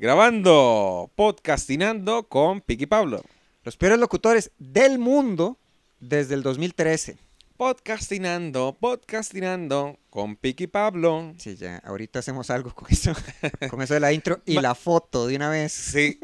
Grabando, 0.00 1.10
podcastinando 1.14 2.22
con 2.22 2.62
Piqui 2.62 2.86
Pablo. 2.86 3.20
Los 3.64 3.76
peores 3.76 3.98
locutores 3.98 4.50
del 4.56 4.98
mundo 4.98 5.58
desde 6.00 6.32
el 6.32 6.42
2013. 6.42 7.18
Podcastinando, 7.60 8.74
podcastinando 8.80 9.98
con 10.08 10.34
Piqui 10.36 10.66
Pablo. 10.66 11.34
Sí, 11.36 11.56
ya, 11.56 11.76
ahorita 11.84 12.20
hacemos 12.20 12.48
algo 12.48 12.74
con 12.74 12.90
eso. 12.90 13.12
con 13.70 13.82
eso 13.82 13.92
de 13.92 14.00
la 14.00 14.14
intro 14.14 14.40
y 14.46 14.54
la 14.58 14.74
foto 14.74 15.26
de 15.26 15.36
una 15.36 15.50
vez. 15.50 15.70
Sí, 15.70 16.18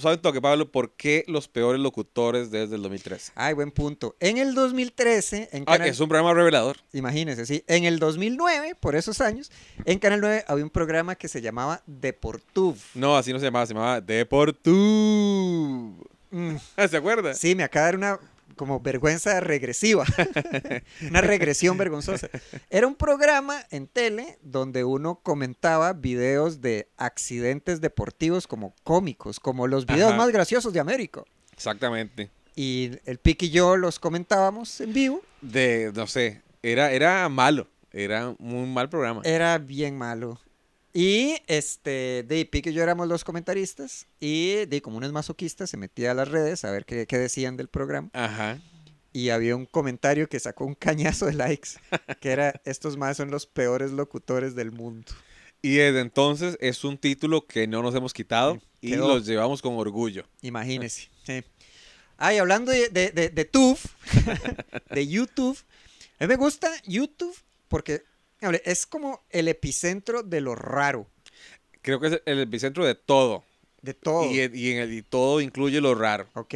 ¿saben 0.00 0.20
toque, 0.20 0.40
Pablo? 0.40 0.72
¿Por 0.72 0.96
qué 0.96 1.24
los 1.28 1.46
peores 1.46 1.80
locutores 1.80 2.50
desde 2.50 2.74
el 2.74 2.82
2013? 2.82 3.30
Ay, 3.36 3.54
buen 3.54 3.70
punto. 3.70 4.16
En 4.18 4.38
el 4.38 4.56
2013, 4.56 5.50
en 5.52 5.62
Ah, 5.68 5.74
Canal... 5.74 5.88
es 5.88 6.00
un 6.00 6.08
programa 6.08 6.34
revelador. 6.34 6.78
Imagínense, 6.92 7.46
sí. 7.46 7.62
En 7.68 7.84
el 7.84 8.00
2009, 8.00 8.74
por 8.74 8.96
esos 8.96 9.20
años, 9.20 9.52
en 9.84 10.00
Canal 10.00 10.20
9 10.20 10.46
había 10.48 10.64
un 10.64 10.70
programa 10.70 11.14
que 11.14 11.28
se 11.28 11.40
llamaba 11.40 11.80
Deportuv. 11.86 12.76
No, 12.94 13.16
así 13.16 13.32
no 13.32 13.38
se 13.38 13.44
llamaba, 13.44 13.66
se 13.66 13.74
llamaba 13.74 14.00
Deportu. 14.00 14.72
Mm, 16.32 16.56
¿Se 16.90 16.96
acuerda? 16.96 17.34
sí, 17.34 17.54
me 17.54 17.62
acaba 17.62 17.86
de 17.86 17.92
dar 17.92 17.96
una 17.98 18.31
como 18.56 18.80
vergüenza 18.80 19.40
regresiva. 19.40 20.04
una 21.08 21.20
regresión 21.20 21.76
vergonzosa. 21.76 22.28
Era 22.70 22.86
un 22.86 22.94
programa 22.94 23.64
en 23.70 23.86
tele 23.86 24.38
donde 24.42 24.84
uno 24.84 25.20
comentaba 25.22 25.92
videos 25.92 26.60
de 26.60 26.88
accidentes 26.96 27.80
deportivos 27.80 28.46
como 28.46 28.74
cómicos, 28.84 29.40
como 29.40 29.66
los 29.66 29.86
videos 29.86 30.10
Ajá. 30.10 30.18
más 30.18 30.30
graciosos 30.30 30.72
de 30.72 30.80
América. 30.80 31.22
Exactamente. 31.52 32.30
Y 32.54 32.92
el 33.04 33.18
Pic 33.18 33.42
y 33.44 33.50
yo 33.50 33.76
los 33.76 33.98
comentábamos 33.98 34.80
en 34.80 34.92
vivo. 34.92 35.22
De, 35.40 35.90
no 35.94 36.06
sé, 36.06 36.42
era, 36.62 36.92
era 36.92 37.28
malo. 37.28 37.68
Era 37.92 38.34
un 38.38 38.72
mal 38.72 38.88
programa. 38.88 39.20
Era 39.24 39.58
bien 39.58 39.98
malo. 39.98 40.40
Y 40.94 41.36
este, 41.46 42.24
de 42.28 42.44
Pic 42.44 42.66
y 42.66 42.72
yo 42.72 42.82
éramos 42.82 43.08
los 43.08 43.24
comentaristas. 43.24 44.06
Y 44.20 44.66
de 44.66 44.82
como 44.82 44.98
uno 44.98 45.06
es 45.06 45.12
masoquista, 45.12 45.66
se 45.66 45.76
metía 45.76 46.10
a 46.10 46.14
las 46.14 46.28
redes 46.28 46.64
a 46.64 46.70
ver 46.70 46.84
qué, 46.84 47.06
qué 47.06 47.18
decían 47.18 47.56
del 47.56 47.68
programa. 47.68 48.10
Ajá. 48.12 48.60
Y 49.14 49.30
había 49.30 49.56
un 49.56 49.66
comentario 49.66 50.28
que 50.28 50.38
sacó 50.40 50.64
un 50.64 50.74
cañazo 50.74 51.26
de 51.26 51.34
likes. 51.34 51.70
Que 52.20 52.30
era, 52.30 52.60
estos 52.64 52.96
más 52.96 53.16
son 53.16 53.30
los 53.30 53.46
peores 53.46 53.90
locutores 53.92 54.54
del 54.54 54.70
mundo. 54.70 55.12
Y 55.62 55.76
desde 55.76 56.00
entonces 56.00 56.58
es 56.60 56.84
un 56.84 56.98
título 56.98 57.46
que 57.46 57.66
no 57.66 57.82
nos 57.82 57.94
hemos 57.94 58.12
quitado 58.12 58.60
y 58.80 58.90
Quedó. 58.90 59.08
los 59.08 59.26
llevamos 59.26 59.62
con 59.62 59.74
orgullo. 59.76 60.24
Imagínense. 60.42 61.08
Sí. 61.24 61.42
Ay, 62.16 62.38
hablando 62.38 62.70
de, 62.72 62.88
de, 62.88 63.10
de, 63.10 63.28
de 63.30 63.44
TUF, 63.44 63.84
de 64.90 65.06
YouTube. 65.06 65.58
A 66.18 66.24
mí 66.24 66.28
me 66.28 66.36
gusta 66.36 66.70
YouTube 66.84 67.36
porque 67.68 68.02
es 68.64 68.86
como 68.86 69.22
el 69.30 69.48
epicentro 69.48 70.22
de 70.22 70.40
lo 70.40 70.54
raro. 70.54 71.06
Creo 71.82 72.00
que 72.00 72.08
es 72.08 72.22
el 72.26 72.40
epicentro 72.40 72.84
de 72.84 72.94
todo. 72.94 73.44
De 73.80 73.94
todo. 73.94 74.30
Y, 74.30 74.40
y 74.40 74.72
en 74.72 74.78
el, 74.78 74.92
y 74.92 75.02
todo 75.02 75.40
incluye 75.40 75.80
lo 75.80 75.94
raro. 75.94 76.28
Ok. 76.34 76.54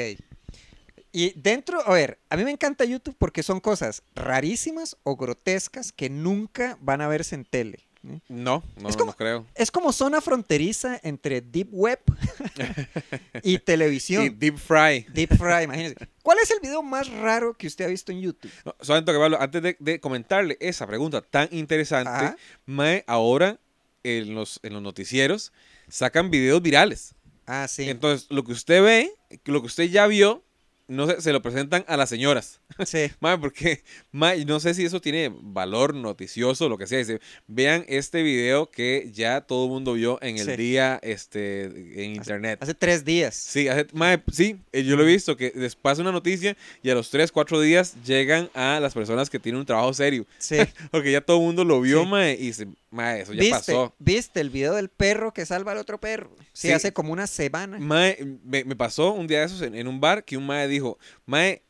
Y 1.12 1.32
dentro, 1.40 1.80
a 1.80 1.94
ver, 1.94 2.18
a 2.28 2.36
mí 2.36 2.44
me 2.44 2.50
encanta 2.50 2.84
YouTube 2.84 3.16
porque 3.18 3.42
son 3.42 3.60
cosas 3.60 4.02
rarísimas 4.14 4.98
o 5.02 5.16
grotescas 5.16 5.90
que 5.90 6.10
nunca 6.10 6.76
van 6.82 7.00
a 7.00 7.08
verse 7.08 7.34
en 7.34 7.44
tele. 7.44 7.86
¿Eh? 8.10 8.20
No, 8.28 8.62
no, 8.80 8.88
Es 8.88 8.94
no, 8.94 8.98
como- 9.00 9.10
no 9.12 9.16
creo. 9.16 9.46
Es 9.54 9.70
como 9.70 9.92
zona 9.92 10.20
fronteriza 10.20 11.00
entre 11.02 11.40
Deep 11.40 11.68
Web 11.72 12.00
y 13.42 13.58
televisión. 13.58 14.24
Y 14.24 14.28
Deep 14.30 14.58
Fry. 14.58 15.06
Deep 15.12 15.36
Fry, 15.36 15.64
imagínense. 15.64 15.96
¿Cuál 16.22 16.38
es 16.42 16.50
el 16.50 16.60
video 16.60 16.82
más 16.82 17.08
raro 17.08 17.54
que 17.54 17.66
usted 17.66 17.84
ha 17.84 17.88
visto 17.88 18.12
en 18.12 18.20
YouTube? 18.20 18.50
No, 18.64 18.74
solamente 18.80 19.12
que 19.12 19.18
Pablo, 19.18 19.40
antes 19.40 19.62
de, 19.62 19.76
de 19.78 20.00
comentarle 20.00 20.56
esa 20.60 20.86
pregunta 20.86 21.20
tan 21.22 21.48
interesante, 21.52 22.10
Ajá. 22.10 22.36
Mae, 22.64 23.04
ahora 23.06 23.58
en 24.02 24.34
los, 24.34 24.60
en 24.62 24.72
los 24.72 24.82
noticieros 24.82 25.52
sacan 25.88 26.30
videos 26.30 26.62
virales. 26.62 27.14
Ah, 27.46 27.68
sí. 27.68 27.88
Entonces, 27.88 28.26
lo 28.30 28.42
que 28.44 28.52
usted 28.52 28.82
ve, 28.82 29.12
lo 29.44 29.60
que 29.60 29.66
usted 29.66 29.84
ya 29.84 30.06
vio, 30.08 30.42
no 30.88 31.06
sé, 31.06 31.20
se 31.20 31.32
lo 31.32 31.42
presentan 31.42 31.84
a 31.88 31.96
las 31.96 32.08
señoras. 32.08 32.60
Sí. 32.86 33.10
Mae, 33.20 33.38
porque, 33.38 33.82
no 34.12 34.60
sé 34.60 34.74
si 34.74 34.84
eso 34.84 35.00
tiene 35.00 35.32
valor 35.34 35.94
noticioso 35.94 36.68
lo 36.68 36.76
que 36.78 36.86
sea. 36.86 36.98
Dice, 36.98 37.20
vean 37.46 37.84
este 37.88 38.22
video 38.22 38.70
que 38.70 39.10
ya 39.12 39.40
todo 39.40 39.64
el 39.64 39.70
mundo 39.70 39.94
vio 39.94 40.18
en 40.22 40.36
el 40.38 40.46
Sí. 40.46 40.56
día 40.56 40.98
este, 41.02 41.64
en 42.04 42.16
internet. 42.16 42.58
Hace 42.62 42.74
tres 42.74 43.04
días. 43.04 43.34
Sí, 43.34 43.68
hace- 43.68 43.86
sí, 44.32 44.58
eh, 44.72 44.84
yo 44.84 44.96
lo 44.96 45.02
he 45.04 45.06
visto, 45.06 45.36
que 45.36 45.52
les 45.54 45.74
pasa 45.74 46.02
una 46.02 46.12
noticia 46.12 46.56
y 46.82 46.90
a 46.90 46.94
los 46.94 47.10
3, 47.10 47.32
4 47.32 47.60
días 47.60 47.94
llegan 48.04 48.50
a 48.54 48.78
las 48.80 48.94
personas 48.94 49.30
que 49.30 49.38
tienen 49.38 49.60
un 49.60 49.66
trabajo 49.66 49.92
serio. 49.94 50.26
Sí. 50.38 50.56
Porque 50.90 51.12
ya 51.12 51.20
todo 51.20 51.38
el 51.38 51.44
mundo 51.44 51.64
lo 51.64 51.80
vio, 51.80 52.02
Sí. 52.02 52.08
mae, 52.08 52.34
y 52.34 52.46
dice, 52.48 52.66
mae, 52.96 53.20
eso 53.20 53.32
ya 53.32 53.40
¿Viste, 53.40 53.54
pasó. 53.56 53.94
¿Viste 53.98 54.40
el 54.40 54.50
video 54.50 54.74
del 54.74 54.88
perro 54.88 55.32
que 55.32 55.46
salva 55.46 55.72
al 55.72 55.78
otro 55.78 56.00
perro? 56.00 56.30
Sí, 56.52 56.68
Sí. 56.68 56.72
hace 56.72 56.92
como 56.92 57.12
una 57.12 57.26
semana. 57.28 57.78
Mae, 57.78 58.18
me, 58.44 58.64
me 58.64 58.74
pasó 58.74 59.12
un 59.12 59.26
día 59.28 59.40
de 59.40 59.46
esos 59.46 59.62
en, 59.62 59.74
en 59.76 59.86
un 59.86 60.00
bar 60.00 60.24
que 60.24 60.36
un 60.36 60.46
mae 60.46 60.66
dijo, 60.66 60.98
mae, 61.26 61.62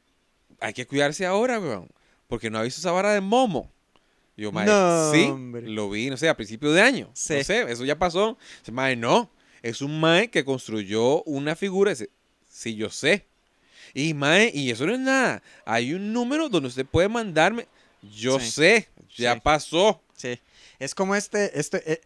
hay 0.61 0.73
que 0.73 0.87
cuidarse 0.87 1.27
ahora, 1.27 1.61
weón, 1.61 1.89
porque 2.29 2.49
no 2.51 2.59
ha 2.59 2.63
visto 2.63 2.81
esa 2.81 2.93
vara 2.93 3.13
de 3.13 3.21
momo. 3.21 3.71
Y 4.37 4.43
Yo, 4.43 4.53
mae, 4.53 4.67
No, 4.67 5.13
sí, 5.13 5.25
hombre. 5.25 5.63
lo 5.69 5.91
vi, 5.91 6.09
no 6.11 6.17
sé, 6.17 6.29
a 6.29 6.37
principio 6.37 6.73
de 6.73 6.81
año. 6.81 7.11
Sí. 7.15 7.35
No 7.35 7.45
sé, 7.45 7.63
eso 7.73 7.85
ya 7.85 7.99
pasó. 7.99 8.39
Dice, 8.61 8.73
mae, 8.73 8.97
no, 8.97 9.31
es 9.63 9.83
un 9.83 9.99
mae 10.01 10.29
que 10.31 10.45
construyó 10.45 11.23
una 11.25 11.57
figura. 11.57 11.91
Dice, 11.91 12.11
sí, 12.49 12.75
yo 12.75 12.89
sé. 12.91 13.27
Y 13.95 14.13
mae, 14.15 14.51
y 14.55 14.71
eso 14.71 14.85
no 14.87 14.93
es 14.93 15.01
nada. 15.01 15.43
Hay 15.65 15.95
un 15.95 16.13
número 16.13 16.49
donde 16.51 16.69
usted 16.69 16.85
puede 16.85 17.09
mandarme. 17.09 17.67
Yo 18.03 18.39
Sí. 18.39 18.51
sé, 18.51 18.89
ya 19.17 19.41
pasó. 19.41 20.03
Sí. 20.15 20.39
Es 20.79 20.95
como 20.95 21.15
este, 21.15 21.59
este, 21.59 21.93
eh, 21.93 22.01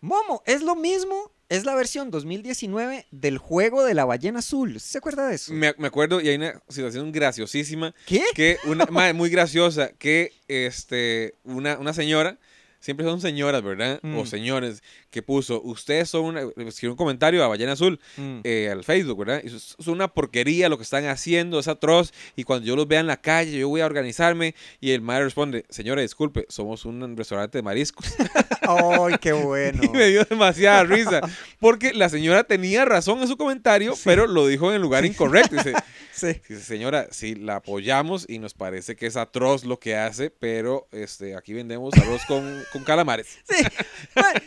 Momo, 0.00 0.42
es 0.44 0.62
lo 0.62 0.76
mismo, 0.76 1.32
es 1.48 1.64
la 1.64 1.74
versión 1.74 2.10
2019 2.10 3.06
del 3.10 3.38
juego 3.38 3.84
de 3.84 3.94
la 3.94 4.04
ballena 4.04 4.40
azul. 4.40 4.80
¿Sí 4.80 4.90
¿Se 4.90 4.98
acuerda 4.98 5.28
de 5.28 5.36
eso? 5.36 5.52
Me, 5.52 5.74
me 5.78 5.86
acuerdo, 5.86 6.20
y 6.20 6.28
hay 6.28 6.36
una 6.36 6.62
situación 6.68 7.10
graciosísima 7.10 7.94
¿Qué? 8.06 8.22
que 8.34 8.58
una 8.64 8.86
muy 9.14 9.30
graciosa 9.30 9.92
que 9.92 10.32
este 10.48 11.36
una, 11.44 11.78
una 11.78 11.94
señora 11.94 12.38
siempre 12.84 13.06
son 13.06 13.20
señoras 13.20 13.62
verdad 13.62 13.98
o 14.02 14.06
Mm. 14.22 14.26
señores 14.26 14.82
que 15.10 15.22
puso 15.22 15.62
ustedes 15.62 16.10
son 16.10 16.24
una 16.26 16.42
escribió 16.68 16.90
un 16.92 16.96
comentario 16.98 17.42
a 17.42 17.48
ballena 17.48 17.72
azul 17.72 17.98
Mm. 18.18 18.40
eh, 18.44 18.68
al 18.70 18.84
Facebook 18.84 19.18
verdad 19.20 19.40
y 19.42 19.46
es 19.48 19.74
una 19.86 20.08
porquería 20.08 20.68
lo 20.68 20.76
que 20.76 20.82
están 20.82 21.06
haciendo 21.06 21.58
es 21.58 21.66
atroz 21.68 22.12
y 22.36 22.44
cuando 22.44 22.66
yo 22.66 22.76
los 22.76 22.86
vea 22.86 23.00
en 23.00 23.06
la 23.06 23.16
calle 23.16 23.58
yo 23.58 23.68
voy 23.68 23.80
a 23.80 23.86
organizarme 23.86 24.54
y 24.80 24.90
el 24.90 25.00
madre 25.00 25.24
responde 25.24 25.64
señora 25.70 26.02
disculpe 26.02 26.44
somos 26.50 26.84
un 26.84 27.16
restaurante 27.16 27.58
de 27.58 27.62
mariscos 27.62 28.04
¡Ay, 28.62 29.14
qué 29.20 29.32
bueno! 29.32 29.80
y 29.82 29.88
me 29.88 30.08
dio 30.08 30.24
demasiada 30.24 30.84
risa 30.84 31.20
porque 31.60 31.94
la 31.94 32.08
señora 32.10 32.44
tenía 32.44 32.84
razón 32.84 33.20
en 33.22 33.28
su 33.28 33.36
comentario 33.36 33.94
pero 34.04 34.26
lo 34.26 34.46
dijo 34.46 34.68
en 34.68 34.76
el 34.76 34.82
lugar 34.82 35.04
incorrecto 35.06 35.56
dice 35.56 35.72
Sí. 36.14 36.28
Dice, 36.48 36.60
señora, 36.62 37.08
sí, 37.10 37.34
la 37.34 37.56
apoyamos 37.56 38.24
y 38.28 38.38
nos 38.38 38.54
parece 38.54 38.94
que 38.94 39.06
es 39.06 39.16
atroz 39.16 39.64
lo 39.64 39.80
que 39.80 39.96
hace, 39.96 40.30
pero 40.30 40.86
este, 40.92 41.34
aquí 41.34 41.52
vendemos 41.54 41.92
arroz 41.94 42.22
con, 42.28 42.62
con 42.74 42.82
calamares. 42.84 43.38
Sí. 43.48 43.64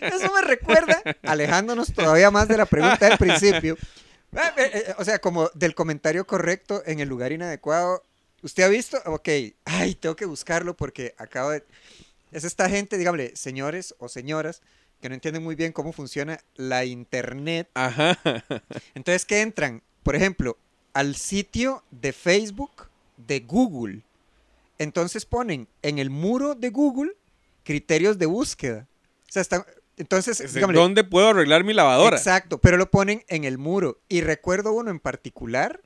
Eso 0.01 0.31
me 0.33 0.41
recuerda, 0.41 1.01
alejándonos 1.23 1.93
todavía 1.93 2.29
más 2.29 2.47
de 2.47 2.57
la 2.57 2.65
pregunta 2.65 3.07
del 3.07 3.17
principio. 3.17 3.77
Eh, 4.33 4.39
eh, 4.57 4.71
eh, 4.73 4.95
O 4.97 5.05
sea, 5.05 5.19
como 5.19 5.49
del 5.53 5.73
comentario 5.73 6.27
correcto 6.27 6.83
en 6.85 6.99
el 6.99 7.07
lugar 7.07 7.31
inadecuado. 7.31 8.03
¿Usted 8.43 8.63
ha 8.63 8.67
visto? 8.67 8.97
Ok. 9.05 9.29
Ay, 9.65 9.95
tengo 9.95 10.15
que 10.15 10.25
buscarlo 10.25 10.75
porque 10.75 11.15
acabo 11.17 11.51
de... 11.51 11.63
Es 12.31 12.43
esta 12.43 12.69
gente, 12.69 12.97
dígame, 12.97 13.31
señores 13.35 13.95
o 13.99 14.09
señoras, 14.09 14.61
que 15.01 15.07
no 15.07 15.15
entienden 15.15 15.43
muy 15.43 15.55
bien 15.55 15.71
cómo 15.71 15.93
funciona 15.93 16.39
la 16.55 16.83
internet. 16.83 17.69
Ajá. 17.73 18.19
Entonces, 18.95 19.25
que 19.25 19.41
entran, 19.41 19.81
por 20.03 20.15
ejemplo, 20.15 20.57
al 20.93 21.15
sitio 21.15 21.83
de 21.91 22.11
Facebook 22.11 22.89
de 23.15 23.39
Google. 23.39 24.01
Entonces 24.79 25.25
ponen 25.25 25.67
en 25.81 25.99
el 25.99 26.09
muro 26.09 26.53
de 26.55 26.69
Google 26.69 27.13
criterios 27.67 28.17
de 28.17 28.27
búsqueda. 28.27 28.87
O 29.27 29.31
sea, 29.31 29.41
están... 29.41 29.65
Entonces, 29.97 30.39
Es, 30.39 30.53
dígame, 30.53 30.73
¿Dónde 30.73 31.03
puedo 31.03 31.27
arreglar 31.27 31.65
mi 31.65 31.73
lavadora? 31.73 32.15
Exacto, 32.15 32.59
pero 32.59 32.77
lo 32.77 32.89
ponen 32.89 33.25
en 33.27 33.43
el 33.43 33.57
muro. 33.57 33.99
Y 34.07 34.21
recuerdo 34.21 34.71
uno 34.71 34.89
en 34.89 35.01
particular, 35.01 35.81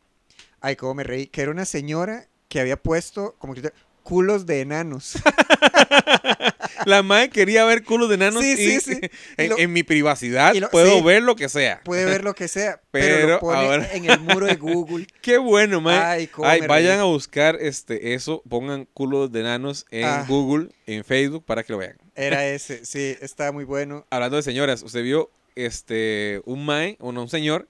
ay, 0.59 0.75
cómo 0.75 0.93
me 0.93 1.03
reí, 1.03 1.25
que 1.25 1.41
era 1.41 1.49
una 1.49 1.65
señora 1.65 2.27
que 2.49 2.59
había 2.59 2.77
puesto 2.77 3.35
como 3.39 3.55
que 3.55 3.73
culos 4.03 4.45
de 4.45 4.61
enanos. 4.61 5.13
La 6.85 7.03
madre 7.03 7.29
quería 7.29 7.65
ver 7.65 7.83
culos 7.83 8.09
de 8.09 8.15
enanos 8.15 8.41
Sí, 8.43 8.51
y 8.53 8.55
sí, 8.57 8.79
sí. 8.81 8.99
Y 9.37 9.43
En, 9.43 9.49
lo- 9.49 9.57
en 9.59 9.73
mi 9.73 9.83
privacidad 9.83 10.53
lo- 10.55 10.69
puedo 10.69 10.97
sí. 10.97 11.03
ver 11.03 11.23
lo 11.23 11.35
que 11.35 11.49
sea. 11.49 11.81
Puede 11.83 12.05
ver 12.05 12.23
lo 12.23 12.33
que 12.33 12.47
sea, 12.47 12.81
pero, 12.91 13.05
Pero 13.15 13.27
lo 13.27 13.39
pone 13.39 13.57
ahora- 13.59 13.89
en 13.93 14.09
el 14.09 14.19
muro 14.19 14.45
de 14.47 14.55
Google. 14.55 15.07
Qué 15.21 15.37
bueno, 15.37 15.81
mae. 15.81 15.97
Ay, 15.99 16.27
cómo 16.27 16.47
Ay, 16.47 16.61
vayan 16.67 16.99
a 16.99 17.03
buscar 17.03 17.57
este 17.59 18.13
eso, 18.13 18.41
pongan 18.49 18.85
culos 18.93 19.31
de 19.31 19.41
enanos 19.41 19.85
en 19.91 20.05
Ah. 20.05 20.25
Google, 20.27 20.69
en 20.85 21.03
Facebook, 21.03 21.45
para 21.45 21.63
que 21.63 21.73
lo 21.73 21.79
vean. 21.79 21.97
Era 22.15 22.45
ese, 22.47 22.85
sí, 22.85 23.15
estaba 23.21 23.51
muy 23.51 23.63
bueno. 23.63 24.05
hablando 24.09 24.35
de 24.37 24.43
señoras, 24.43 24.83
usted 24.83 25.03
vio 25.03 25.31
este 25.55 26.41
un 26.45 26.65
mae, 26.65 26.97
o 26.99 27.11
no, 27.11 27.21
un 27.23 27.29
señor 27.29 27.67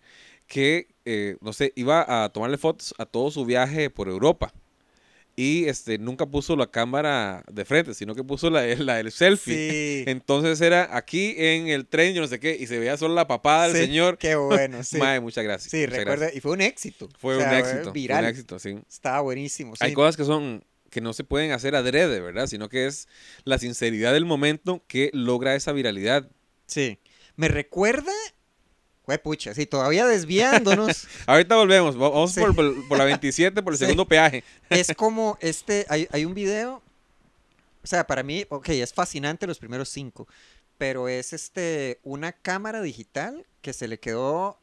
que, 0.47 0.87
eh, 1.05 1.37
no 1.41 1.53
sé, 1.53 1.71
iba 1.75 2.23
a 2.23 2.29
tomarle 2.29 2.57
fotos 2.57 2.93
a 2.97 3.05
todo 3.05 3.31
su 3.31 3.45
viaje 3.45 3.89
por 3.89 4.07
Europa. 4.09 4.53
Y 5.43 5.67
este 5.67 5.97
nunca 5.97 6.25
puso 6.27 6.55
la 6.55 6.67
cámara 6.69 7.43
de 7.51 7.65
frente, 7.65 7.95
sino 7.95 8.13
que 8.13 8.23
puso 8.23 8.49
la, 8.51 8.63
la 8.75 8.95
del 8.97 9.11
selfie. 9.11 10.03
Sí. 10.03 10.03
Entonces 10.09 10.61
era 10.61 10.95
aquí 10.95 11.33
en 11.37 11.67
el 11.67 11.87
tren, 11.87 12.13
yo 12.13 12.21
no 12.21 12.27
sé 12.27 12.39
qué, 12.39 12.55
y 12.59 12.67
se 12.67 12.77
veía 12.77 12.95
solo 12.97 13.15
la 13.15 13.27
papada 13.27 13.67
del 13.69 13.77
Sí, 13.77 13.81
señor. 13.87 14.17
Qué 14.19 14.35
bueno, 14.35 14.83
sí. 14.83 14.97
Mae, 14.99 15.19
muchas 15.19 15.43
gracias. 15.43 15.71
sí, 15.71 15.77
muchas 15.77 15.97
recuerda, 15.97 16.15
gracias. 16.25 16.37
y 16.37 16.41
fue 16.41 16.51
un 16.51 16.61
éxito. 16.61 17.09
Fue 17.17 17.37
O 17.37 17.39
sea, 17.39 17.49
un 17.49 17.55
éxito. 17.57 17.83
fue 17.85 17.91
Viral. 17.93 18.23
un 18.23 18.29
éxito, 18.29 18.59
sí. 18.59 18.77
Estaba 18.87 19.21
buenísimo. 19.21 19.73
Hay 19.79 19.93
cosas 19.93 20.15
que 20.15 20.25
son 20.25 20.63
que 20.91 21.01
no 21.01 21.13
se 21.13 21.23
pueden 21.23 21.51
hacer 21.53 21.73
adrede, 21.75 22.19
¿verdad? 22.19 22.47
Sino 22.47 22.67
que 22.69 22.85
es 22.85 23.07
la 23.45 23.57
sinceridad 23.57 24.11
del 24.13 24.25
momento 24.25 24.83
que 24.87 25.09
logra 25.13 25.55
esa 25.55 25.71
viralidad. 25.71 26.29
Sí. 26.67 26.99
Me 27.37 27.47
recuerda. 27.47 28.11
Fue 29.05 29.17
pucha, 29.17 29.53
sí, 29.53 29.65
todavía 29.65 30.05
desviándonos. 30.05 31.07
Ahorita 31.25 31.55
volvemos, 31.55 31.95
va- 31.95 32.09
vamos 32.09 32.31
Sí. 32.33 32.39
por, 32.39 32.55
por- 32.55 32.87
por 32.87 32.97
la 32.97 33.05
27, 33.05 33.61
por 33.63 33.73
el 33.73 33.79
Sí. 33.79 33.85
segundo 33.85 34.05
peaje. 34.07 34.43
es 34.69 34.91
como 34.95 35.37
este. 35.41 35.85
Hay, 35.89 36.07
hay 36.11 36.23
un 36.25 36.33
video. 36.33 36.81
O 37.83 37.87
sea, 37.87 38.05
para 38.05 38.21
mí, 38.21 38.45
ok, 38.49 38.69
es 38.69 38.93
fascinante 38.93 39.47
los 39.47 39.57
primeros 39.57 39.89
cinco. 39.89 40.27
Pero 40.77 41.07
es 41.07 41.33
este. 41.33 41.99
Una 42.03 42.31
cámara 42.31 42.81
digital 42.81 43.45
que 43.61 43.73
se 43.73 43.87
le 43.87 43.99
quedó. 43.99 44.59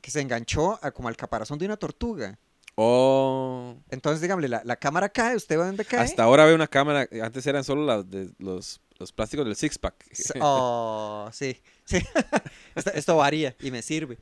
que 0.00 0.10
se 0.10 0.20
enganchó 0.20 0.78
a- 0.82 0.90
como 0.92 1.08
al 1.08 1.16
caparazón 1.16 1.58
de 1.58 1.66
una 1.66 1.76
tortuga. 1.76 2.38
Oh. 2.76 3.76
Entonces, 3.90 4.20
dígame, 4.20 4.46
la, 4.48 4.62
la 4.64 4.76
cámara 4.76 5.08
cae, 5.08 5.36
¿usted 5.36 5.58
ve 5.58 5.64
dónde 5.64 5.84
cae? 5.84 6.00
Hasta 6.00 6.22
ahora 6.22 6.44
veo 6.46 6.54
una 6.54 6.66
cámara, 6.66 7.06
antes 7.22 7.46
eran 7.46 7.62
solo 7.62 7.84
las 7.84 8.08
de 8.10 8.30
los, 8.38 8.80
los 8.98 9.12
plásticos 9.12 9.44
del 9.46 9.54
six 9.56 9.78
pack. 9.78 9.94
Oh, 10.40 11.28
sí. 11.32 11.60
Sí. 11.90 11.98
esto, 12.74 12.92
esto 12.92 13.16
varía 13.16 13.54
y 13.60 13.70
me 13.70 13.82
sirve. 13.82 14.18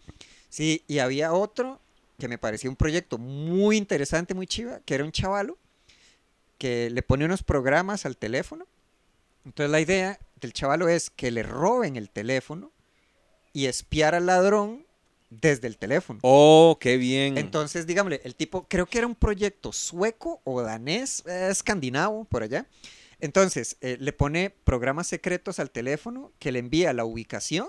Sí, 0.48 0.84
y 0.88 0.98
había 0.98 1.32
otro 1.32 1.80
que 2.18 2.28
me 2.28 2.38
parecía 2.38 2.68
un 2.70 2.76
proyecto 2.76 3.18
muy 3.18 3.76
interesante, 3.76 4.34
muy 4.34 4.46
chiva, 4.46 4.80
que 4.84 4.94
era 4.94 5.04
un 5.04 5.12
chavalo 5.12 5.58
que 6.58 6.90
le 6.90 7.02
pone 7.02 7.24
unos 7.24 7.42
programas 7.42 8.04
al 8.04 8.16
teléfono. 8.16 8.66
Entonces 9.44 9.70
la 9.70 9.80
idea 9.80 10.18
del 10.40 10.52
chavalo 10.52 10.88
es 10.88 11.10
que 11.10 11.30
le 11.30 11.42
roben 11.42 11.96
el 11.96 12.10
teléfono 12.10 12.72
y 13.52 13.66
espiar 13.66 14.14
al 14.14 14.26
ladrón 14.26 14.84
desde 15.30 15.68
el 15.68 15.78
teléfono. 15.78 16.18
Oh, 16.22 16.76
qué 16.80 16.96
bien. 16.96 17.38
Entonces, 17.38 17.86
dígame, 17.86 18.20
el 18.24 18.34
tipo, 18.34 18.66
creo 18.68 18.86
que 18.86 18.98
era 18.98 19.06
un 19.06 19.14
proyecto 19.14 19.72
sueco 19.72 20.40
o 20.44 20.62
danés, 20.62 21.22
eh, 21.26 21.48
escandinavo, 21.50 22.24
por 22.24 22.42
allá. 22.42 22.66
Entonces, 23.20 23.76
eh, 23.80 23.96
le 24.00 24.12
pone 24.12 24.50
programas 24.50 25.06
secretos 25.06 25.58
al 25.58 25.70
teléfono 25.70 26.32
que 26.38 26.52
le 26.52 26.58
envía 26.60 26.92
la 26.92 27.04
ubicación 27.04 27.66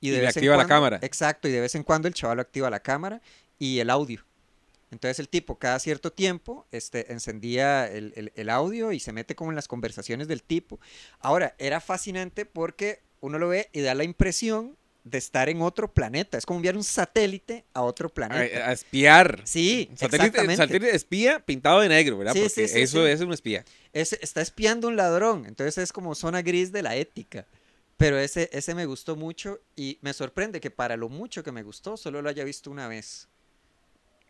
y, 0.00 0.08
Y 0.08 0.10
de 0.10 0.16
le 0.18 0.26
vez 0.26 0.36
en 0.36 0.40
activa 0.40 0.56
la 0.56 0.64
cuando- 0.64 0.74
cámara. 0.74 0.98
Exacto, 1.02 1.48
y 1.48 1.52
de 1.52 1.60
vez 1.60 1.74
en 1.74 1.82
cuando 1.84 2.08
el 2.08 2.14
chaval 2.14 2.40
activa 2.40 2.68
la 2.70 2.80
cámara 2.80 3.20
y 3.58 3.78
el 3.78 3.90
audio. 3.90 4.24
Entonces 4.90 5.18
el 5.18 5.28
tipo 5.28 5.58
cada 5.58 5.78
cierto 5.80 6.12
tiempo 6.12 6.66
este, 6.70 7.12
encendía 7.12 7.86
el, 7.90 8.12
el- 8.16 8.32
el 8.34 8.50
audio 8.50 8.92
y 8.92 9.00
se 9.00 9.12
mete 9.12 9.34
como 9.34 9.50
en 9.50 9.56
las 9.56 9.66
conversaciones 9.68 10.28
del 10.28 10.42
tipo. 10.42 10.78
Ahora, 11.20 11.54
era 11.58 11.80
fascinante 11.80 12.44
porque 12.46 13.00
uno 13.20 13.38
lo 13.38 13.48
ve 13.48 13.68
y 13.72 13.80
da 13.80 13.94
la 13.94 14.04
impresión 14.04 14.76
de 15.04 15.18
estar 15.18 15.48
en 15.48 15.60
otro 15.62 15.92
planeta. 15.92 16.38
Es 16.38 16.46
como 16.46 16.58
enviar 16.58 16.76
un 16.76 16.84
satélite 16.84 17.64
a 17.74 17.82
otro 17.82 18.08
planeta. 18.08 18.68
a 18.68 18.72
espiar. 18.72 19.40
Sí, 19.44 19.90
Satélite, 19.96 20.16
exactamente. 20.28 20.56
satélite 20.56 20.94
espía 20.96 21.40
pintado 21.40 21.80
de 21.80 21.88
negro, 21.88 22.16
¿verdad? 22.18 22.32
Sí, 22.32 22.40
Porque 22.40 22.68
sí, 22.68 22.68
sí, 22.68 22.80
eso 22.80 23.04
sí. 23.04 23.10
es 23.10 23.20
un 23.20 23.32
espía. 23.32 23.64
Es- 23.94 24.12
está 24.20 24.42
espiando 24.42 24.88
un 24.88 24.96
ladrón, 24.96 25.46
entonces 25.46 25.78
es 25.78 25.92
como 25.92 26.14
zona 26.14 26.42
gris 26.42 26.70
de 26.72 26.82
la 26.82 26.96
ética. 26.96 27.46
Pero 27.96 28.18
ese, 28.18 28.50
ese 28.52 28.74
me 28.74 28.86
gustó 28.86 29.14
mucho 29.16 29.60
y 29.76 29.98
me 30.02 30.12
sorprende 30.12 30.60
que 30.60 30.70
para 30.70 30.96
lo 30.96 31.08
mucho 31.08 31.42
que 31.44 31.52
me 31.52 31.62
gustó, 31.62 31.96
solo 31.96 32.20
lo 32.20 32.28
haya 32.28 32.42
visto 32.44 32.70
una 32.70 32.88
vez. 32.88 33.28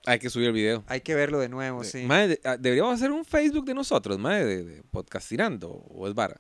Hay 0.06 0.18
que 0.18 0.28
subir 0.28 0.48
el 0.48 0.52
video. 0.52 0.84
Hay 0.86 1.00
que 1.00 1.14
verlo 1.14 1.40
de 1.40 1.48
nuevo, 1.48 1.82
sí. 1.82 2.06
De- 2.06 2.40
ah, 2.44 2.58
deberíamos 2.58 2.94
hacer 2.94 3.10
un 3.10 3.24
Facebook 3.24 3.64
de 3.64 3.72
nosotros, 3.74 4.18
mae, 4.18 4.44
de, 4.44 4.64
de 4.64 4.82
podcastirando, 4.82 5.70
o 5.70 6.06
es 6.06 6.14
vara. 6.14 6.38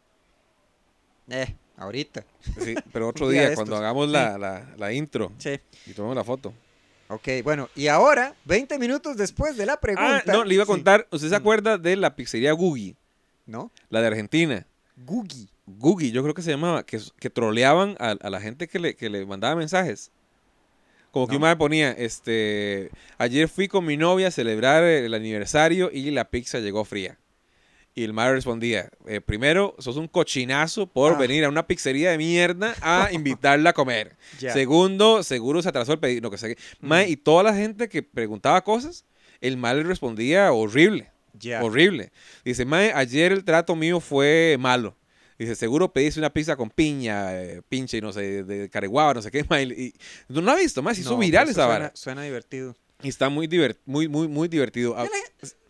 Eh, 1.30 1.56
ahorita. 1.78 2.26
Sí, 2.60 2.74
pero 2.92 3.08
otro 3.08 3.28
día 3.30 3.54
cuando 3.54 3.76
hagamos 3.76 4.10
la, 4.10 4.36
la, 4.36 4.74
la 4.76 4.92
intro 4.92 5.32
Sí. 5.38 5.58
y 5.86 5.92
tomemos 5.94 6.14
la 6.14 6.24
foto. 6.24 6.52
Ok, 7.08 7.28
bueno, 7.42 7.68
y 7.74 7.86
ahora, 7.86 8.34
20 8.44 8.78
minutos 8.78 9.16
después 9.16 9.56
de 9.56 9.64
la 9.66 9.80
pregunta. 9.80 10.22
Ah, 10.26 10.32
no, 10.32 10.44
le 10.44 10.54
iba 10.54 10.64
a 10.64 10.66
contar. 10.66 11.06
¿Usted 11.10 11.28
se 11.30 11.36
acuerda 11.36 11.78
de 11.78 11.96
la 11.96 12.16
pizzería 12.16 12.52
Gugi? 12.52 12.96
¿No? 13.46 13.70
La 13.90 14.00
de 14.00 14.06
Argentina. 14.08 14.66
Gugi. 14.96 15.48
Gugi, 15.66 16.10
yo 16.12 16.22
creo 16.22 16.34
que 16.34 16.42
se 16.42 16.50
llamaba, 16.50 16.84
que, 16.86 17.00
que 17.18 17.30
troleaban 17.30 17.96
a, 17.98 18.10
a 18.12 18.30
la 18.30 18.40
gente 18.40 18.68
que 18.68 18.78
le, 18.78 18.94
que 18.96 19.08
le 19.10 19.24
mandaba 19.26 19.56
mensajes. 19.56 20.10
Como 21.10 21.26
que 21.26 21.32
No. 21.32 21.36
un 21.38 21.42
madre 21.42 21.56
ponía, 21.56 21.90
este, 21.92 22.90
ayer 23.18 23.48
fui 23.48 23.68
con 23.68 23.84
mi 23.84 23.96
novia 23.96 24.28
a 24.28 24.30
celebrar 24.30 24.82
el 24.84 25.14
aniversario 25.14 25.90
y 25.92 26.10
la 26.10 26.28
pizza 26.30 26.58
llegó 26.58 26.84
fría. 26.84 27.18
Y 27.96 28.02
el 28.02 28.12
madre 28.12 28.34
respondía, 28.34 28.90
eh, 29.06 29.20
primero, 29.20 29.76
sos 29.78 29.96
un 29.96 30.08
cochinazo 30.08 30.88
por 30.88 31.12
Ah. 31.12 31.16
venir 31.16 31.44
a 31.44 31.48
una 31.48 31.66
pizzería 31.66 32.10
de 32.10 32.18
mierda 32.18 32.74
a 32.82 33.08
invitarla 33.12 33.70
a 33.70 33.72
comer. 33.72 34.16
Segundo, 34.38 35.22
seguro 35.22 35.62
se 35.62 35.68
atrasó 35.68 35.92
el 35.92 36.00
pedido, 36.00 36.22
lo 36.22 36.30
que. 36.32 36.56
Mae, 36.80 37.06
Mm. 37.06 37.10
y 37.12 37.16
toda 37.16 37.44
la 37.44 37.54
gente 37.54 37.88
que 37.88 38.02
preguntaba 38.02 38.64
cosas, 38.64 39.04
el 39.40 39.56
mal 39.56 39.76
le 39.78 39.82
respondía 39.84 40.52
horrible. 40.52 41.12
Horrible. 41.62 42.12
Dice, 42.44 42.64
Mae, 42.64 42.92
ayer 42.94 43.32
el 43.32 43.44
trato 43.44 43.74
mío 43.76 44.00
fue 44.00 44.56
malo. 44.58 44.96
Dice, 45.38 45.56
seguro 45.56 45.92
pediste 45.92 46.20
una 46.20 46.32
pizza 46.32 46.54
con 46.56 46.70
piña, 46.70 47.34
eh, 47.42 47.60
pinche 47.68 47.96
y 47.96 48.00
no 48.00 48.12
sé, 48.12 48.44
de 48.44 48.70
careguaba, 48.70 49.14
no 49.14 49.22
sé 49.22 49.30
qué, 49.30 49.44
mae. 49.50 49.64
Y, 49.64 49.94
no 50.28 50.48
ha 50.50 50.56
visto, 50.56 50.82
más, 50.82 50.96
se 50.96 51.02
hizo 51.02 51.12
No, 51.12 51.18
viral 51.18 51.48
esa 51.48 51.66
vara. 51.66 51.90
Suena, 51.94 52.22
divertido. 52.22 52.76
Y 53.02 53.08
está 53.08 53.28
muy, 53.28 53.48
divert- 53.48 53.78
muy, 53.84 54.08
muy, 54.08 54.28
muy 54.28 54.48
divertido. 54.48 54.94
Ah, 54.96 55.06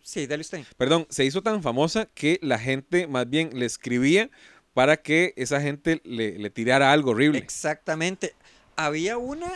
Sí, 0.03 0.27
dale 0.27 0.41
usted. 0.41 0.63
perdón, 0.77 1.07
se 1.09 1.25
hizo 1.25 1.41
tan 1.41 1.63
famosa 1.63 2.07
que 2.13 2.37
la 2.43 2.59
gente 2.59 3.07
más 3.07 3.27
bien 3.27 3.49
le 3.57 3.65
escribía 3.65 4.29
para 4.75 4.97
que 4.97 5.33
esa 5.35 5.59
gente 5.59 5.99
le, 6.03 6.37
le 6.37 6.49
tirara 6.51 6.91
algo 6.91 7.11
horrible. 7.11 7.39
Exactamente. 7.39 8.35
Había 8.75 9.17
una, 9.17 9.51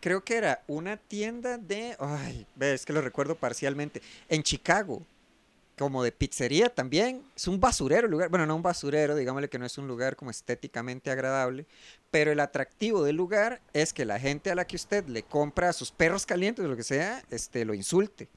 creo 0.00 0.22
que 0.22 0.36
era 0.36 0.62
una 0.68 0.98
tienda 0.98 1.58
de, 1.58 1.96
ay, 1.98 2.46
es 2.60 2.86
que 2.86 2.92
lo 2.92 3.00
recuerdo 3.00 3.34
parcialmente, 3.34 4.00
en 4.28 4.44
Chicago, 4.44 5.04
como 5.78 6.02
de 6.02 6.12
pizzería 6.12 6.68
también. 6.68 7.22
Es 7.36 7.48
un 7.48 7.60
basurero 7.60 8.06
el 8.06 8.10
lugar, 8.10 8.28
bueno, 8.28 8.46
no 8.46 8.56
un 8.56 8.62
basurero, 8.62 9.14
digámosle 9.14 9.48
que 9.48 9.58
no 9.58 9.66
es 9.66 9.78
un 9.78 9.88
lugar 9.88 10.16
como 10.16 10.30
estéticamente 10.30 11.10
agradable, 11.10 11.66
pero 12.10 12.32
el 12.32 12.40
atractivo 12.40 13.04
del 13.04 13.16
lugar 13.16 13.60
es 13.72 13.92
que 13.92 14.04
la 14.04 14.18
gente 14.18 14.50
a 14.50 14.54
la 14.54 14.66
que 14.66 14.76
usted 14.76 15.06
le 15.06 15.22
compra 15.22 15.72
sus 15.72 15.90
perros 15.90 16.26
calientes 16.26 16.64
o 16.64 16.68
lo 16.68 16.76
que 16.76 16.82
sea, 16.82 17.22
este, 17.30 17.64
lo 17.64 17.74
insulte. 17.74 18.28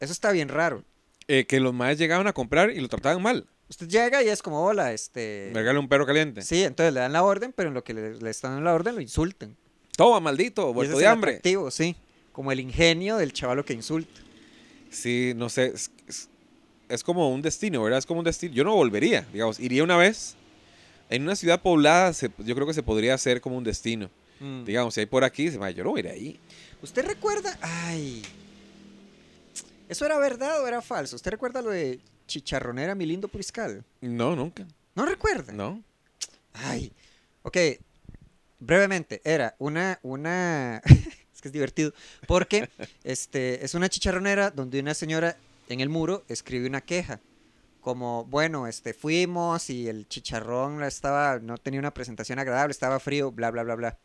Eso 0.00 0.12
está 0.12 0.30
bien 0.32 0.48
raro. 0.48 0.84
Eh, 1.26 1.46
que 1.46 1.60
los 1.60 1.74
maes 1.74 1.98
llegaban 1.98 2.26
a 2.26 2.32
comprar 2.32 2.70
y 2.70 2.80
lo 2.80 2.88
trataban 2.88 3.20
mal. 3.22 3.46
Usted 3.68 3.86
llega 3.86 4.22
y 4.22 4.28
es 4.28 4.40
como, 4.40 4.64
hola, 4.64 4.92
este... 4.92 5.50
Me 5.52 5.60
regala 5.60 5.78
un 5.78 5.88
perro 5.88 6.06
caliente. 6.06 6.40
Sí, 6.40 6.62
entonces 6.64 6.94
le 6.94 7.00
dan 7.00 7.12
la 7.12 7.22
orden, 7.22 7.52
pero 7.52 7.68
en 7.68 7.74
lo 7.74 7.84
que 7.84 7.92
le, 7.92 8.14
le 8.14 8.30
están 8.30 8.52
dando 8.52 8.64
la 8.64 8.74
orden 8.74 8.94
lo 8.94 9.00
insultan. 9.02 9.56
Toma, 9.94 10.20
maldito, 10.20 10.72
vuelto 10.72 10.96
de 10.96 11.06
hambre. 11.06 11.32
atractivo, 11.32 11.70
sí. 11.70 11.96
Como 12.32 12.52
el 12.52 12.60
ingenio 12.60 13.16
del 13.16 13.32
chavalo 13.32 13.64
que 13.64 13.74
insulta. 13.74 14.20
Sí, 14.90 15.32
no 15.36 15.48
sé. 15.48 15.66
Es, 15.74 15.90
es- 16.06 16.28
es 16.88 17.04
como 17.04 17.28
un 17.30 17.42
destino, 17.42 17.82
¿verdad? 17.82 17.98
Es 17.98 18.06
como 18.06 18.20
un 18.20 18.24
destino. 18.24 18.54
Yo 18.54 18.64
no 18.64 18.74
volvería, 18.74 19.26
digamos. 19.32 19.60
Iría 19.60 19.84
una 19.84 19.96
vez. 19.98 20.34
En 21.10 21.22
una 21.22 21.36
ciudad 21.36 21.60
poblada, 21.60 22.12
se- 22.14 22.30
yo 22.38 22.54
creo 22.54 22.66
que 22.66 22.72
se 22.74 22.82
podría 22.82 23.14
hacer 23.14 23.40
como 23.42 23.56
un 23.58 23.64
destino. 23.64 24.08
Mm. 24.40 24.64
Digamos, 24.64 24.94
si 24.94 25.00
hay 25.00 25.06
por 25.06 25.22
aquí, 25.24 25.50
se 25.50 25.58
me 25.58 25.72
yo 25.74 25.84
no 25.84 25.90
voy 25.90 26.00
a 26.00 26.04
ir 26.04 26.08
ahí. 26.08 26.40
¿Usted 26.82 27.04
recuerda? 27.04 27.58
Ay. 27.60 28.22
¿Eso 29.88 30.04
era 30.06 30.18
verdad 30.18 30.62
o 30.62 30.68
era 30.68 30.80
falso? 30.82 31.16
¿Usted 31.16 31.30
recuerda 31.30 31.60
lo 31.62 31.70
de 31.70 31.98
chicharronera 32.26 32.94
mi 32.94 33.06
lindo 33.06 33.28
Puriscal? 33.28 33.84
No, 34.00 34.36
nunca. 34.36 34.66
¿No 34.94 35.04
recuerda? 35.06 35.52
No. 35.52 35.82
Ay. 36.52 36.92
Ok. 37.42 37.56
Brevemente, 38.60 39.20
era 39.24 39.54
una, 39.58 39.98
una, 40.02 40.82
es 41.38 41.42
que 41.42 41.48
es 41.48 41.52
divertido, 41.52 41.94
porque 42.26 42.68
este, 43.04 43.64
es 43.64 43.74
una 43.74 43.88
chicharronera 43.88 44.50
donde 44.50 44.80
una 44.80 44.92
señora 44.92 45.36
en 45.68 45.80
el 45.80 45.88
muro 45.88 46.24
escribe 46.28 46.66
una 46.66 46.80
queja, 46.80 47.20
como, 47.80 48.24
bueno, 48.24 48.66
este, 48.66 48.92
fuimos 48.92 49.70
y 49.70 49.88
el 49.88 50.08
chicharrón 50.08 50.82
estaba, 50.82 51.38
no 51.38 51.56
tenía 51.56 51.78
una 51.78 51.94
presentación 51.94 52.40
agradable, 52.40 52.72
estaba 52.72 52.98
frío, 52.98 53.30
bla, 53.30 53.52
bla, 53.52 53.62
bla, 53.62 53.76
bla. 53.76 53.98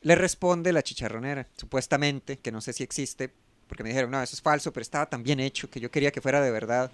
Le 0.00 0.16
responde 0.16 0.72
la 0.72 0.82
chicharronera, 0.82 1.46
supuestamente, 1.56 2.38
que 2.38 2.50
no 2.50 2.60
sé 2.60 2.72
si 2.72 2.82
existe, 2.82 3.32
porque 3.68 3.84
me 3.84 3.90
dijeron, 3.90 4.10
no, 4.10 4.20
eso 4.20 4.34
es 4.34 4.42
falso, 4.42 4.72
pero 4.72 4.82
estaba 4.82 5.08
tan 5.08 5.22
bien 5.22 5.38
hecho 5.38 5.70
que 5.70 5.78
yo 5.78 5.92
quería 5.92 6.10
que 6.10 6.20
fuera 6.20 6.40
de 6.40 6.50
verdad. 6.50 6.90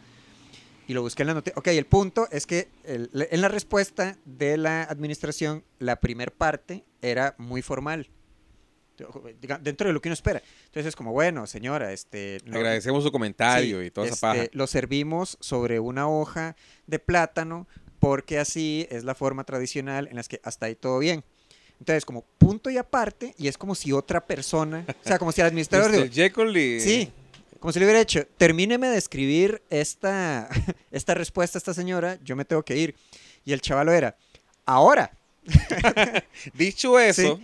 Y 0.87 0.93
lo 0.93 1.01
busqué 1.01 1.23
en 1.23 1.29
la 1.29 1.35
noticia. 1.35 1.59
Ok, 1.59 1.69
el 1.69 1.87
punto 1.87 2.29
es 2.31 2.45
que 2.45 2.69
en 2.85 3.41
la 3.41 3.49
respuesta 3.49 4.19
de 4.27 4.59
la 4.59 4.83
administración, 4.83 5.65
la 5.79 5.97
primer 5.97 6.33
parte 6.33 6.85
era 7.01 7.35
muy 7.39 7.63
formal. 7.63 8.11
Dentro 9.61 9.89
de 9.89 9.93
lo 9.93 10.01
que 10.01 10.09
uno 10.09 10.15
espera. 10.15 10.43
Entonces 10.67 10.87
es 10.87 10.97
como, 10.97 11.13
bueno, 11.13 11.47
señora, 11.47 11.93
este... 11.93 12.39
no- 12.45 12.57
Agradecemos 12.57 13.03
su 13.03 13.11
comentario 13.11 13.81
Sí, 13.81 13.87
y 13.87 13.91
toda 13.91 14.07
esa 14.07 14.15
este, 14.15 14.27
paja. 14.27 14.51
Lo 14.53 14.67
servimos 14.67 15.37
sobre 15.41 15.81
una 15.81 16.09
hoja 16.09 16.57
de 16.87 16.99
plátano 16.99 17.67
porque 17.99 18.39
así 18.39 18.87
es 18.91 19.05
la 19.05 19.15
forma 19.15 19.45
tradicional 19.45 20.09
en 20.09 20.17
las 20.17 20.29
que 20.29 20.41
hasta 20.45 20.67
ahí 20.67 20.75
todo 20.75 20.99
bien. 20.99 21.25
Entonces, 21.81 22.05
como 22.05 22.23
punto 22.39 22.71
y 22.71 22.77
aparte, 22.79 23.35
y 23.37 23.49
es 23.49 23.59
como 23.59 23.75
si 23.75 23.93
otra 23.93 24.25
persona, 24.25 24.85
o 24.89 25.07
sea, 25.07 25.19
como 25.19 25.33
si 25.33 25.41
el 25.41 25.49
administrador... 25.49 25.91
Mr. 25.91 26.11
Jekyll 26.11 26.57
y... 26.57 26.81
sí, 26.81 27.13
como 27.59 27.73
si 27.73 27.79
le 27.79 27.87
hubiera 27.87 28.01
hecho, 28.01 28.27
termíneme 28.37 28.89
de 28.89 28.99
escribir 28.99 29.63
esta, 29.71 30.49
esta 30.93 31.15
respuesta 31.15 31.59
a 31.59 31.61
esta 31.61 31.75
señora, 31.75 32.19
yo 32.23 32.37
me 32.37 32.45
tengo 32.45 32.63
que 32.63 32.77
ir. 32.77 32.95
Y 33.45 33.53
el 33.53 33.61
chavalo 33.61 33.93
era, 33.93 34.17
ahora, 34.67 35.11
Dicho 36.55 36.99
eso, 36.99 37.41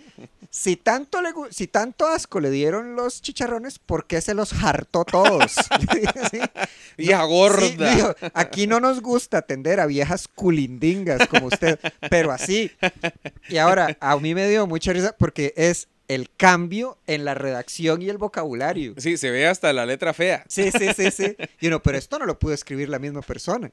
si 0.51 0.75
tanto, 0.75 1.21
le, 1.21 1.29
si 1.49 1.67
tanto 1.67 2.05
asco 2.05 2.41
le 2.41 2.51
dieron 2.51 2.97
los 2.97 3.21
chicharrones, 3.21 3.79
¿por 3.79 4.05
qué 4.05 4.19
se 4.19 4.33
los 4.33 4.51
hartó 4.53 5.05
todos? 5.05 5.55
Sí. 6.29 6.39
vieja 6.97 7.23
Sí, 7.23 7.29
gorda. 7.29 8.15
aquí 8.33 8.67
no 8.67 8.79
nos 8.79 9.01
gusta 9.01 9.39
atender 9.39 9.79
a 9.79 9.85
viejas 9.85 10.27
culindingas 10.27 11.27
como 11.27 11.47
usted, 11.47 11.79
pero 12.09 12.31
así. 12.31 12.71
Y 13.49 13.57
ahora, 13.57 13.97
a 13.99 14.17
mí 14.17 14.35
me 14.35 14.47
dio 14.49 14.67
mucha 14.67 14.93
risa 14.93 15.15
porque 15.17 15.53
es 15.55 15.87
el 16.07 16.29
cambio 16.35 16.97
en 17.07 17.23
la 17.23 17.33
redacción 17.33 18.01
y 18.01 18.09
el 18.09 18.17
vocabulario. 18.17 18.93
Sí, 18.97 19.15
se 19.15 19.31
ve 19.31 19.47
hasta 19.47 19.71
la 19.71 19.85
letra 19.85 20.13
fea. 20.13 20.43
Sí, 20.47 20.69
sí, 20.71 20.89
sí, 20.95 21.11
sí. 21.11 21.35
Y 21.61 21.67
uno, 21.67 21.81
pero 21.81 21.97
esto 21.97 22.19
no 22.19 22.25
lo 22.25 22.37
pudo 22.37 22.53
escribir 22.53 22.89
la 22.89 22.99
misma 22.99 23.21
persona. 23.21 23.71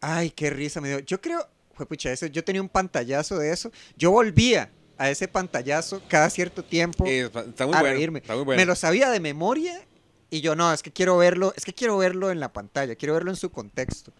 Ay, 0.00 0.30
qué 0.30 0.50
risa 0.50 0.80
me 0.80 0.88
dio. 0.88 0.98
Yo 1.00 1.20
creo, 1.20 1.48
pucha, 1.88 2.10
eso, 2.10 2.26
yo 2.26 2.42
tenía 2.44 2.60
un 2.60 2.68
pantallazo 2.68 3.38
de 3.38 3.52
eso. 3.52 3.70
Yo 3.96 4.10
volvía 4.10 4.70
a 4.98 5.10
ese 5.10 5.28
pantallazo 5.28 6.02
cada 6.08 6.30
cierto 6.30 6.64
tiempo 6.64 7.04
Eh, 7.06 7.30
está 7.48 7.66
muy 7.66 7.74
a 7.76 7.80
bueno. 7.80 7.94
reírme. 7.94 8.18
Está 8.20 8.34
muy 8.34 8.44
bueno. 8.44 8.60
Me 8.60 8.66
lo 8.66 8.74
sabía 8.74 9.10
de 9.10 9.20
memoria 9.20 9.80
y 10.30 10.40
yo 10.40 10.56
no, 10.56 10.72
es 10.72 10.82
que 10.82 10.92
quiero 10.92 11.16
verlo, 11.16 11.52
es 11.56 11.64
que 11.64 11.72
quiero 11.72 11.96
verlo 11.98 12.30
en 12.30 12.40
la 12.40 12.52
pantalla, 12.52 12.94
quiero 12.96 13.14
verlo 13.14 13.30
en 13.30 13.36
su 13.36 13.50
contexto. 13.50 14.12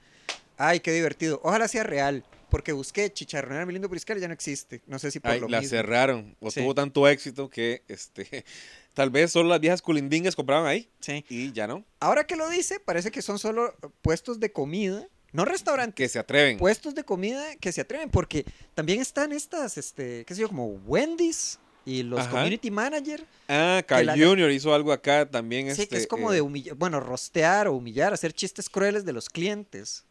Ay, 0.59 0.81
qué 0.81 0.93
divertido. 0.93 1.41
Ojalá 1.45 1.69
sea 1.69 1.83
real, 1.83 2.25
porque 2.49 2.73
busqué 2.73 3.13
chicharronera 3.13 3.67
mi 3.67 3.73
lindo 3.75 3.91
Priscar 3.91 4.17
y 4.17 4.21
ya 4.21 4.29
no 4.29 4.35
existe. 4.35 4.83
No 4.87 4.99
sé 4.99 5.11
si 5.11 5.21
por 5.21 5.31
Ay, 5.33 5.41
lo 5.41 5.49
la 5.49 5.61
mismo. 5.61 5.71
cerraron. 5.77 6.35
O 6.41 6.51
Sí. 6.51 6.61
tuvo 6.61 6.75
tanto 6.75 7.07
éxito 7.09 7.51
que 7.51 7.83
este 7.89 8.45
tal 8.95 9.11
vez 9.11 9.33
solo 9.33 9.49
las 9.51 9.61
viejas 9.61 9.83
culindingas 9.83 10.35
compraban 10.37 10.67
ahí 10.67 10.89
Sí. 11.01 11.25
y 11.29 11.53
ya 11.53 11.67
no. 11.67 11.85
Ahora 12.01 12.27
que 12.27 12.37
lo 12.37 12.49
dice, 12.49 12.81
parece 12.81 13.11
que 13.11 13.21
son 13.21 13.39
solo 13.39 13.75
puestos 14.01 14.41
de 14.41 14.51
comida, 14.53 15.07
no 15.37 15.45
restaurantes. 15.45 15.95
Que 15.95 16.09
se 16.09 16.19
atreven. 16.19 16.59
puestos 16.59 16.95
de 16.95 17.05
comida 17.05 17.57
que 17.57 17.71
se 17.73 17.83
atreven, 17.83 18.11
porque 18.11 18.45
también 18.75 19.01
están 19.01 19.33
estas, 19.33 19.77
este, 19.79 20.25
qué 20.25 20.35
sé 20.35 20.41
yo, 20.41 20.49
como 20.49 20.67
Wendy's 20.67 21.59
y 21.85 22.03
los 22.03 22.21
Ajá. 22.21 22.31
community 22.31 22.71
manager. 22.71 23.25
ah, 23.49 23.83
Carl 23.87 24.09
Jr. 24.11 24.51
hizo 24.51 24.75
algo 24.75 24.93
acá 24.93 25.29
también. 25.31 25.69
sí, 25.71 25.77
que 25.77 25.83
este, 25.83 25.97
es 25.99 26.07
como 26.07 26.33
eh, 26.33 26.37
de 26.37 26.41
humillar, 26.41 26.75
bueno, 26.75 26.99
rostear 26.99 27.69
o 27.69 27.75
humillar, 27.75 28.13
hacer 28.13 28.33
chistes 28.33 28.69
crueles 28.69 29.05
de 29.05 29.13
los 29.13 29.29
clientes. 29.29 30.05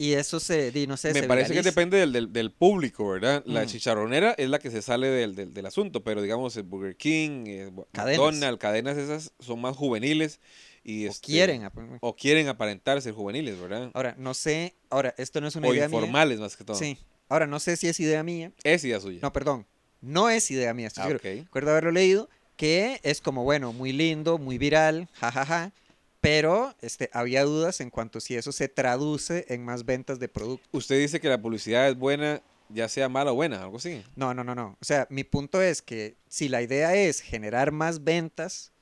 Y 0.00 0.12
eso 0.12 0.38
se, 0.38 0.70
di, 0.70 0.86
no 0.86 0.96
sé, 0.96 1.12
Me 1.12 1.22
se 1.22 1.26
parece 1.26 1.52
que 1.52 1.62
depende 1.62 1.96
del, 1.98 2.12
del, 2.12 2.32
del 2.32 2.52
público, 2.52 3.08
¿verdad? 3.10 3.42
La 3.46 3.64
Mm. 3.64 3.66
chicharronera 3.66 4.30
es 4.38 4.48
la 4.48 4.60
que 4.60 4.70
se 4.70 4.80
sale 4.80 5.08
del, 5.08 5.34
del, 5.34 5.52
del 5.52 5.66
asunto, 5.66 6.04
pero 6.04 6.22
digamos, 6.22 6.56
el 6.56 6.62
Burger 6.62 6.96
King, 6.96 7.46
eh, 7.48 7.72
Cadenas. 7.90 8.18
McDonald's, 8.20 8.60
cadenas 8.60 8.96
esas 8.96 9.32
son 9.40 9.60
más 9.60 9.76
juveniles 9.76 10.38
y 10.84 11.06
O 11.06 11.10
este, 11.10 11.26
quieren. 11.26 11.68
o 12.00 12.16
quieren 12.16 12.48
aparentar 12.48 13.00
ser 13.02 13.12
juveniles, 13.14 13.60
¿verdad? 13.60 13.90
Ahora, 13.94 14.14
no 14.18 14.34
sé, 14.34 14.74
ahora, 14.90 15.14
esto 15.18 15.40
no 15.40 15.48
es 15.48 15.56
una 15.56 15.68
O 15.68 15.74
idea 15.74 15.88
mía. 15.88 15.98
informales 15.98 16.40
más 16.40 16.56
que 16.56 16.64
todo. 16.64 16.76
Sí. 16.76 16.98
Ahora, 17.28 17.46
no 17.46 17.60
sé 17.60 17.76
si 17.76 17.88
es 17.88 17.98
idea 18.00 18.22
mía. 18.22 18.52
Es 18.64 18.84
idea 18.84 19.00
suya. 19.00 19.18
No, 19.22 19.32
perdón. 19.32 19.66
No 20.00 20.30
es 20.30 20.50
idea 20.50 20.72
mía. 20.74 20.86
estoy 20.86 21.02
Ah, 21.02 21.06
seguro. 21.08 21.18
ok. 21.18 21.44
Recuerdo 21.46 21.70
haberlo 21.72 21.90
leído, 21.92 22.28
que 22.56 23.00
es 23.02 23.20
como, 23.20 23.44
bueno, 23.44 23.72
muy 23.72 23.92
lindo, 23.92 24.38
muy 24.38 24.56
viral, 24.58 25.08
jajaja, 25.14 25.72
pero 26.20 26.74
este, 26.80 27.10
había 27.12 27.44
dudas 27.44 27.80
en 27.80 27.90
cuanto 27.90 28.18
a 28.18 28.20
si 28.20 28.34
eso 28.36 28.50
se 28.52 28.68
traduce 28.68 29.44
en 29.48 29.64
más 29.64 29.84
ventas 29.84 30.18
de 30.18 30.28
producto. 30.28 30.66
Usted 30.72 30.98
dice 30.98 31.20
que 31.20 31.28
la 31.28 31.40
publicidad 31.40 31.88
es 31.88 31.96
buena, 31.96 32.42
ya 32.70 32.88
sea 32.88 33.08
mala 33.08 33.32
o 33.32 33.34
buena, 33.34 33.62
algo 33.62 33.76
así. 33.76 34.02
No, 34.16 34.34
no, 34.34 34.42
no, 34.42 34.54
no. 34.54 34.76
O 34.80 34.84
sea, 34.84 35.06
mi 35.10 35.22
punto 35.24 35.62
es 35.62 35.80
que 35.82 36.16
si 36.28 36.48
la 36.48 36.60
idea 36.62 36.94
es 36.94 37.20
generar 37.20 37.70
más 37.72 38.02
ventas, 38.04 38.72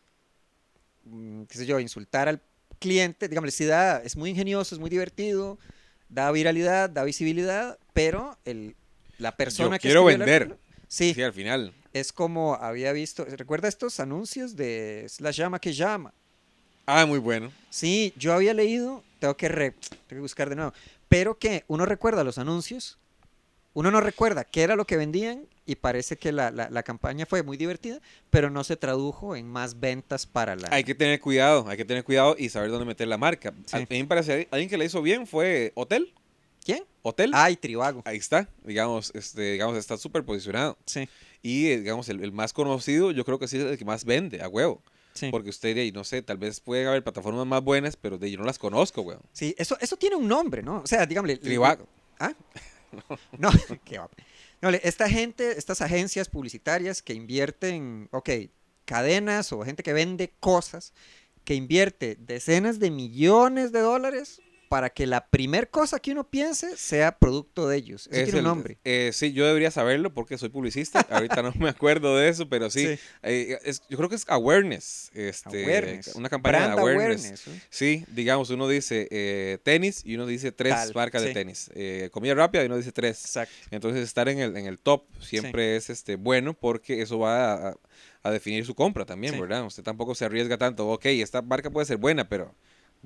qué 1.48 1.58
sé 1.58 1.66
yo, 1.66 1.78
insultar 1.80 2.28
al 2.28 2.42
cliente, 2.78 3.28
digamos, 3.28 3.52
si 3.54 3.64
da, 3.64 4.02
es 4.02 4.16
muy 4.16 4.30
ingenioso, 4.30 4.74
es 4.74 4.80
muy 4.80 4.90
divertido, 4.90 5.58
da 6.08 6.30
viralidad, 6.30 6.90
da 6.90 7.04
visibilidad, 7.04 7.78
pero 7.92 8.38
el, 8.44 8.76
la 9.18 9.36
persona 9.36 9.76
Yo 9.76 9.80
que 9.80 9.88
quiero 9.88 10.04
vender. 10.04 10.56
Sí, 10.88 11.14
Sí, 11.14 11.22
al 11.22 11.32
final. 11.32 11.72
es 11.92 12.12
como 12.12 12.54
había 12.54 12.92
visto, 12.92 13.24
¿recuerda 13.24 13.66
estos 13.68 13.98
anuncios 13.98 14.54
de 14.56 15.04
"Es 15.04 15.20
la 15.20 15.30
llama 15.32 15.58
que 15.60 15.72
llama? 15.72 16.12
Ah, 16.86 17.06
muy 17.06 17.18
bueno. 17.18 17.50
Sí, 17.70 18.12
yo 18.16 18.32
había 18.32 18.54
leído, 18.54 19.02
tengo 19.18 19.36
que, 19.36 19.48
re- 19.48 19.72
tengo 19.72 20.06
que 20.08 20.18
buscar 20.20 20.48
de 20.48 20.54
nuevo, 20.56 20.72
pero 21.08 21.38
que 21.38 21.64
uno 21.66 21.84
recuerda 21.86 22.22
los 22.22 22.38
anuncios, 22.38 22.98
uno 23.76 23.90
no 23.90 24.00
recuerda 24.00 24.44
qué 24.44 24.62
era 24.62 24.74
lo 24.74 24.86
que 24.86 24.96
vendían 24.96 25.46
y 25.66 25.74
parece 25.76 26.16
que 26.16 26.32
la, 26.32 26.50
la- 26.50 26.70
la 26.70 26.82
campaña 26.82 27.26
fue 27.26 27.42
muy 27.42 27.56
divertida, 27.56 28.00
pero 28.30 28.48
no 28.50 28.64
se 28.64 28.76
tradujo 28.76 29.36
en 29.36 29.46
más 29.46 29.80
ventas 29.80 30.26
para 30.26 30.56
la... 30.56 30.68
Hay 30.72 30.82
que 30.82 30.94
tener 30.94 31.20
cuidado, 31.20 31.68
hay 31.68 31.76
que 31.76 31.84
tener 31.84 32.02
cuidado 32.02 32.36
y 32.38 32.48
saber 32.48 32.70
dónde 32.70 32.86
meter 32.86 33.06
la 33.06 33.18
marca. 33.18 33.52
Sí. 33.66 33.76
A 33.76 33.80
mí 33.80 33.86
me 33.90 34.04
parece, 34.06 34.48
alguien 34.50 34.70
que 34.70 34.78
le 34.78 34.86
hizo 34.86 35.02
bien 35.02 35.26
fue 35.26 35.72
Hotel. 35.74 36.14
¿Quién? 36.64 36.84
Hotel. 37.02 37.30
Ay, 37.34 37.56
Tribago. 37.56 38.02
Ahí 38.06 38.16
está, 38.16 38.48
digamos, 38.64 39.12
este, 39.14 39.52
digamos, 39.52 39.76
está 39.76 39.96
súper 39.98 40.24
posicionado. 40.24 40.76
Sí, 40.86 41.08
Y, 41.42 41.66
eh, 41.68 41.78
digamos, 41.80 42.08
el, 42.08 42.24
el 42.24 42.32
más 42.32 42.52
conocido, 42.52 43.10
yo 43.12 43.24
creo 43.24 43.38
que 43.38 43.46
sí 43.46 43.58
es 43.58 43.64
el 43.64 43.76
que 43.78 43.84
más 43.84 44.04
vende, 44.04 44.40
a 44.42 44.48
huevo. 44.48 44.82
sí. 45.14 45.28
Porque 45.30 45.50
usted, 45.50 45.74
de 45.74 45.82
ahí, 45.82 45.92
no 45.92 46.02
sé, 46.02 46.22
tal 46.22 46.38
vez 46.38 46.60
pueden 46.60 46.86
haber 46.88 47.02
plataformas 47.04 47.46
más 47.46 47.62
buenas, 47.62 47.96
pero 47.96 48.16
de 48.18 48.30
yo 48.30 48.38
no 48.38 48.44
las 48.44 48.58
conozco, 48.58 49.02
weón. 49.02 49.20
Sí, 49.32 49.54
eso, 49.58 49.76
eso 49.80 49.96
tiene 49.96 50.16
un 50.16 50.26
nombre, 50.28 50.62
¿no? 50.62 50.80
O 50.82 50.86
sea, 50.86 51.04
dígame... 51.06 51.36
Tribago. 51.36 51.86
¿Ah? 52.18 52.32
No, 53.38 53.50
qué 53.84 53.98
va. 53.98 54.08
No, 54.62 54.70
esta 54.70 55.08
gente, 55.08 55.58
estas 55.58 55.80
agencias 55.82 56.28
publicitarias 56.28 57.02
que 57.02 57.14
invierten, 57.14 58.08
ok, 58.12 58.30
cadenas 58.84 59.52
o 59.52 59.62
gente 59.62 59.82
que 59.82 59.92
vende 59.92 60.32
cosas, 60.40 60.92
que 61.44 61.54
invierte 61.54 62.16
decenas 62.18 62.78
de 62.78 62.90
millones 62.90 63.72
de 63.72 63.80
dólares 63.80 64.40
para 64.76 64.90
que 64.90 65.06
la 65.06 65.26
primer 65.26 65.70
cosa 65.70 65.98
que 66.00 66.12
uno 66.12 66.28
piense 66.28 66.76
sea 66.76 67.16
producto 67.18 67.66
de 67.66 67.78
ellos. 67.78 68.08
Eso 68.08 68.20
Es 68.20 68.24
tiene 68.24 68.32
un 68.32 68.36
el- 68.40 68.44
nombre. 68.44 68.78
eh, 68.84 69.08
sí, 69.14 69.32
yo 69.32 69.46
debería 69.46 69.70
saberlo 69.70 70.12
porque 70.12 70.36
soy 70.36 70.50
publicista. 70.50 71.00
Ahorita 71.08 71.40
no 71.40 71.50
me 71.58 71.70
acuerdo 71.70 72.14
de 72.14 72.28
eso, 72.28 72.46
pero 72.46 72.68
sí. 72.68 72.86
Sí. 72.86 72.98
eh, 73.22 73.58
es- 73.64 73.80
yo 73.88 73.96
creo 73.96 74.10
que 74.10 74.16
es 74.16 74.24
awareness. 74.28 75.10
Este, 75.14 75.64
Awareness. 75.64 76.14
Una 76.14 76.28
campaña 76.28 76.58
Brand 76.58 76.74
de 76.74 76.80
awareness. 76.82 77.20
awareness, 77.24 77.48
¿eh? 77.48 77.62
Sí, 77.70 78.04
digamos, 78.08 78.50
uno 78.50 78.68
dice 78.68 79.08
eh, 79.10 79.56
tenis 79.62 80.02
y 80.04 80.14
uno 80.16 80.26
dice 80.26 80.52
tres 80.52 80.74
Tal, 80.74 80.92
marcas 80.94 81.22
de 81.22 81.32
tenis. 81.32 81.70
Comida 82.10 82.34
rápida 82.34 82.62
y 82.62 82.66
uno 82.66 82.76
dice 82.76 82.92
tres. 82.92 83.18
Exacto. 83.24 83.54
Entonces 83.70 84.02
estar 84.02 84.28
en 84.28 84.40
el, 84.40 84.54
en 84.58 84.66
el 84.66 84.78
top 84.78 85.04
siempre 85.22 85.76
es 85.76 85.88
este 85.88 86.16
bueno 86.16 86.52
porque 86.52 87.00
eso 87.00 87.18
va 87.18 87.70
a, 87.70 87.76
a 88.24 88.30
definir 88.30 88.66
su 88.66 88.74
compra 88.74 89.06
también. 89.06 89.40
¿verdad? 89.40 89.64
Usted 89.64 89.82
tampoco 89.82 90.14
se 90.14 90.26
arriesga 90.26 90.58
tanto. 90.58 90.86
Ok, 90.88 91.06
esta 91.06 91.40
marca 91.40 91.70
puede 91.70 91.86
ser 91.86 91.96
buena, 91.96 92.28
pero 92.28 92.54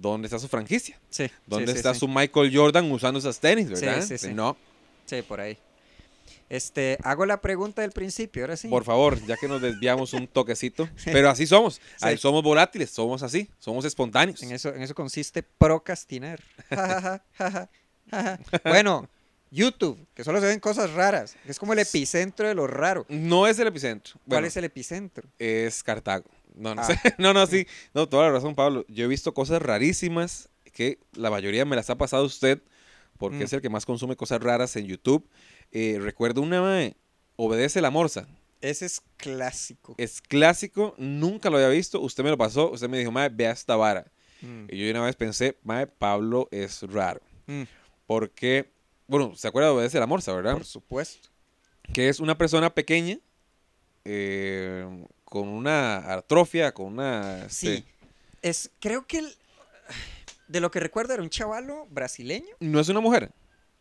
¿dónde 0.01 0.27
está 0.27 0.39
su 0.39 0.49
franquicia? 0.49 0.99
Sí. 1.11 1.31
¿Dónde 1.47 1.73
sí, 1.73 1.79
está 1.79 1.95
sí, 1.95 2.01
su 2.01 2.09
Michael 2.09 2.51
Jordan 2.55 2.91
usando 2.91 3.19
esas 3.19 3.39
tenis, 3.39 3.69
verdad? 3.69 4.03
sí, 4.03 4.19
sí. 4.19 4.33
No, 4.35 4.57
Sí, 5.07 5.23
por 5.23 5.41
ahí. 5.41 5.59
Este, 6.49 6.99
hago 7.05 7.27
la 7.27 7.41
pregunta 7.41 7.83
del 7.83 7.93
principio, 7.93 8.43
ahora 8.43 8.57
sí. 8.57 8.69
por 8.69 8.85
favor, 8.85 9.25
ya 9.27 9.37
que 9.37 9.47
nos 9.47 9.61
desviamos 9.63 10.13
un 10.15 10.27
toquecito. 10.27 10.89
Pero 11.05 11.31
así 11.31 11.47
somos. 11.47 11.81
Ahí 12.01 12.17
somos 12.17 12.43
volátiles, 12.43 12.91
somos 12.91 13.23
así, 13.23 13.49
somos 13.59 13.85
espontáneos. 13.85 14.43
En 14.43 14.53
eso, 14.53 14.75
en 14.75 14.83
eso 14.83 14.95
consiste 14.95 15.43
procrastinar. 15.43 16.41
Bueno, 18.65 19.09
YouTube, 19.53 20.05
que 20.15 20.25
solo 20.25 20.41
se 20.41 20.47
ven 20.47 20.59
cosas 20.59 20.91
raras. 20.93 21.37
Es 21.47 21.59
como 21.61 21.73
el 21.75 21.79
epicentro 21.79 22.49
de 22.49 22.55
lo 22.55 22.67
raro. 22.67 23.07
No 23.09 23.47
es 23.47 23.59
el 23.61 23.69
epicentro. 23.69 24.15
¿Cuál 24.15 24.25
Bueno, 24.27 24.47
es 24.49 24.57
el 24.57 24.65
epicentro? 24.65 25.29
es 25.39 25.83
Cartago. 25.85 26.29
No, 26.55 26.75
no 26.75 26.83
Ah. 26.83 26.85
sé. 26.85 26.95
No, 27.19 27.33
no, 27.33 27.47
sí. 27.47 27.67
No, 27.95 28.09
toda 28.09 28.27
la 28.27 28.33
razón, 28.33 28.55
Pablo. 28.55 28.85
Yo 28.89 29.05
he 29.05 29.09
visto 29.09 29.33
cosas 29.35 29.61
rarísimas 29.63 30.49
que 30.73 30.99
la 31.15 31.31
mayoría 31.31 31.65
me 31.65 31.77
las 31.77 31.91
ha 31.91 31.97
pasado 31.99 32.25
usted 32.25 32.63
porque 33.19 33.39
Mm. 33.39 33.43
es 33.43 33.53
el 33.53 33.61
que 33.61 33.69
más 33.69 33.85
consume 33.87 34.17
cosas 34.17 34.41
raras 34.43 34.75
en 34.77 34.87
YouTube. 34.87 35.29
Eh, 35.73 35.99
recuerdo 36.01 36.41
una, 36.43 36.63
mae, 36.63 36.97
Obedece 37.37 37.81
la 37.81 37.91
Morsa. 37.91 38.27
Ese 38.61 38.87
es 38.87 39.01
clásico. 39.17 39.95
Es 39.99 40.21
clásico, 40.21 40.95
nunca 40.99 41.49
lo 41.51 41.57
había 41.57 41.69
visto. 41.69 42.01
Usted 42.01 42.23
me 42.25 42.31
lo 42.31 42.37
pasó, 42.39 42.71
usted 42.71 42.89
me 42.89 42.99
dijo, 42.99 43.11
mae, 43.11 43.29
vea 43.31 43.53
esta 43.53 43.77
vara. 43.77 44.11
Mm, 44.43 44.67
Y 44.71 44.79
yo 44.85 44.91
una 44.91 45.03
vez 45.05 45.17
pensé, 45.17 45.57
mae, 45.63 45.87
Pablo 45.87 46.49
es 46.51 46.83
raro. 46.83 47.21
mm, 47.47 47.63
Porque, 48.07 48.71
bueno, 49.07 49.35
¿se 49.37 49.49
acuerda 49.49 49.69
de 49.71 49.75
Obedece 49.77 49.99
la 49.99 50.07
Morsa, 50.07 50.33
verdad? 50.35 50.53
por 50.55 50.65
supuesto. 50.65 51.29
que 51.95 52.09
es 52.09 52.21
una 52.21 52.37
persona 52.39 52.73
pequeña 52.75 53.19
eh, 54.05 54.87
con 55.31 55.49
una 55.49 56.13
atrofia, 56.13 56.73
con 56.75 56.87
una... 56.87 57.49
Sí. 57.49 57.69
este, 57.69 57.85
Es, 58.43 58.71
creo 58.81 59.07
que 59.07 59.21
el- 59.21 59.35
de 60.49 60.61
lo 60.61 60.71
que 60.71 60.81
recuerdo 60.81 61.15
era 61.15 61.23
un 61.23 61.31
chavalo 61.31 61.87
brasileño. 61.91 62.55
no 62.61 62.81
es 62.81 62.89
una 62.91 63.01
mujer. 63.01 63.31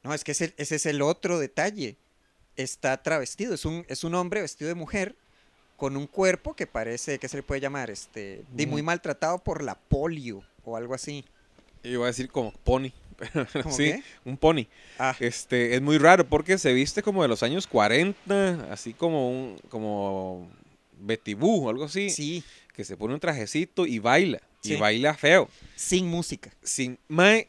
No, 0.03 0.13
es 0.13 0.23
que 0.23 0.31
ese, 0.31 0.53
ese 0.57 0.75
es 0.75 0.85
el 0.85 1.01
otro 1.01 1.39
detalle. 1.39 1.97
Está 2.55 3.01
travestido. 3.01 3.53
Es 3.53 3.65
un, 3.65 3.85
es 3.89 4.03
un 4.03 4.15
hombre 4.15 4.41
vestido 4.41 4.69
de 4.69 4.75
mujer 4.75 5.15
con 5.75 5.97
un 5.97 6.07
cuerpo 6.07 6.55
que 6.55 6.67
parece, 6.67 7.17
¿qué 7.19 7.27
se 7.27 7.37
le 7.37 7.43
puede 7.43 7.59
llamar? 7.61 7.89
Este, 7.89 8.43
de 8.51 8.67
muy 8.67 8.81
Mm. 8.81 8.85
maltratado 8.85 9.39
por 9.39 9.63
la 9.63 9.75
polio 9.75 10.43
o 10.63 10.77
algo 10.77 10.93
así. 10.93 11.25
Iba 11.83 12.05
a 12.05 12.07
decir 12.07 12.29
como 12.29 12.51
pony. 12.51 12.91
¿Cómo 13.63 13.75
sí, 13.75 13.93
qué? 13.93 14.03
un 14.25 14.37
pony. 14.37 14.67
Ah, 14.99 15.15
Este, 15.19 15.73
es 15.75 15.81
muy 15.81 15.97
raro 15.97 16.27
porque 16.27 16.57
se 16.57 16.71
viste 16.73 17.01
como 17.01 17.21
de 17.21 17.27
los 17.29 17.41
años 17.43 17.65
40, 17.67 18.67
así 18.71 18.93
como 18.93 19.29
un 19.29 19.57
como 19.69 20.49
Betty 20.99 21.33
Boo 21.33 21.65
o 21.65 21.69
algo 21.69 21.85
así, 21.85 22.09
sí. 22.09 22.43
que 22.73 22.83
se 22.83 22.97
pone 22.97 23.13
un 23.13 23.19
trajecito 23.19 23.85
y 23.85 23.99
baila. 23.99 24.41
y 24.63 24.75
baila 24.75 25.13
feo. 25.13 25.49
Sin 25.75 26.07
música. 26.07 26.51
Sin, 26.61 26.99
mae, 27.07 27.47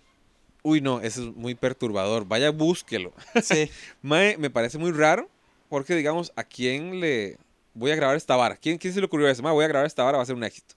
uy 0.62 0.80
no, 0.80 1.00
eso 1.00 1.28
es 1.28 1.37
muy 1.37 1.54
perturbador. 1.54 2.25
Vaya, 2.26 2.50
búsquelo. 2.50 3.12
Sí. 3.42 3.71
Mae, 4.02 4.37
me 4.38 4.50
parece 4.50 4.78
muy 4.78 4.92
raro 4.92 5.28
porque, 5.69 5.95
digamos, 5.95 6.33
¿a 6.37 6.45
quién 6.45 7.00
le 7.00 7.38
voy 7.75 7.90
a 7.90 7.97
grabar 7.97 8.16
esta 8.16 8.37
vara? 8.37 8.57
¿Quién, 8.57 8.78
quién 8.78 8.92
se 8.92 9.00
le 9.00 9.07
ocurrió 9.07 9.28
eso? 9.28 9.42
Mae, 9.42 9.52
voy 9.52 9.64
a 9.64 9.69
grabar 9.69 9.87
esta 9.87 10.02
vara, 10.02 10.19
va 10.19 10.23
a 10.23 10.26
ser 10.26 10.37
un 10.37 10.45
éxito. 10.45 10.75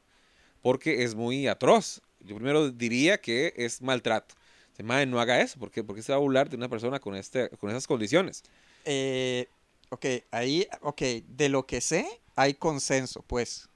Porque 0.62 1.04
es 1.04 1.16
muy 1.16 1.48
atroz. 1.48 2.02
Yo 2.20 2.36
primero 2.36 2.70
diría 2.72 3.20
que 3.20 3.54
es 3.58 3.82
maltrato. 3.82 4.36
Mae, 4.82 5.06
no 5.06 5.20
haga 5.20 5.42
eso. 5.42 5.60
¿Por 5.60 5.70
qué? 5.70 5.84
Porque 5.84 6.02
se 6.02 6.12
va 6.12 6.18
a 6.18 6.22
burlar 6.22 6.50
de 6.50 6.56
una 6.56 6.70
persona 6.70 7.00
con, 7.00 7.16
este, 7.16 7.50
con 7.50 7.70
esas 7.70 7.86
condiciones. 7.86 8.44
Eh, 8.86 9.48
ok, 9.90 10.06
ahí, 10.32 10.68
ok, 10.82 11.02
de 11.28 11.50
lo 11.50 11.66
que 11.66 11.80
sé, 11.80 12.06
hay 12.36 12.54
consenso, 12.54 13.22
pues. 13.22 13.70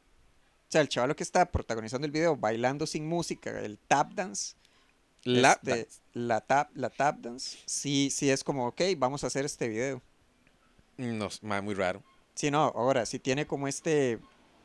O 0.68 0.72
sea, 0.72 0.82
el 0.82 0.90
chaval 0.90 1.16
que 1.16 1.24
está 1.24 1.50
protagonizando 1.50 2.06
el 2.06 2.12
video 2.12 2.36
bailando 2.36 2.86
sin 2.86 3.08
música, 3.08 3.58
el 3.62 3.78
tap 3.88 4.12
dance, 4.14 4.56
La, 5.24 5.54
este, 5.54 5.88
la 6.14 6.42
tap, 6.42 6.76
la 6.76 6.90
tap 6.90 7.20
dance, 7.20 7.58
sí, 7.66 8.10
sí 8.12 8.30
es 8.30 8.44
como, 8.44 8.68
ok, 8.68 8.82
vamos 8.98 9.24
a 9.24 9.28
hacer 9.28 9.46
este 9.46 9.70
video. 9.70 10.02
No, 10.98 11.30
muy 11.62 11.74
raro. 11.74 12.04
Sí, 12.36 12.52
no, 12.52 12.64
ahora, 12.76 13.06
sí 13.06 13.18
tiene 13.18 13.48
como 13.48 13.68
este, 13.68 14.20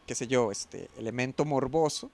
qué 0.06 0.14
sé 0.14 0.26
yo, 0.26 0.50
este 0.50 0.90
elemento 0.98 1.44
morboso 1.44 2.10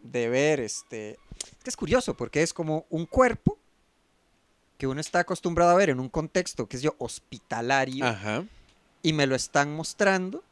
de 0.00 0.28
ver, 0.28 0.60
este, 0.60 1.18
es 1.34 1.62
que 1.62 1.70
es 1.70 1.76
curioso 1.76 2.16
porque 2.16 2.42
es 2.42 2.54
como 2.54 2.86
un 2.88 3.04
cuerpo 3.04 3.58
que 4.78 4.86
uno 4.86 5.00
está 5.00 5.20
acostumbrado 5.20 5.70
a 5.70 5.74
ver 5.74 5.90
en 5.90 6.00
un 6.00 6.08
contexto, 6.08 6.66
qué 6.66 6.78
sé 6.78 6.84
yo, 6.84 6.96
hospitalario. 6.98 8.06
Ajá. 8.06 8.44
y 9.02 9.12
me 9.12 9.26
lo 9.26 9.36
están 9.36 9.74
mostrando 9.74 10.42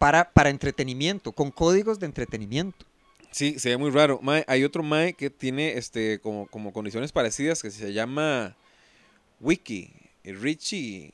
para, 0.00 0.32
para 0.32 0.48
entretenimiento, 0.48 1.32
con 1.32 1.50
códigos 1.50 2.00
de 2.00 2.06
entretenimiento. 2.06 2.86
Sí, 3.32 3.58
se 3.58 3.68
ve 3.68 3.76
muy 3.76 3.90
raro. 3.90 4.18
Mae, 4.22 4.44
hay 4.48 4.64
otro 4.64 4.82
Mae 4.82 5.12
que 5.12 5.28
tiene 5.28 5.76
este 5.76 6.20
como, 6.20 6.46
como 6.46 6.72
condiciones 6.72 7.12
parecidas 7.12 7.60
que 7.60 7.70
se 7.70 7.92
llama 7.92 8.56
Wiki, 9.40 9.92
eh, 10.24 10.32
Richie, 10.32 11.12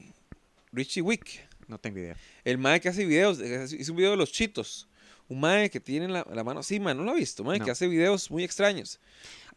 Richie 0.73 1.03
Wick. 1.03 1.49
No 1.67 1.79
tengo 1.79 1.99
idea. 1.99 2.17
El 2.45 2.59
Mae 2.59 2.81
que 2.81 2.89
hace 2.89 3.05
videos, 3.05 3.41
eh, 3.41 3.67
hizo 3.77 3.91
un 3.91 3.97
video 3.97 4.13
de 4.13 4.19
los 4.19 4.31
chitos. 4.31 4.87
Un 5.29 5.41
Mae 5.41 5.71
que 5.71 5.81
tiene 5.81 6.09
la, 6.09 6.27
la 6.33 6.45
mano, 6.45 6.63
sí, 6.63 6.79
man, 6.81 6.97
no 6.97 7.03
lo 7.05 7.11
ha 7.13 7.15
visto, 7.15 7.43
Mae, 7.45 7.59
No. 7.59 7.65
que 7.65 7.71
hace 7.71 7.89
videos 7.89 8.31
muy 8.31 8.45
extraños. 8.45 9.01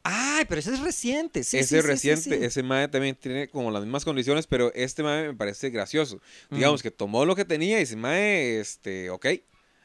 Ay, 0.02 0.46
pero 0.48 0.60
ese 0.60 0.74
es 0.74 0.80
reciente. 0.80 1.44
Sí, 1.44 1.58
ese 1.58 1.82
sí, 1.82 1.88
reciente, 1.88 2.38
sí. 2.40 2.44
ese 2.46 2.64
Mae 2.64 2.88
también 2.88 3.16
tiene 3.16 3.50
como 3.50 3.70
las 3.70 3.82
mismas 3.84 4.06
condiciones, 4.06 4.48
pero 4.48 4.72
este 4.74 5.04
Mae 5.04 5.28
me 5.28 5.34
parece 5.36 5.70
gracioso. 5.70 6.22
Digamos 6.50 6.80
Mm. 6.82 6.84
que 6.84 6.92
tomó 6.92 7.26
lo 7.26 7.36
que 7.36 7.44
tenía 7.46 7.78
y 7.78 7.82
dice, 7.82 7.98
Mae, 7.98 8.60
este, 8.62 9.10
ok, 9.10 9.26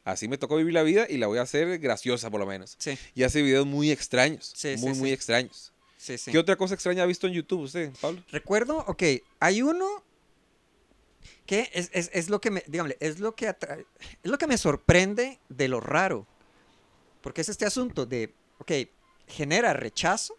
así 0.05 0.29
me 0.29 0.39
tocó 0.39 0.57
vivir 0.57 0.73
la 0.73 0.85
vida 0.85 1.07
y 1.09 1.17
la 1.19 1.27
voy 1.27 1.39
a 1.39 1.43
hacer 1.43 1.79
graciosa 1.81 2.31
por 2.31 2.39
lo 2.41 2.47
menos. 2.47 2.77
Sí, 2.79 2.97
Y 3.15 3.25
hace 3.25 3.43
videos 3.43 3.67
muy 3.67 3.91
extraños, 3.91 4.53
Sí, 4.55 4.77
sí, 4.77 4.81
muy, 4.85 4.95
muy 4.97 5.11
extraños. 5.11 5.73
sí, 5.97 6.17
sí. 6.17 6.31
¿Qué 6.31 6.39
otra 6.39 6.55
cosa 6.57 6.75
extraña 6.75 7.03
ha 7.03 7.07
visto 7.07 7.27
en 7.27 7.33
YouTube 7.33 7.63
usted, 7.63 7.91
Pablo? 8.01 8.23
Recuerdo, 8.31 8.85
ok, 8.87 9.03
hay 9.41 9.63
uno 9.63 10.04
que 11.47 11.71
es, 11.73 11.91
es- 11.93 12.11
es 12.13 12.29
lo 12.31 12.41
que 12.41 12.51
me, 12.51 12.63
dígame, 12.67 12.97
es 13.01 13.21
lo 13.21 13.35
que 13.35 13.49
es 13.49 13.57
lo 14.31 14.39
que 14.39 14.47
me 14.47 14.59
sorprende 14.59 15.39
de 15.49 15.69
lo 15.69 15.81
raro. 15.81 16.27
Porque 17.21 17.41
es 17.41 17.49
este 17.49 17.65
asunto 17.67 18.05
de, 18.07 18.35
ok, 18.59 18.73
genera 19.27 19.73
rechazo, 19.73 20.37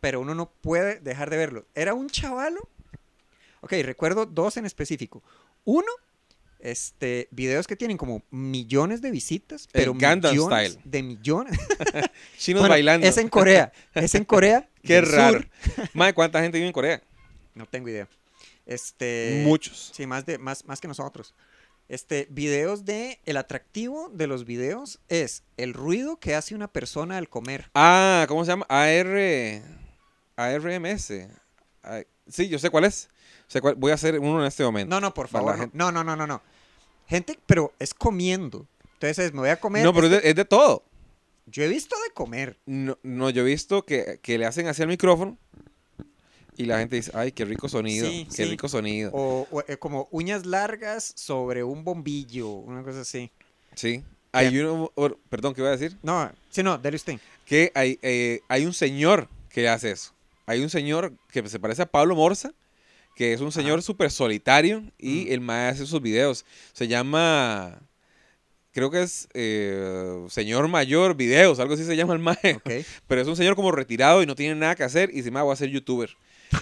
pero 0.00 0.20
uno 0.20 0.34
no 0.34 0.50
puede 0.50 1.00
dejar 1.00 1.30
de 1.30 1.36
verlo. 1.36 1.66
Era 1.74 1.94
un 1.94 2.08
chavalo. 2.08 2.60
Ok, 3.60 3.72
recuerdo 3.82 4.26
dos 4.26 4.56
en 4.56 4.66
específico. 4.66 5.22
Uno, 5.64 5.86
este, 6.60 7.28
videos 7.30 7.66
que 7.68 7.76
tienen 7.76 7.96
como 7.96 8.22
millones 8.30 9.00
de 9.02 9.10
visitas, 9.12 9.68
pero 9.72 9.94
millones 9.94 10.72
Style. 10.72 10.80
de 10.84 11.02
millones. 11.02 11.58
Chinos 12.38 12.62
Bueno, 12.62 12.72
bailando. 12.74 13.06
Es 13.06 13.16
en 13.16 13.28
Corea. 13.28 13.72
Es 13.94 14.14
en 14.16 14.24
Corea. 14.24 14.68
Qué 14.82 15.00
raro. 15.00 15.40
sur. 15.40 15.48
Mae, 15.94 16.12
¿cuánta 16.14 16.40
gente 16.42 16.58
vive 16.58 16.66
en 16.68 16.72
Corea? 16.72 17.02
No 17.54 17.66
tengo 17.66 17.88
idea. 17.88 18.08
Este. 18.68 19.42
Muchos. 19.44 19.90
Sí, 19.94 20.06
más, 20.06 20.24
de, 20.26 20.38
más, 20.38 20.64
más 20.66 20.80
que 20.80 20.86
nosotros. 20.86 21.34
Este, 21.88 22.28
videos 22.30 22.84
de. 22.84 23.18
El 23.24 23.38
atractivo 23.38 24.10
de 24.12 24.26
los 24.28 24.44
videos 24.44 25.00
es 25.08 25.42
el 25.56 25.72
ruido 25.74 26.18
que 26.20 26.34
hace 26.36 26.54
una 26.54 26.68
persona 26.68 27.16
al 27.16 27.28
comer. 27.28 27.70
Ah, 27.74 28.26
¿cómo 28.28 28.44
se 28.44 28.50
llama? 28.52 28.66
AR. 28.68 29.62
ARMS. 30.36 31.12
Ah, 31.82 32.02
sí, 32.28 32.48
yo 32.48 32.58
sé 32.58 32.70
cuál 32.70 32.84
es. 32.84 33.08
Sé 33.48 33.60
cuál- 33.60 33.74
Voy 33.76 33.90
a 33.90 33.94
hacer 33.94 34.18
uno 34.18 34.40
en 34.40 34.46
este 34.46 34.62
momento. 34.62 34.94
No, 34.94 35.00
no, 35.00 35.14
por 35.14 35.28
favor. 35.28 35.54
No, 35.54 35.60
gente. 35.60 35.76
no, 35.76 35.90
no, 35.90 36.04
no, 36.04 36.26
no. 36.26 36.42
Gente, 37.06 37.38
pero 37.46 37.72
es 37.78 37.94
comiendo. 37.94 38.66
Entonces 38.94 39.18
es, 39.26 39.32
me 39.32 39.40
voy 39.40 39.48
a 39.48 39.58
comer. 39.58 39.82
No, 39.82 39.94
pero 39.94 40.06
es 40.08 40.12
este- 40.12 40.24
de, 40.24 40.30
es 40.30 40.36
de 40.36 40.44
todo. 40.44 40.84
Yo 41.46 41.62
he 41.64 41.68
visto 41.68 41.96
de 42.06 42.12
comer. 42.12 42.58
No, 42.66 42.98
no, 43.02 43.30
yo 43.30 43.40
he 43.40 43.44
visto 43.46 43.82
que, 43.86 44.20
que 44.22 44.36
le 44.36 44.44
hacen 44.44 44.66
así 44.68 44.82
al 44.82 44.88
micrófono 44.88 45.38
y 46.58 46.66
la 46.66 46.78
gente 46.80 46.96
dice, 46.96 47.10
ay, 47.14 47.32
qué 47.32 47.44
rico 47.46 47.68
sonido, 47.68 48.06
Sí, 48.06 48.26
qué 48.28 48.44
sí. 48.44 48.50
rico 48.50 48.68
sonido. 48.68 49.10
O, 49.14 49.46
o, 49.50 49.62
eh, 49.66 49.76
como 49.78 50.08
uñas 50.10 50.44
largas 50.44 51.12
sobre 51.16 51.64
un 51.64 51.84
bombillo. 51.84 52.48
Una 52.50 52.82
cosa 52.82 53.00
así. 53.00 53.30
Sí. 53.74 54.02
Hay 54.32 54.58
uno, 54.58 54.92
or- 54.94 55.18
perdón, 55.30 55.54
¿qué 55.54 55.62
iba 55.62 55.70
a 55.70 55.76
decir? 55.76 55.96
No, 56.02 56.30
sí, 56.50 56.62
no, 56.62 56.76
dale 56.76 56.96
usted. 56.96 57.18
Que 57.46 57.72
hay, 57.74 57.98
eh, 58.02 58.40
hay 58.48 58.66
un 58.66 58.74
señor 58.74 59.28
que 59.48 59.68
hace 59.68 59.90
eso. 59.92 60.12
Hay 60.44 60.60
un 60.60 60.68
señor 60.68 61.12
que 61.30 61.48
se 61.48 61.58
parece 61.58 61.82
a 61.82 61.86
Pablo 61.86 62.14
Morza, 62.14 62.52
que 63.16 63.32
es 63.32 63.40
un 63.40 63.50
señor 63.52 63.82
súper 63.82 64.10
solitario 64.10 64.82
y 64.98 65.24
Mm. 65.24 65.32
el 65.32 65.40
mae 65.40 65.68
hace 65.68 65.86
sus 65.86 66.00
videos. 66.02 66.44
Se 66.72 66.86
llama, 66.88 67.80
creo 68.72 68.90
que 68.90 69.02
es 69.02 69.28
eh, 69.34 70.24
Señor 70.28 70.68
Mayor 70.68 71.14
Videos, 71.16 71.58
algo 71.58 71.74
así 71.74 71.84
se 71.84 71.96
llama 71.96 72.12
el 72.12 72.20
mae. 72.20 72.36
Pero 73.08 73.20
es 73.20 73.26
un 73.28 73.36
señor 73.36 73.56
como 73.56 73.72
retirado 73.72 74.22
y 74.22 74.26
no 74.26 74.34
tiene 74.34 74.54
nada 74.54 74.74
que 74.74 74.84
hacer 74.84 75.10
y 75.10 75.14
dice, 75.16 75.30
mae, 75.30 75.42
voy 75.42 75.52
a 75.52 75.56
ser 75.56 75.68
youtuber. 75.70 76.10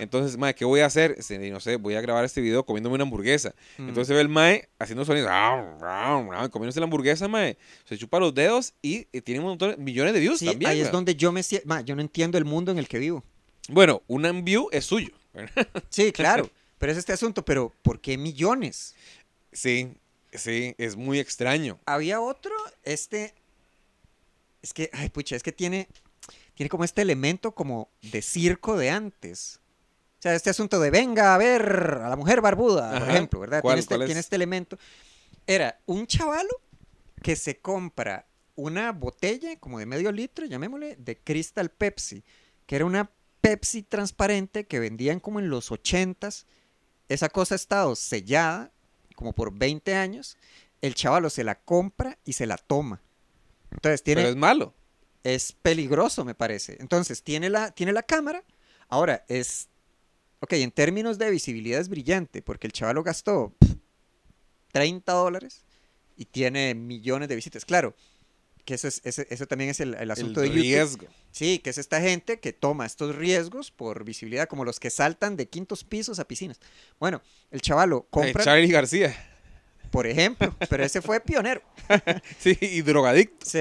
Entonces, 0.01 0.37
mae, 0.37 0.55
¿qué 0.55 0.65
voy 0.65 0.81
a 0.81 0.87
hacer? 0.87 1.17
No 1.51 1.61
sé, 1.61 1.77
voy 1.77 1.95
a 1.95 2.01
grabar 2.01 2.25
este 2.25 2.41
video 2.41 2.65
comiéndome 2.65 2.95
una 2.95 3.05
hamburguesa. 3.05 3.55
Mm. 3.79 3.89
Entonces 3.89 4.09
se 4.09 4.15
ve 4.15 4.21
el 4.21 4.29
mae 4.29 4.69
haciendo 4.79 5.05
sonidos, 5.05 5.31
comiéndose 6.51 6.81
la 6.81 6.85
hamburguesa, 6.85 7.29
mae. 7.29 7.57
Se 7.85 7.97
chupa 7.97 8.19
los 8.19 8.35
dedos 8.35 8.75
y, 8.83 9.07
y 9.13 9.21
tiene 9.21 9.41
un 9.41 9.47
montón, 9.47 9.75
millones 9.79 10.13
de 10.15 10.21
views 10.21 10.39
Sí, 10.39 10.47
también. 10.47 10.71
ahí 10.71 10.81
es 10.81 10.91
donde 10.91 11.15
yo 11.15 11.33
me 11.33 11.43
siento. 11.43 11.81
Yo 11.81 11.95
no 11.95 12.03
entiendo 12.03 12.39
el 12.39 12.45
mundo 12.45 12.73
en 12.73 12.79
el 12.79 12.89
que 12.89 12.99
vivo. 12.99 13.25
Bueno, 13.69 14.03
un 14.07 14.45
view 14.45 14.69
es 14.73 14.85
suyo. 14.85 15.11
Sí, 15.89 16.13
claro. 16.13 16.49
pero 16.79 16.93
es 16.93 16.99
este 16.99 17.13
asunto. 17.13 17.45
Pero, 17.45 17.73
¿por 17.83 18.01
qué 18.01 18.17
millones? 18.17 18.95
sí, 19.53 19.93
sí, 20.33 20.75
es 20.79 20.97
muy 20.97 21.19
extraño. 21.19 21.79
Había 21.87 22.21
otro, 22.21 22.53
este. 22.83 23.35
Es 24.63 24.73
que, 24.75 24.91
ay, 24.93 25.09
pucha, 25.09 25.37
es 25.37 25.43
que 25.43 25.53
tiene. 25.53 25.89
Tiene 26.55 26.71
como 26.71 26.85
este 26.85 27.03
elemento 27.03 27.53
como 27.53 27.91
de 28.01 28.23
circo 28.23 28.79
de 28.79 28.89
antes. 28.91 29.61
Sea, 30.27 30.35
este 30.35 30.51
asunto 30.51 30.81
de 30.81 30.91
venga 30.91 31.35
a 31.35 31.39
ver 31.39 32.01
a 32.03 32.09
la 32.09 32.17
mujer 32.17 32.41
barbuda, 32.41 32.91
por 32.93 33.03
Ajá. 33.03 33.13
ejemplo, 33.13 33.41
¿verdad? 33.41 33.63
¿Cuál- 33.63 33.75
tiene, 33.75 33.81
este, 33.81 33.95
cuál 33.97 34.07
tiene 34.07 34.21
este 34.21 34.35
elemento. 34.37 34.79
Era 35.47 35.81
un 35.87 36.07
chavalo 36.09 36.61
que 37.23 37.37
se 37.37 37.61
compra 37.61 38.27
una 38.57 38.91
botella 38.91 39.57
como 39.61 39.79
de 39.79 39.87
medio 39.87 40.11
litro, 40.11 40.45
llamémosle, 40.47 40.97
de 40.97 41.17
Crystal 41.19 41.71
Pepsi, 41.71 42.25
que 42.67 42.75
era 42.77 42.85
una 42.85 43.11
Pepsi 43.41 43.85
transparente 43.85 44.67
que 44.67 44.81
vendían 44.81 45.21
como 45.21 45.39
en 45.39 45.49
los 45.49 45.71
80s. 45.71 46.45
Esa 47.09 47.29
cosa 47.29 47.55
ha 47.55 47.57
estado 47.57 47.95
sellada 47.95 48.73
como 49.15 49.33
por 49.33 49.53
20 49.57 49.95
años. 49.95 50.37
El 50.83 50.97
chavalo 50.97 51.31
se 51.31 51.45
la 51.45 51.55
compra 51.61 52.19
y 52.25 52.33
se 52.33 52.47
la 52.47 52.57
toma. 52.57 53.01
Entonces 53.71 54.03
tiene, 54.03 54.23
Pero 54.23 54.31
es 54.31 54.37
malo. 54.37 54.75
es 55.23 55.53
peligroso, 55.53 56.25
me 56.25 56.35
parece. 56.35 56.77
Entonces, 56.81 57.23
tiene 57.23 57.49
la, 57.51 57.71
tiene 57.71 57.93
la 57.93 58.03
cámara. 58.03 58.43
Ahora, 58.89 59.25
es. 59.29 59.69
Ok, 60.41 60.53
en 60.55 60.71
términos 60.71 61.19
de 61.19 61.31
visibilidad 61.31 61.81
es 61.81 61.89
brillante, 61.89 62.43
porque 62.43 62.67
el 62.67 62.73
chaval 62.73 62.97
lo 62.97 63.03
gastó 63.03 63.55
pf, 63.59 63.77
30 64.73 65.13
dólares 65.13 65.65
y 66.17 66.27
tiene 66.27 66.75
millones 66.75 67.29
de 67.29 67.35
visitas. 67.37 67.65
Claro, 67.65 67.95
que 68.65 68.75
eso, 68.75 68.89
es, 68.89 69.01
ese, 69.05 69.27
eso 69.31 69.47
también 69.47 69.71
es 69.71 69.81
el, 69.81 69.95
el 69.95 70.11
asunto 70.11 70.43
el 70.43 70.49
de 70.51 70.55
YouTube. 70.57 70.63
riesgo. 70.63 71.07
Sí, 71.31 71.59
que 71.61 71.71
es 71.71 71.79
esta 71.79 72.01
gente 72.01 72.41
que 72.41 72.53
toma 72.53 72.85
estos 72.85 73.15
riesgos 73.15 73.71
por 73.71 74.05
visibilidad, 74.05 74.49
como 74.49 74.65
los 74.65 74.81
que 74.81 74.91
saltan 74.91 75.37
de 75.37 75.49
quintos 75.49 75.85
pisos 75.85 76.19
a 76.19 76.27
piscinas. 76.27 76.59
Bueno, 76.99 77.23
el 77.51 77.61
chavalo 77.61 78.01
Eh, 78.05 78.09
compra, 78.11 78.45
Charlie 78.45 78.69
García. 78.69 79.15
Por 79.97 80.07
ejemplo, 80.07 80.55
pero 80.69 80.85
ese 80.85 81.01
fue 81.01 81.21
pionero. 81.21 81.63
Sí, 82.39 82.55
y 82.61 82.83
drogadicto. 82.83 83.47
Sí. 83.47 83.61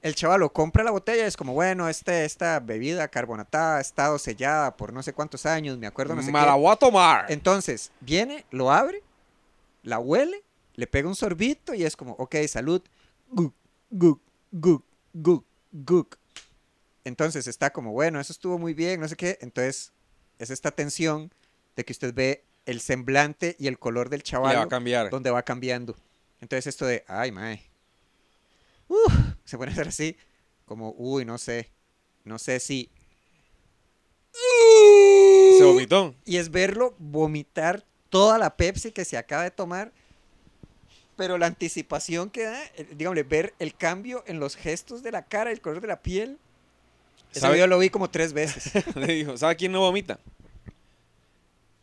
El 0.00 0.14
chavalo 0.14 0.50
compra 0.50 0.82
la 0.82 0.90
botella 0.92 1.24
y 1.24 1.26
es 1.26 1.36
como, 1.36 1.52
bueno, 1.52 1.90
este, 1.90 2.24
esta 2.24 2.58
bebida 2.58 3.06
carbonatada 3.08 3.76
ha 3.76 3.80
estado 3.82 4.18
sellada 4.18 4.78
por 4.78 4.94
no 4.94 5.02
sé 5.02 5.12
cuántos 5.12 5.44
años, 5.44 5.76
me 5.76 5.86
acuerdo, 5.86 6.14
no 6.14 6.22
sé 6.22 6.32
Me 6.32 6.40
la 6.40 6.54
voy 6.54 6.72
a 6.72 6.76
tomar. 6.76 7.30
Entonces, 7.30 7.92
viene, 8.00 8.46
lo 8.50 8.72
abre, 8.72 9.02
la 9.82 9.98
huele, 9.98 10.42
le 10.74 10.86
pega 10.86 11.06
un 11.06 11.14
sorbito 11.14 11.74
y 11.74 11.84
es 11.84 11.96
como, 11.96 12.12
ok, 12.12 12.36
salud. 12.48 12.80
Guk, 13.28 13.52
guk, 13.90 14.22
guk, 14.50 14.84
guk, 15.12 15.44
guk. 15.70 16.16
Entonces 17.04 17.46
está 17.46 17.74
como, 17.74 17.92
bueno, 17.92 18.18
eso 18.20 18.32
estuvo 18.32 18.58
muy 18.58 18.72
bien, 18.72 19.00
no 19.00 19.08
sé 19.08 19.16
qué. 19.16 19.36
Entonces, 19.42 19.92
es 20.38 20.48
esta 20.48 20.70
tensión 20.70 21.30
de 21.76 21.84
que 21.84 21.92
usted 21.92 22.14
ve 22.14 22.46
el 22.68 22.80
semblante 22.80 23.56
y 23.58 23.66
el 23.66 23.78
color 23.78 24.10
del 24.10 24.22
chaval 24.22 24.54
va 24.54 24.62
a 24.64 24.68
cambiar. 24.68 25.08
donde 25.08 25.30
va 25.30 25.42
cambiando. 25.42 25.96
Entonces 26.42 26.66
esto 26.66 26.84
de, 26.84 27.02
ay, 27.08 27.32
mae. 27.32 27.62
Uf, 28.88 29.12
se 29.44 29.56
a 29.56 29.64
hacer 29.64 29.88
así, 29.88 30.16
como, 30.66 30.94
uy, 30.98 31.24
no 31.24 31.38
sé, 31.38 31.70
no 32.24 32.38
sé 32.38 32.60
si... 32.60 32.90
Se 35.56 35.64
vomitó. 35.64 36.14
Y 36.26 36.36
es 36.36 36.50
verlo 36.50 36.94
vomitar 36.98 37.84
toda 38.10 38.36
la 38.36 38.54
Pepsi 38.54 38.92
que 38.92 39.06
se 39.06 39.16
acaba 39.16 39.44
de 39.44 39.50
tomar. 39.50 39.90
Pero 41.16 41.38
la 41.38 41.46
anticipación 41.46 42.28
que 42.28 42.44
da, 42.44 42.60
dígame, 42.94 43.22
ver 43.22 43.54
el 43.58 43.74
cambio 43.74 44.22
en 44.26 44.40
los 44.40 44.56
gestos 44.56 45.02
de 45.02 45.10
la 45.10 45.24
cara, 45.24 45.50
el 45.50 45.62
color 45.62 45.80
de 45.80 45.88
la 45.88 46.02
piel. 46.02 46.38
¿Sabe? 47.32 47.54
video 47.54 47.66
lo 47.66 47.78
vi 47.78 47.88
como 47.88 48.10
tres 48.10 48.34
veces. 48.34 48.72
Le 48.94 49.14
dijo, 49.14 49.38
¿sabe 49.38 49.56
quién 49.56 49.72
no 49.72 49.80
vomita? 49.80 50.20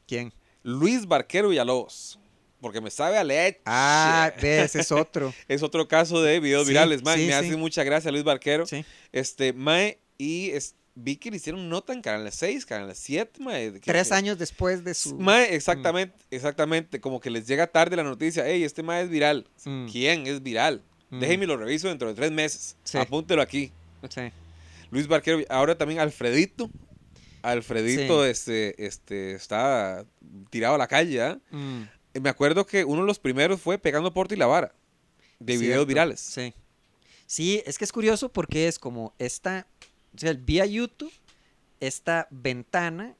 ¿Quién? 0.07 0.31
Luis 0.65 1.05
Barquero 1.05 1.49
Villalobos. 1.49 2.19
Porque 2.59 2.81
me 2.81 2.89
sabe 2.89 3.17
a 3.17 3.23
leche. 3.23 3.61
Ah, 3.65 4.31
ese 4.41 4.79
es 4.81 4.91
otro. 4.91 5.31
Es 5.47 5.61
otro 5.61 5.87
caso 5.87 6.21
de 6.23 6.39
videos 6.39 6.63
Sí, 6.63 6.69
virales, 6.69 7.03
mae. 7.03 7.17
sí, 7.19 7.27
me 7.27 7.33
hace 7.35 7.55
mucha 7.55 7.83
gracia 7.83 8.11
Luis 8.11 8.23
Barquero. 8.23 8.65
Sí. 8.65 8.83
Este, 9.11 9.53
mae, 9.53 9.99
y 10.17 10.49
es- 10.49 10.73
vi 10.95 11.17
que 11.17 11.29
le 11.29 11.37
hicieron 11.37 11.69
nota 11.69 11.93
en 11.93 12.01
Canal 12.01 12.31
6, 12.31 12.65
Canal 12.65 12.95
7, 12.95 13.43
mae. 13.43 13.73
que- 13.73 13.79
Tres 13.81 14.07
que- 14.07 14.13
años 14.15 14.39
después 14.39 14.83
de 14.83 14.95
su... 14.95 15.15
Mae, 15.19 15.53
exactamente, 15.53 16.15
exactamente. 16.31 16.99
Como 16.99 17.19
que 17.19 17.29
les 17.29 17.45
llega 17.45 17.67
tarde 17.67 17.95
la 17.97 18.03
noticia. 18.03 18.43
Hey, 18.47 18.63
este 18.63 18.81
mae 18.81 19.03
es 19.03 19.09
viral. 19.09 19.45
Mm. 19.65 19.85
¿Quién 19.91 20.25
es 20.25 20.41
viral? 20.41 20.81
Mm. 21.11 21.19
Déjeme 21.19 21.45
lo 21.45 21.57
reviso 21.57 21.87
dentro 21.89 22.07
de 22.07 22.15
tres 22.15 22.31
meses. 22.31 22.75
Sí. 22.83 22.97
Apúntelo 22.97 23.43
aquí. 23.43 23.71
Sí. 24.09 24.21
Luis 24.89 25.07
Barquero, 25.07 25.39
ahora 25.49 25.77
también 25.77 25.99
Alfredito. 25.99 26.71
Alfredito 27.51 28.23
Sí. 28.23 28.29
este, 28.29 28.85
este, 28.85 29.33
está 29.33 30.05
tirado 30.49 30.75
a 30.75 30.77
la 30.77 30.87
calle. 30.87 31.21
¿ah? 31.21 31.39
Mm, 31.51 31.81
Me 32.21 32.29
acuerdo 32.29 32.65
que 32.65 32.83
uno 32.85 33.01
de 33.01 33.07
los 33.07 33.19
primeros 33.19 33.59
fue 33.61 33.77
Pegando 33.77 34.13
Porta 34.13 34.33
y 34.33 34.37
la 34.37 34.45
Vara. 34.47 34.73
De 35.39 35.57
videos 35.57 35.85
virales. 35.85 36.19
Sí. 36.21 36.53
Sí, 37.27 37.61
es 37.65 37.77
que 37.77 37.83
es 37.85 37.91
curioso 37.91 38.29
porque 38.29 38.67
es 38.67 38.79
como 38.79 39.13
esta, 39.19 39.67
o 40.15 40.17
sea, 40.19 40.33
vía 40.33 40.65
YouTube, 40.65 41.11
esta 41.79 42.27
ventana 42.31 43.15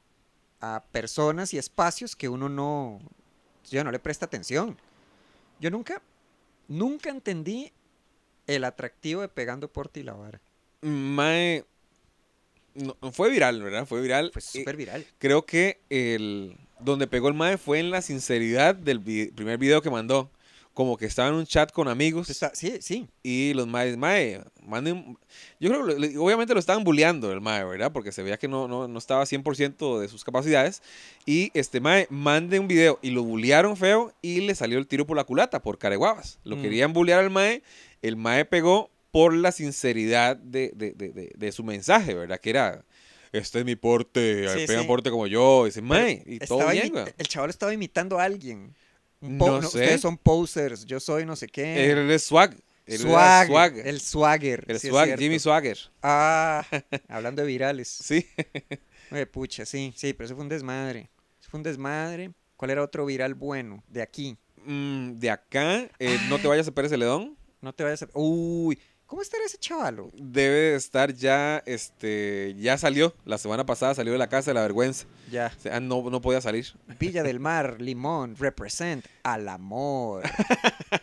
a 0.61 0.83
personas 0.91 1.53
y 1.53 1.57
espacios 1.57 2.15
que 2.15 2.29
uno 2.29 2.47
no, 2.47 2.99
ya 3.69 3.83
no 3.83 3.91
le 3.91 3.99
presta 3.99 4.25
atención. 4.25 4.77
Yo 5.59 5.69
nunca, 5.71 6.01
nunca 6.67 7.09
entendí 7.09 7.71
el 8.47 8.63
atractivo 8.63 9.21
de 9.21 9.27
Pegando 9.27 9.67
Porta 9.67 9.99
y 9.99 10.03
la 10.03 10.13
Vara. 10.13 10.39
Mae, 10.81 11.65
no, 12.75 12.95
fue 13.11 13.29
viral, 13.31 13.61
¿verdad? 13.63 13.85
Fue 13.85 14.01
viral. 14.01 14.31
Fue 14.33 14.41
Eh, 14.41 14.45
súper 14.59 14.75
viral. 14.77 15.05
creo 15.17 15.45
que 15.45 15.79
el 15.89 16.55
donde 16.79 17.07
pegó 17.07 17.29
el 17.29 17.33
mae 17.33 17.57
fue 17.57 17.79
en 17.79 17.89
la 17.89 18.01
sinceridad 18.01 18.75
del 18.75 18.99
vi- 18.99 19.27
primer 19.31 19.57
video 19.57 19.81
que 19.81 19.89
mandó. 19.89 20.29
Como 20.73 20.97
que 20.97 21.05
estaba 21.05 21.29
en 21.29 21.35
un 21.35 21.45
chat 21.45 21.71
con 21.71 21.87
amigos 21.87 22.29
Está- 22.29 22.51
sí, 22.53 22.79
sí. 22.81 23.07
y 23.23 23.53
los 23.53 23.65
maes, 23.65 23.95
mae, 23.95 24.41
manden... 24.61 25.17
Yo 25.57 25.69
creo 25.69 25.85
que 25.97 26.17
obviamente 26.17 26.53
lo 26.53 26.59
estaban 26.59 26.83
bulleando 26.83 27.31
el 27.31 27.39
mae, 27.39 27.63
¿verdad? 27.63 27.93
Porque 27.93 28.11
se 28.11 28.21
veía 28.23 28.35
que 28.35 28.49
no, 28.49 28.67
no, 28.67 28.85
no 28.85 28.99
estaba 28.99 29.25
100% 29.25 30.01
de 30.01 30.09
sus 30.09 30.25
capacidades. 30.25 30.81
Y 31.25 31.49
este 31.53 31.79
mae, 31.79 32.07
mande 32.09 32.59
un 32.59 32.67
video 32.67 32.99
y 33.01 33.11
lo 33.11 33.23
bullearon 33.23 33.77
feo 33.77 34.13
y 34.21 34.41
le 34.41 34.53
salió 34.53 34.77
el 34.77 34.85
tiro 34.85 35.07
por 35.07 35.15
la 35.15 35.23
culata, 35.23 35.61
por 35.61 35.77
careguabas. 35.77 36.39
Lo 36.43 36.57
Mm. 36.57 36.61
querían 36.61 36.91
bullear 36.91 37.21
al 37.21 37.29
mae, 37.29 37.63
el 38.01 38.17
mae 38.17 38.43
pegó 38.43 38.89
por 39.15 39.33
la 39.33 39.53
sinceridad 39.53 40.35
de, 40.35 40.73
de, 40.75 40.91
de, 40.91 41.31
de- 41.33 41.51
su 41.53 41.63
mensaje, 41.63 42.13
¿verdad? 42.13 42.37
Que 42.37 42.49
era, 42.49 42.83
este 43.31 43.59
es 43.59 43.65
mi 43.65 43.77
porte, 43.77 44.45
Sí, 44.49 44.67
pegan 44.67 44.81
sí. 44.81 44.87
porte 44.89 45.09
como 45.09 45.25
yo. 45.25 45.65
Y 45.65 45.69
dice, 45.69 45.81
mae, 45.81 46.21
y 46.25 46.39
todo 46.39 46.67
bien, 46.69 46.93
el 47.17 47.25
chaval 47.29 47.49
estaba 47.49 47.73
imitando 47.73 48.19
a 48.19 48.25
alguien. 48.25 48.75
Un 49.21 49.37
No 49.37 49.61
sé. 49.61 49.67
Ustedes 49.67 50.01
son 50.01 50.17
posers, 50.17 50.83
yo 50.83 50.99
soy 50.99 51.25
no 51.25 51.37
sé 51.37 51.47
qué. 51.47 51.89
Él 51.91 52.11
es 52.11 52.23
swag. 52.23 52.57
Él 52.85 52.99
Swag, 52.99 53.47
swag. 53.47 53.77
El 53.87 54.01
swagger. 54.01 54.65
El 54.67 54.79
sí 54.81 54.89
swag. 54.89 55.17
Jimmy 55.17 55.39
Swagger. 55.39 55.77
Ah, 56.03 56.65
hablando 57.07 57.41
de 57.41 57.47
virales. 57.47 57.87
Sí. 57.87 58.27
Oye, 59.11 59.25
pucha, 59.31 59.65
sí, 59.65 59.93
sí, 59.95 60.11
pero 60.11 60.25
eso 60.25 60.35
fue 60.35 60.43
un 60.43 60.49
desmadre. 60.49 61.09
Eso 61.39 61.49
fue 61.51 61.59
un 61.59 61.63
desmadre. 61.63 62.31
¿Cuál 62.57 62.71
era 62.71 62.83
otro 62.83 63.05
viral 63.05 63.33
bueno 63.33 63.81
de 63.87 64.01
aquí? 64.01 64.35
Mm, 64.65 65.13
de 65.13 65.29
acá, 65.29 65.89
eh, 65.99 66.17
no 66.27 66.37
te 66.37 66.49
vayas 66.49 66.67
a 66.67 66.71
Pérez 66.73 66.91
Celedón. 66.91 67.37
No 67.61 67.73
te 67.73 67.85
vayas 67.85 68.03
a... 68.03 68.09
Uy, 68.13 68.77
¿cómo 69.05 69.21
estará 69.21 69.43
ese 69.45 69.57
chavalo? 69.57 70.11
Debe 70.13 70.55
de 70.55 70.75
estar 70.75 71.13
ya, 71.13 71.61
este, 71.65 72.55
ya 72.57 72.77
salió. 72.77 73.13
La 73.25 73.37
semana 73.37 73.65
pasada 73.65 73.95
salió 73.95 74.13
de 74.13 74.19
la 74.19 74.27
casa 74.27 74.51
de 74.51 74.55
la 74.55 74.61
vergüenza. 74.61 75.05
Ya. 75.31 75.51
O 75.57 75.61
sea, 75.61 75.79
no, 75.79 76.09
no 76.09 76.21
podía 76.21 76.41
salir. 76.41 76.67
Villa 76.99 77.23
del 77.23 77.39
Mar, 77.39 77.81
Limón, 77.81 78.35
represent 78.37 79.05
al 79.23 79.47
amor. 79.49 80.23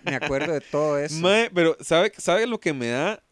Me 0.04 0.16
acuerdo 0.16 0.52
de 0.52 0.60
todo 0.60 0.98
eso. 0.98 1.16
Mae, 1.16 1.50
pero 1.50 1.76
¿sabe, 1.80 2.12
¿sabe 2.16 2.46
lo 2.46 2.60
que 2.60 2.72
me 2.72 2.88
da? 2.88 3.22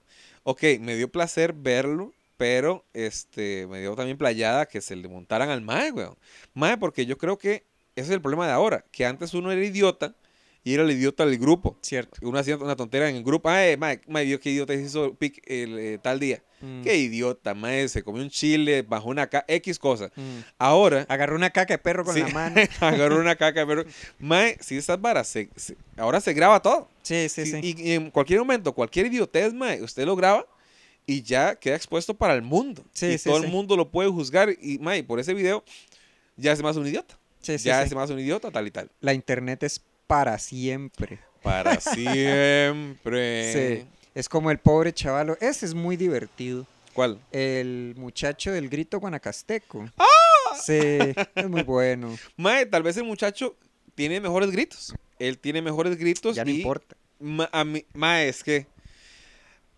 Ok, 0.42 0.62
me 0.80 0.96
dio 0.96 1.11
placer 1.11 1.52
verlo, 1.52 2.12
pero 2.37 2.85
este, 2.94 3.66
me 3.66 3.80
dio 3.80 3.94
también 3.94 4.16
playada 4.16 4.66
que 4.66 4.80
se 4.80 4.96
le 4.96 5.09
montaran 5.09 5.50
al 5.50 5.61
mae, 5.61 5.92
weón. 5.92 6.16
Mae, 6.54 6.78
porque 6.78 7.06
yo 7.06 7.18
creo 7.18 7.37
que 7.37 7.66
ese 7.96 8.09
es 8.09 8.11
el 8.11 8.22
problema 8.22 8.46
de 8.46 8.52
ahora, 8.52 8.85
que 8.90 9.04
antes 9.04 9.35
uno 9.35 9.52
era 9.52 9.62
idiota 9.62 10.14
y 10.64 10.74
era 10.74 10.82
el 10.82 10.90
idiota 10.90 11.24
del 11.26 11.38
grupo. 11.38 11.78
Cierto. 11.82 12.18
Uno 12.22 12.38
hacía 12.38 12.56
una 12.56 12.76
tontera 12.76 13.08
en 13.08 13.16
el 13.16 13.24
grupo. 13.24 13.48
Ay, 13.48 13.76
mae, 13.76 14.00
mae, 14.08 14.24
vio 14.24 14.38
qué 14.40 14.50
idiota 14.50 14.74
hizo 14.74 15.14
pic 15.14 15.42
el, 15.46 15.78
eh, 15.78 15.98
tal 16.02 16.20
día. 16.20 16.42
Mm, 16.60 16.82
Qué 16.82 16.96
idiota, 16.98 17.54
mae, 17.54 17.88
se 17.88 18.02
comió 18.02 18.22
un 18.22 18.28
chile, 18.28 18.82
bajó 18.82 19.08
una 19.08 19.26
ca 19.28 19.44
X 19.48 19.78
cosa. 19.78 20.10
mm. 20.14 20.38
Ahora, 20.58 21.06
Agarró 21.08 21.34
una 21.34 21.48
caca 21.48 21.72
de 21.74 21.78
perro 21.78 22.04
con 22.04 22.14
Sí. 22.14 22.20
la 22.20 22.28
mano. 22.34 22.60
agarró 22.80 23.18
una 23.18 23.36
caca, 23.36 23.66
pero, 23.66 23.84
mae, 24.18 24.58
si 24.60 24.76
estas 24.76 25.00
varas, 25.00 25.26
se- 25.26 25.48
se- 25.56 25.76
ahora 25.96 26.20
se 26.20 26.34
graba 26.34 26.60
todo. 26.60 26.88
Sí, 27.02 27.28
sí, 27.30 27.46
sí. 27.46 27.60
Y, 27.62 27.88
y 27.88 27.92
en 27.92 28.10
cualquier 28.10 28.40
momento, 28.40 28.74
cualquier 28.74 29.06
idiotez, 29.06 29.54
mae, 29.54 29.82
usted 29.82 30.04
lo 30.04 30.14
graba 30.16 30.46
y 31.06 31.22
ya 31.22 31.56
queda 31.56 31.76
expuesto 31.76 32.12
para 32.12 32.34
el 32.34 32.42
mundo. 32.42 32.84
Sí, 32.92 33.06
y 33.06 33.16
sí, 33.18 33.30
todo 33.30 33.38
sí. 33.40 33.46
el 33.46 33.50
mundo 33.50 33.74
lo 33.74 33.90
puede 33.90 34.10
juzgar. 34.10 34.50
Y, 34.60 34.78
mae, 34.80 35.02
por 35.02 35.18
ese 35.18 35.32
video, 35.32 35.64
ya 36.36 36.52
es 36.52 36.62
más 36.62 36.76
un 36.76 36.86
idiota. 36.86 37.18
Sí, 37.40 37.58
sí, 37.58 37.64
ya 37.68 37.80
sí. 37.80 37.86
es 37.86 37.94
más 37.94 38.10
un 38.10 38.20
idiota, 38.20 38.50
tal 38.50 38.66
y 38.66 38.70
tal. 38.70 38.90
La 39.00 39.14
internet 39.14 39.62
es 39.62 39.80
para 40.10 40.38
siempre. 40.38 41.18
Para 41.42 41.80
siempre. 41.80 43.52
Sí. 43.82 43.86
Es 44.14 44.28
como 44.28 44.50
el 44.50 44.58
pobre 44.58 44.92
chavalo. 44.92 45.36
Ese 45.40 45.66
es 45.66 45.74
muy 45.74 45.96
divertido. 45.96 46.66
¿Cuál? 46.94 47.20
El 47.30 47.94
muchacho 47.96 48.50
del 48.52 48.68
grito 48.68 48.98
guanacasteco. 48.98 49.88
¡Ah! 49.96 50.04
Sí, 50.60 50.74
es 51.36 51.48
muy 51.48 51.62
bueno. 51.62 52.16
Mae, 52.36 52.66
tal 52.66 52.82
vez 52.82 52.96
el 52.96 53.04
muchacho 53.04 53.54
tiene 53.94 54.20
mejores 54.20 54.50
gritos. 54.50 54.92
Él 55.18 55.38
tiene 55.38 55.62
mejores 55.62 55.96
gritos. 55.96 56.34
Ya 56.34 56.44
no 56.44 56.50
y 56.50 56.56
importa. 56.56 56.96
ma- 57.20 57.48
a 57.52 57.64
mí- 57.64 57.84
mae, 57.94 58.28
es 58.28 58.42
que 58.42 58.66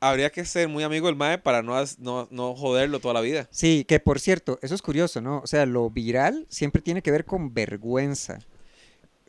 habría 0.01 0.31
que 0.31 0.45
ser 0.47 0.67
muy 0.69 0.83
amigo 0.83 1.07
del 1.09 1.17
Mae 1.17 1.39
para 1.39 1.63
no, 1.63 1.75
no, 1.99 2.27
no 2.31 2.55
joderlo 2.57 2.99
toda 3.01 3.15
la 3.15 3.21
vida. 3.21 3.47
Sí, 3.53 3.85
que 3.87 4.01
por 4.01 4.19
cierto, 4.19 4.59
eso 4.63 4.75
es 4.75 4.83
curioso, 4.83 5.21
¿no? 5.21 5.41
O 5.41 5.47
sea, 5.47 5.67
lo 5.67 5.91
viral 5.91 6.47
siempre 6.49 6.81
tiene 6.83 7.03
que 7.03 7.11
ver 7.11 7.25
con 7.27 7.53
vergüenza. 7.55 8.39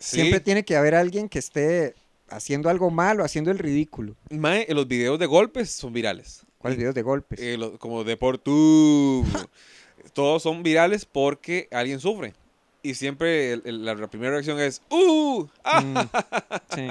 Sí, 0.04 0.18
Siempre 0.18 0.42
tiene 0.42 0.66
que 0.66 0.76
haber 0.76 0.96
alguien 0.96 1.30
que 1.30 1.40
esté 1.40 1.96
haciendo 2.28 2.70
algo 2.70 2.90
malo, 2.92 3.24
haciendo 3.24 3.52
el 3.52 3.58
ridículo. 3.60 4.16
Mae, 4.30 4.68
los 4.74 4.86
videos 4.86 5.18
de 5.18 5.26
golpes 5.28 5.70
son 5.72 5.94
virales. 5.94 6.46
¿Cuáles 6.58 6.78
videos 6.78 6.94
de 6.94 7.02
golpes? 7.04 7.40
Eh, 7.42 7.58
como 7.80 8.04
de 8.04 8.18
por. 8.18 8.38
Todos 10.14 10.44
son 10.44 10.62
virales 10.62 11.06
porque 11.06 11.68
alguien 11.72 12.00
sufre. 12.02 12.34
Y 12.82 12.96
siempre 12.96 13.54
el- 13.54 13.62
el- 13.66 13.86
la, 13.86 13.96
la 13.96 14.08
primera 14.10 14.32
reacción 14.32 14.60
es 14.60 14.82
¡Uh! 14.90 15.46
¡Ah! 15.64 15.82
Mm, 15.82 16.76
sí. 16.76 16.88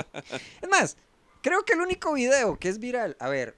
Es 0.63 0.69
más, 0.71 0.97
creo 1.43 1.65
que 1.67 1.75
el 1.75 1.81
único 1.81 2.15
video 2.15 2.59
que 2.59 2.71
es 2.71 2.79
viral, 2.79 3.17
a 3.21 3.29
ver, 3.29 3.57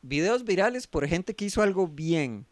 videos 0.00 0.44
virales 0.44 0.86
por 0.86 1.06
gente 1.06 1.34
que 1.34 1.44
hizo 1.44 1.60
algo 1.60 1.86
bien. 1.88 2.46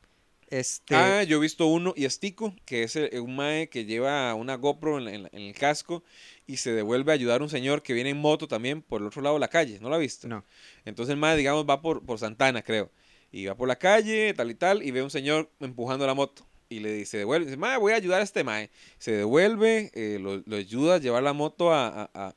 Este, 0.53 0.95
Ah, 0.95 1.23
yo 1.23 1.39
he 1.39 1.41
visto 1.41 1.67
uno 1.67 1.95
y 1.97 2.05
estico, 2.05 2.55
que 2.67 2.83
es 2.83 2.95
el- 2.97 3.19
un 3.21 3.35
mae 3.37 3.69
que 3.71 3.87
lleva 3.87 4.35
una 4.35 4.57
GoPro 4.57 4.99
en, 5.09 5.29
el 5.33 5.55
casco 5.55 6.05
y 6.47 6.59
se 6.59 6.73
devuelve 6.73 7.11
a 7.11 7.15
ayudar 7.15 7.41
a 7.41 7.45
un 7.45 7.49
señor 7.49 7.83
que 7.83 7.95
viene 7.95 8.11
en 8.11 8.19
moto 8.19 8.47
también 8.49 8.83
por 8.83 9.01
el 9.01 9.07
otro 9.07 9.23
lado 9.23 9.37
de 9.37 9.41
la 9.41 9.49
calle. 9.49 9.79
¿No 9.81 9.89
lo 9.89 9.95
ha 9.95 9.99
visto? 9.99 10.29
no. 10.29 10.45
Entonces 10.85 11.13
el 11.15 11.19
mae, 11.19 11.39
digamos, 11.39 11.65
va 11.69 11.81
por, 11.81 12.05
por 12.05 12.19
Santana, 12.19 12.61
creo. 12.63 12.91
Y 13.31 13.47
va 13.47 13.55
por 13.57 13.67
la 13.67 13.77
calle, 13.77 14.35
tal 14.35 14.51
y 14.51 14.55
tal, 14.55 14.83
y 14.83 14.91
ve 14.91 15.01
a 15.01 15.05
un 15.05 15.11
señor 15.11 15.51
empujando 15.61 16.07
la 16.07 16.13
moto. 16.13 16.47
Y 16.69 16.81
le 16.81 16.93
dice, 16.93 17.17
devuelve. 17.17 17.47
Dice, 17.47 17.57
mae, 17.57 17.79
voy 17.79 17.93
a 17.93 17.97
ayudar 17.97 18.21
a 18.21 18.25
este 18.25 18.45
mae. 18.45 18.69
Se 18.99 19.13
devuelve, 19.13 19.91
eh, 19.95 20.19
lo, 20.21 20.43
lo 20.45 20.57
ayuda 20.57 20.97
a 20.97 20.99
llevar 20.99 21.23
la 21.23 21.33
moto 21.33 21.73
a, 21.73 22.11
a- 22.13 22.35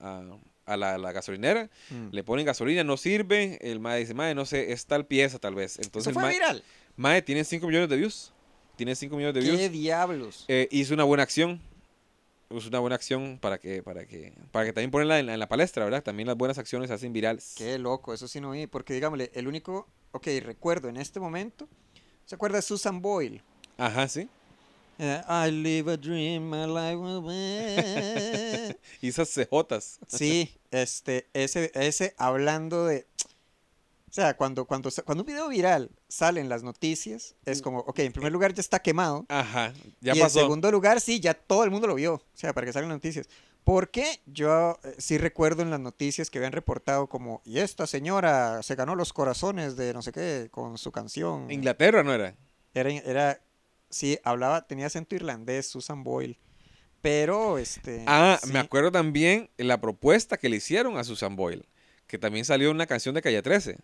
a- 0.65 0.78
la, 0.78 0.97
la 0.97 1.12
gasolinera. 1.12 1.69
Mm. 1.89 2.08
Le 2.12 2.23
ponen 2.23 2.45
gasolina, 2.45 2.84
no 2.84 2.95
sirve. 2.97 3.60
El 3.62 3.80
mae 3.82 3.99
dice, 3.99 4.13
mae, 4.13 4.34
no 4.36 4.45
sé, 4.45 4.71
es 4.71 4.86
tal 4.88 5.06
pieza 5.06 5.38
tal 5.38 5.54
vez. 5.54 5.78
Entonces 5.80 6.10
Eso 6.10 6.10
el 6.12 6.13
fue 6.13 6.23
mae, 6.23 6.34
viral. 6.34 6.63
Mae 6.96 7.22
tiene 7.22 7.44
5 7.44 7.66
millones 7.68 7.90
de 7.90 7.98
views. 7.98 8.32
Tiene 8.76 8.96
5 8.96 9.16
millones 9.16 9.36
de 9.36 9.42
¿Qué 9.42 9.58
views. 9.58 9.72
diablos? 9.72 10.46
Eh, 10.48 10.68
hizo 10.72 10.94
una 10.94 11.04
buena 11.04 11.24
acción. 11.24 11.62
Hizo 12.50 12.68
una 12.68 12.80
buena 12.80 12.96
acción 12.96 13.40
para 13.42 13.58
que, 13.58 13.82
para 13.82 14.06
que, 14.06 14.34
para 14.52 14.66
que 14.66 14.74
también 14.74 14.92
ponerla 14.92 15.20
en 15.20 15.26
la, 15.26 15.34
en 15.34 15.40
la 15.40 15.48
palestra, 15.48 15.84
¿verdad? 15.84 16.04
También 16.04 16.28
las 16.28 16.38
buenas 16.38 16.58
acciones 16.58 16.90
se 16.90 16.94
hacen 16.94 17.12
virales. 17.12 17.54
Qué 17.58 17.80
loco, 17.80 18.14
eso 18.14 18.28
sí 18.28 18.40
no 18.40 18.52
vi, 18.52 18.68
porque 18.68 18.94
digámosle, 18.94 19.32
el 19.34 19.48
único, 19.48 19.88
ok, 20.12 20.28
recuerdo 20.44 20.88
en 20.90 20.98
este 20.98 21.20
momento, 21.20 21.68
¿se 22.26 22.36
acuerda 22.36 22.58
de 22.58 22.62
Susan 22.62 23.02
Boyle? 23.02 23.42
Ajá, 23.78 24.08
sí. 24.08 24.30
Eh, 24.98 25.22
I 25.28 25.52
live 25.52 25.92
a 25.92 25.98
dream, 25.98 26.50
my 26.50 26.66
life 26.68 26.96
will 26.96 28.76
esas 29.02 29.30
cejotas. 29.30 30.00
Sí, 30.08 30.56
este, 30.72 31.28
ese, 31.34 31.72
ese 31.74 32.14
hablando 32.18 32.86
de... 32.86 33.06
sea, 34.15 34.38
cuando, 34.38 34.63
cuando, 34.63 34.89
cuando 35.04 35.23
un 35.23 35.28
video 35.28 35.49
viral 35.49 35.91
sale 36.08 36.39
en 36.39 36.47
las 36.47 36.63
noticias, 36.63 37.36
es 37.43 37.62
como, 37.62 37.80
ok, 37.80 37.99
en 37.99 38.13
primer 38.13 38.32
lugar 38.32 38.54
ya 38.54 38.62
está 38.62 38.80
quemado. 38.80 39.25
Ajá, 39.28 39.73
ya 39.99 40.15
y 40.15 40.19
pasó. 40.21 40.39
en 40.39 40.45
segundo 40.45 40.71
lugar, 40.71 41.01
sí, 41.01 41.19
ya 41.19 41.34
todo 41.34 41.65
el 41.65 41.69
mundo 41.69 41.86
lo 41.86 41.95
vio. 41.95 42.13
O 42.13 42.23
sea, 42.34 42.54
para 42.54 42.65
que 42.65 42.71
salgan 42.71 42.89
las 42.89 42.97
noticias. 42.97 43.28
Porque 43.65 44.21
yo 44.25 44.80
eh, 44.84 44.95
sí 44.99 45.17
recuerdo 45.17 45.63
en 45.63 45.69
las 45.69 45.82
noticias 45.82 46.30
que 46.30 46.38
habían 46.38 46.54
reportado 46.54 47.10
como, 47.10 47.41
y 47.43 47.60
esta 47.60 47.88
señora 47.88 48.63
se 48.63 48.75
ganó 48.75 48.95
los 48.95 49.12
corazones 49.12 49.75
de 49.75 49.93
no 49.93 50.01
sé 50.01 50.13
qué 50.13 50.47
con 50.49 50.78
su 50.78 50.93
canción. 50.93 51.51
Inglaterra 51.51 52.01
no 52.01 52.13
era. 52.13 52.36
Era, 52.73 52.89
era, 52.91 53.41
sí, 53.89 54.17
hablaba, 54.23 54.65
tenía 54.65 54.86
acento 54.86 55.15
irlandés, 55.15 55.67
Susan 55.67 56.06
Boyle. 56.06 56.39
Pero, 57.01 57.58
este. 57.58 58.06
Ah, 58.08 58.39
sí. 58.41 58.54
me 58.54 58.60
acuerdo 58.60 58.93
también 58.93 59.49
la 59.58 59.82
propuesta 59.82 60.38
que 60.38 60.47
le 60.47 60.56
hicieron 60.56 60.97
a 60.97 61.04
Susan 61.04 61.36
Boyle, 61.36 61.67
que 62.08 62.17
también 62.17 62.45
salió 62.45 62.69
en 62.69 62.75
una 62.75 62.88
canción 62.88 63.13
de 63.13 63.21
Calle 63.21 63.41
13, 63.41 63.78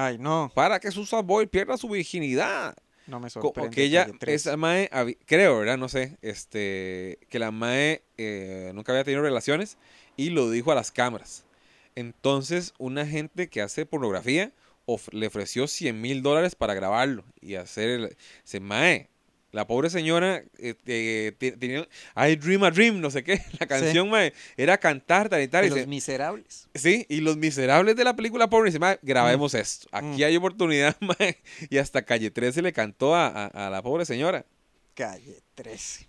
Ay, 0.00 0.18
no, 0.18 0.50
para 0.54 0.78
que 0.78 0.90
Susan 0.90 1.26
Boyle 1.26 1.48
pierda 1.48 1.76
su 1.76 1.88
virginidad. 1.88 2.76
no 3.06 3.18
me 3.20 3.30
sorprende. 3.30 3.60
Porque 3.68 3.84
ella, 3.84 4.04
Calle 4.06 4.18
13. 4.18 4.34
esa 4.50 4.56
mae, 4.56 4.88
creo, 5.26 5.58
¿verdad? 5.58 5.76
No 5.78 5.88
sé, 5.88 6.18
este, 6.22 7.18
que 7.30 7.38
la 7.38 7.50
mae 7.50 8.02
eh, 8.16 8.70
nunca 8.74 8.92
había 8.92 9.04
tenido 9.04 9.22
relaciones 9.22 9.76
y 10.16 10.30
lo 10.30 10.50
dijo 10.50 10.70
a 10.72 10.74
las 10.74 10.90
cámaras. 10.92 11.44
Entonces, 11.94 12.74
una 12.78 13.06
gente 13.06 13.48
que 13.48 13.60
hace 13.60 13.86
pornografía 13.86 14.52
of- 14.86 15.08
le 15.12 15.26
ofreció 15.26 15.66
100 15.66 16.00
mil 16.00 16.22
dólares 16.22 16.54
para 16.54 16.74
grabarlo 16.74 17.24
y 17.40 17.56
hacer 17.56 17.88
el... 17.88 18.16
Se 18.44 18.60
mae, 18.60 19.08
la 19.52 19.66
pobre 19.66 19.88
señora 19.90 20.42
eh, 20.58 20.74
eh, 20.86 21.32
te- 21.38 21.52
tenía... 21.52 21.88
I 22.16 22.36
Dream 22.36 22.64
a 22.64 22.70
Dream, 22.70 23.00
no 23.00 23.10
sé 23.10 23.24
qué. 23.24 23.40
La 23.60 23.66
canción, 23.66 24.10
mae, 24.10 24.32
era 24.56 24.78
cantar, 24.78 25.28
tal 25.28 25.42
y 25.42 25.48
tal. 25.48 25.64
Y 25.64 25.70
los 25.70 25.78
se- 25.80 25.86
miserables. 25.86 26.68
Sí, 26.74 27.06
y 27.08 27.20
los 27.20 27.36
miserables 27.38 27.96
de 27.96 28.04
la 28.04 28.14
película 28.14 28.50
porno 28.50 28.66
dice, 28.66 28.78
"Mae, 28.78 28.98
grabemos 29.02 29.54
esto. 29.54 29.88
Aquí 29.90 30.06
Mm. 30.22 30.24
hay 30.24 30.36
oportunidad, 30.36 30.96
mae". 31.00 31.38
Y 31.70 31.78
hasta 31.78 32.02
Calle 32.04 32.30
13 32.30 32.60
le 32.62 32.72
cantó 32.72 33.14
a, 33.14 33.26
a- 33.28 33.66
a 33.66 33.70
la 33.70 33.82
pobre 33.82 34.04
señora. 34.04 34.44
Calle 34.94 35.40
13. 35.54 36.06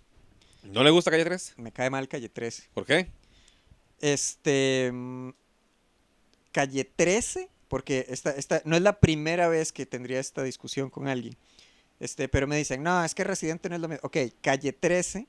¿No 0.64 0.84
le 0.84 0.90
gusta 0.90 1.10
Calle 1.10 1.24
13? 1.24 1.54
Me 1.56 1.72
cae 1.72 1.88
mal 1.88 2.08
Calle 2.08 2.28
13. 2.28 2.64
¿Por 2.74 2.84
qué? 2.84 3.08
Este. 4.00 4.90
mm, 4.92 5.30
Calle 6.52 6.84
13, 6.84 7.48
porque 7.68 8.06
esta, 8.08 8.30
esta 8.32 8.60
no 8.64 8.74
es 8.76 8.82
la 8.82 8.98
primera 8.98 9.48
vez 9.48 9.72
que 9.72 9.86
tendría 9.86 10.18
esta 10.18 10.42
discusión 10.42 10.90
con 10.90 11.06
alguien. 11.08 11.36
Este, 12.00 12.28
pero 12.28 12.46
me 12.46 12.56
dicen, 12.56 12.82
no, 12.82 13.04
es 13.04 13.14
que 13.14 13.22
Residente 13.24 13.68
no 13.68 13.76
es 13.76 13.80
lo 13.80 13.88
mismo. 13.88 14.00
Ok, 14.06 14.16
Calle 14.40 14.72
13 14.72 15.28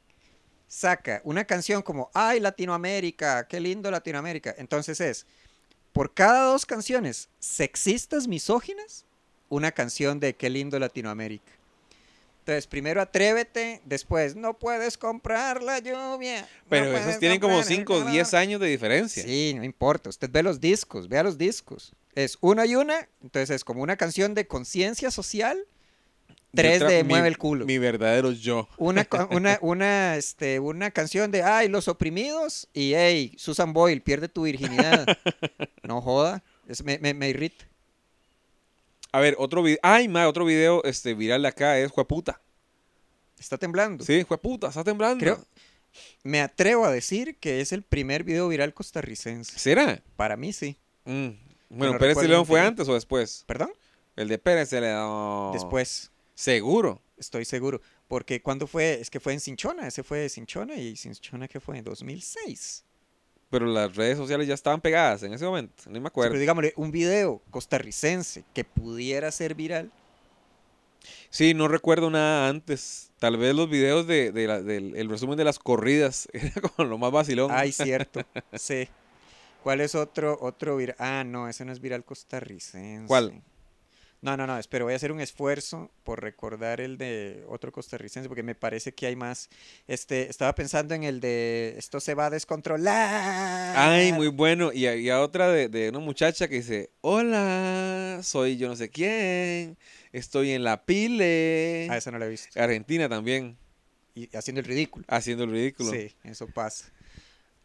saca 0.68 1.22
una 1.26 1.44
canción 1.44 1.82
como, 1.82 2.10
ay, 2.14 2.40
Latinoamérica, 2.40 3.46
qué 3.48 3.60
lindo 3.60 3.92
Latinoamérica. 3.92 4.56
Entonces 4.58 5.02
es, 5.02 5.26
por 5.92 6.14
cada 6.14 6.46
dos 6.46 6.66
canciones 6.66 7.28
sexistas, 7.40 8.28
misóginas, 8.28 9.06
una 9.50 9.74
canción 9.74 10.22
de 10.22 10.34
qué 10.34 10.50
lindo 10.50 10.80
Latinoamérica. 10.80 11.52
Entonces, 12.40 12.66
primero 12.66 13.02
atrévete, 13.02 13.82
después 13.86 14.36
no 14.36 14.58
puedes 14.58 14.98
comprar 14.98 15.62
la 15.62 15.78
lluvia. 15.78 16.48
Pero 16.70 16.98
esos 16.98 17.20
tienen 17.20 17.40
como 17.40 17.56
comprar 17.56 17.72
el 17.72 17.78
5 17.78 17.94
o 17.94 17.98
calor". 18.00 18.12
10 18.12 18.34
años 18.34 18.62
de 18.62 18.68
diferencia. 18.68 19.24
Sí, 19.24 19.54
no 19.56 19.64
importa. 19.64 20.10
Usted 20.10 20.30
ve 20.32 20.42
los 20.42 20.60
discos, 20.60 21.08
vea 21.08 21.22
los 21.22 21.38
discos. 21.38 21.94
Es 22.16 22.40
una 22.42 22.66
y 22.66 22.76
una, 22.76 23.08
entonces 23.22 23.52
es 23.52 23.64
como 23.64 23.84
una 23.84 23.96
canción 23.96 24.34
de 24.34 24.48
conciencia 24.48 25.12
social, 25.12 25.68
tres 26.56 26.80
de 26.80 27.04
mi- 27.04 27.10
mueve 27.10 27.28
el 27.28 27.38
culo. 27.38 27.66
Mi 27.66 27.78
verdadero 27.78 28.32
yo. 28.32 28.68
Una, 28.78 29.08
una, 29.32 29.58
una, 29.62 30.16
este, 30.18 30.60
una 30.60 30.92
canción 30.92 31.32
de, 31.32 31.44
ay, 31.44 31.68
los 31.68 31.88
oprimidos, 31.88 32.68
y, 32.74 32.94
hey, 32.94 33.34
Susan 33.38 33.74
Boyle, 33.74 34.02
pierde 34.02 34.28
tu 34.30 34.44
virginidad. 34.44 35.06
no 35.84 36.02
joda, 36.02 36.44
es- 36.68 36.84
me, 36.84 36.98
me, 37.00 37.14
me 37.14 37.30
irrita. 37.30 37.66
A 39.12 39.20
ver, 39.20 39.36
otro 39.38 39.62
video. 39.64 39.80
Ay, 39.84 40.08
ma, 40.08 40.28
otro 40.28 40.46
video 40.46 40.84
este, 40.86 41.14
viral 41.14 41.46
acá 41.46 41.78
es 41.80 41.92
Jueputa. 41.92 42.40
Está 43.38 43.58
temblando. 43.58 44.06
Sí, 44.06 44.24
Jueputa, 44.24 44.68
está 44.68 44.84
temblando. 44.84 45.20
Creo, 45.20 45.44
me 46.24 46.42
atrevo 46.42 46.86
a 46.86 46.92
decir 46.92 47.36
que 47.38 47.60
es 47.60 47.72
el 47.74 47.82
primer 47.84 48.24
video 48.24 48.48
viral 48.48 48.74
costarricense. 48.74 49.58
¿Será? 49.60 50.02
Para 50.16 50.38
mí 50.38 50.54
sí. 50.54 50.78
Mm. 51.06 51.30
Bueno, 51.70 51.94
no 51.94 52.00
Pérez 52.00 52.18
de 52.18 52.28
León 52.28 52.46
fue 52.46 52.60
antes 52.62 52.88
o 52.88 52.94
después. 52.94 53.44
¿Perdón? 53.48 53.72
El 54.16 54.28
de 54.28 54.38
Pérez 54.38 54.70
de 54.70 54.82
León. 54.82 55.52
Después. 55.54 56.11
Seguro. 56.42 57.00
Estoy 57.18 57.46
seguro. 57.46 57.82
Porque 58.08 58.42
cuando 58.42 58.66
fue, 58.66 59.00
es 59.00 59.12
que 59.12 59.20
fue 59.20 59.34
en 59.34 59.40
Cinchona, 59.40 59.88
ese 59.88 60.02
fue 60.02 60.18
de 60.20 60.30
Cinchona 60.30 60.76
y 60.76 60.96
Cinchona 60.96 61.48
que 61.48 61.60
fue 61.60 61.78
en 61.78 61.84
2006. 61.84 62.84
Pero 63.52 63.68
las 63.68 63.96
redes 63.96 64.18
sociales 64.18 64.48
ya 64.48 64.56
estaban 64.56 64.82
pegadas 64.82 65.22
en 65.22 65.34
ese 65.34 65.46
momento. 65.46 65.84
No 65.86 65.92
me 65.94 66.00
Sí, 66.00 66.08
acuerdo. 66.08 66.32
pero 66.32 66.40
digámosle, 66.40 66.74
un 66.78 66.90
video 66.92 67.44
costarricense 67.52 68.44
que 68.56 68.64
pudiera 68.64 69.30
ser 69.32 69.54
viral. 69.54 69.92
Sí, 71.30 71.54
no 71.54 71.68
recuerdo 71.68 72.10
nada 72.10 72.50
antes. 72.50 73.12
Tal 73.20 73.38
vez 73.38 73.54
los 73.54 73.70
videos 73.70 74.08
de, 74.08 74.32
de 74.32 74.48
la- 74.48 74.62
del 74.64 74.96
el 74.96 75.10
resumen 75.10 75.38
de 75.38 75.44
las 75.44 75.60
corridas 75.60 76.28
era 76.34 76.60
como 76.62 76.90
lo 76.90 76.98
más 76.98 77.12
vacilón. 77.12 77.52
Ay, 77.54 77.72
cierto. 77.72 78.22
sí. 78.54 78.88
¿Cuál 79.62 79.82
es 79.82 79.94
otro, 79.94 80.40
otro 80.42 80.76
viral? 80.78 80.96
Ah, 80.98 81.24
no, 81.24 81.48
ese 81.48 81.66
no 81.66 81.72
es 81.72 81.80
viral 81.82 82.04
costarricense. 82.04 83.06
¿Cuál? 83.08 83.44
No, 84.24 84.38
no, 84.38 84.46
no, 84.46 84.56
espero, 84.60 84.86
voy 84.86 84.94
a 84.94 84.98
hacer 84.98 85.12
un 85.12 85.20
esfuerzo 85.20 85.90
por 86.04 86.22
recordar 86.22 86.80
el 86.80 87.00
de 87.00 87.44
otro 87.48 87.72
costarricense, 87.72 88.28
porque 88.30 88.44
me 88.44 88.54
parece 88.54 88.94
que 88.94 89.08
hay 89.08 89.16
más. 89.16 89.50
Este, 89.88 90.30
estaba 90.30 90.54
pensando 90.54 90.94
en 90.94 91.04
el 91.04 91.20
de 91.20 91.74
esto 91.76 92.00
se 92.00 92.14
va 92.14 92.28
a 92.28 92.30
descontrolar. 92.30 93.76
Ay, 93.76 94.14
muy 94.14 94.28
bueno. 94.28 94.72
Y 94.74 94.86
había 94.86 95.22
otra 95.22 95.50
de, 95.50 95.70
de 95.70 95.90
una 95.90 95.98
muchacha 95.98 96.48
que 96.48 96.56
dice, 96.58 96.92
hola, 97.02 98.20
soy 98.22 98.58
yo 98.58 98.68
no 98.68 98.76
sé 98.76 98.90
quién, 98.90 99.76
estoy 100.12 100.52
en 100.52 100.64
la 100.64 100.86
pile. 100.86 101.88
Ah, 101.90 101.98
esa 101.98 102.12
no 102.12 102.20
la 102.20 102.28
he 102.28 102.30
visto. 102.30 102.62
Argentina 102.62 103.10
también, 103.10 103.58
Y 104.14 104.30
haciendo 104.38 104.60
el 104.62 104.68
ridículo. 104.68 105.04
haciendo 105.08 105.46
el 105.46 105.52
ridículo. 105.52 105.92
Sí, 105.94 106.14
eso 106.26 106.46
pasa. 106.46 106.92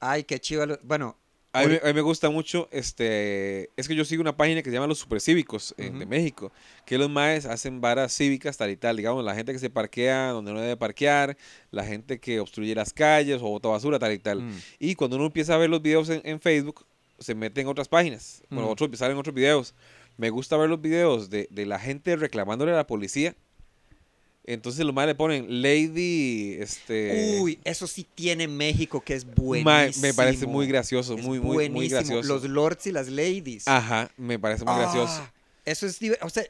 Ay, 0.01 0.25
qué 0.25 0.40
lo- 0.66 0.79
Bueno, 0.83 1.19
A 1.64 1.66
mí, 1.66 1.79
a 1.83 1.87
mí 1.87 1.92
me 1.95 2.01
gusta 2.03 2.31
mucho, 2.31 2.69
este, 2.73 3.71
es 3.77 3.88
que 3.88 3.95
yo 3.95 4.05
sigo 4.05 4.21
una 4.21 4.37
página 4.37 4.62
que 4.62 4.71
se 4.71 4.75
llama 4.75 4.87
Los 4.87 4.99
Supercívicos 4.99 5.75
en- 5.79 5.95
de 5.99 6.05
Ujú. 6.05 6.09
México, 6.11 6.53
que 6.85 6.99
los 6.99 7.09
maes 7.11 7.47
hacen 7.47 7.81
varas 7.81 8.12
cívicas 8.16 8.57
tal 8.57 8.71
y 8.71 8.77
tal, 8.77 8.97
digamos, 8.97 9.25
la 9.25 9.35
gente 9.35 9.53
que 9.53 9.59
se 9.59 9.71
parquea 9.71 10.29
donde 10.31 10.53
no 10.53 10.61
debe 10.61 10.77
parquear, 10.77 11.37
la 11.71 11.85
gente 11.85 12.19
que 12.21 12.40
obstruye 12.40 12.75
las 12.75 12.92
calles 12.92 13.40
o 13.42 13.47
bota 13.49 13.69
basura 13.69 13.99
tal 13.99 14.12
y 14.12 14.19
tal. 14.19 14.42
mm, 14.42 14.59
Y 14.79 14.95
cuando 14.95 15.16
uno 15.16 15.27
empieza 15.27 15.55
a 15.55 15.59
ver 15.59 15.71
los 15.71 15.83
videos 15.83 16.09
en, 16.11 16.21
en 16.25 16.40
Facebook, 16.40 16.87
se 17.19 17.35
mete 17.35 17.61
en 17.62 17.66
otras 17.69 17.88
páginas, 17.88 18.42
bueno, 18.51 18.69
Mm. 18.69 18.73
otros, 18.73 18.90
salen 18.99 19.16
otros 19.16 19.35
videos. 19.35 19.75
Me 20.19 20.31
gusta 20.31 20.57
ver 20.57 20.69
los 20.71 20.81
videos 20.81 21.29
de, 21.31 21.47
de 21.51 21.66
la 21.66 21.79
gente 21.79 22.16
reclamándole 22.16 22.73
a 22.73 22.77
la 22.77 22.87
policía. 22.87 23.35
Entonces 24.49 24.85
los 24.87 24.95
maes 24.95 25.09
le 25.09 25.15
ponen 25.17 25.61
Lady, 25.61 26.57
este... 26.61 27.41
Uy, 27.41 27.59
eso 27.65 27.89
sí 27.89 28.07
tiene 28.15 28.47
México 28.47 29.01
que 29.01 29.15
es 29.15 29.25
buenísimo. 29.27 30.03
me 30.07 30.15
parece 30.15 30.47
muy 30.47 30.69
gracioso, 30.69 31.17
Es 31.17 31.25
muy, 31.25 31.41
muy, 31.41 31.69
muy 31.69 31.89
gracioso. 31.89 32.27
Los 32.29 32.45
lords 32.45 32.87
y 32.87 32.93
las 32.93 33.09
ladies. 33.09 33.67
Ajá, 33.67 34.09
me 34.17 34.39
parece 34.39 34.65
muy 34.65 34.77
gracioso. 34.77 35.15
Ah, 35.21 35.33
Eso 35.65 35.87
es 35.87 35.99
O 36.23 36.31
sea, 36.31 36.45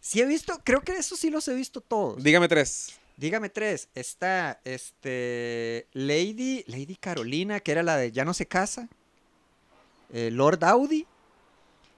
sí 0.00 0.22
he 0.22 0.24
visto, 0.26 0.58
creo 0.64 0.80
que 0.80 0.92
eso 0.92 1.16
sí 1.16 1.28
los 1.28 1.46
he 1.48 1.54
visto 1.54 1.82
todos. 1.82 2.22
Dígame 2.22 2.48
tres. 2.48 2.98
Dígame 3.18 3.50
tres. 3.50 3.88
Está 3.94 4.60
este 4.64 5.86
Lady, 5.92 6.64
Lady 6.66 6.96
Carolina, 6.96 7.60
que 7.60 7.72
era 7.72 7.82
la 7.82 7.98
de 7.98 8.10
Ya 8.10 8.24
no 8.24 8.32
se 8.32 8.46
casa. 8.46 8.88
eh, 10.12 10.30
Lord 10.32 10.64
Audi. 10.64 11.04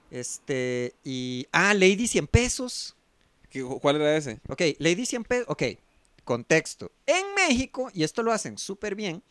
Este, 0.09 0.93
y. 1.05 1.47
Ah, 1.53 1.73
Lady 1.73 2.07
100 2.07 2.27
pesos. 2.27 2.95
¿Qué- 3.51 3.63
¿Cuál 3.63 3.97
era 3.97 4.15
ese? 4.17 4.39
Ok, 4.49 4.61
Lady 4.79 5.05
100 5.05 5.23
pesos. 5.23 5.45
Ok, 5.49 5.63
contexto. 6.23 6.91
En 7.05 7.33
México, 7.35 7.89
y 7.93 8.03
esto 8.03 8.23
lo 8.23 8.31
hacen 8.31 8.57
súper 8.57 8.95
bien. 8.95 9.21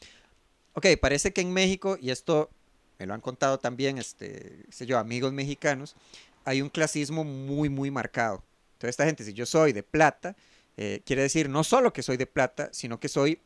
Ok, 0.75 0.87
parece 1.01 1.33
que 1.33 1.41
en 1.41 1.53
México, 1.53 1.97
y 2.01 2.11
esto 2.11 2.51
me 2.99 3.07
lo 3.07 3.15
han 3.15 3.21
contado 3.21 3.59
también, 3.59 3.99
este, 3.99 4.65
sé 4.71 4.87
yo, 4.87 4.99
amigos 4.99 5.33
mexicanos, 5.33 5.97
hay 6.45 6.63
un 6.63 6.69
clasismo 6.69 7.25
muy, 7.25 7.69
muy 7.69 7.91
marcado. 7.91 8.43
Entonces, 8.75 8.91
esta 8.91 9.05
gente, 9.07 9.25
si 9.25 9.33
yo 9.33 9.47
soy 9.47 9.73
de 9.73 9.83
plata, 9.83 10.37
eh, 10.77 11.03
quiere 11.05 11.23
decir 11.23 11.49
no 11.49 11.65
solo 11.65 11.93
que 11.93 12.03
soy 12.03 12.17
de 12.17 12.27
plata, 12.27 12.69
sino 12.73 13.01
que 13.01 13.09
soy 13.09 13.39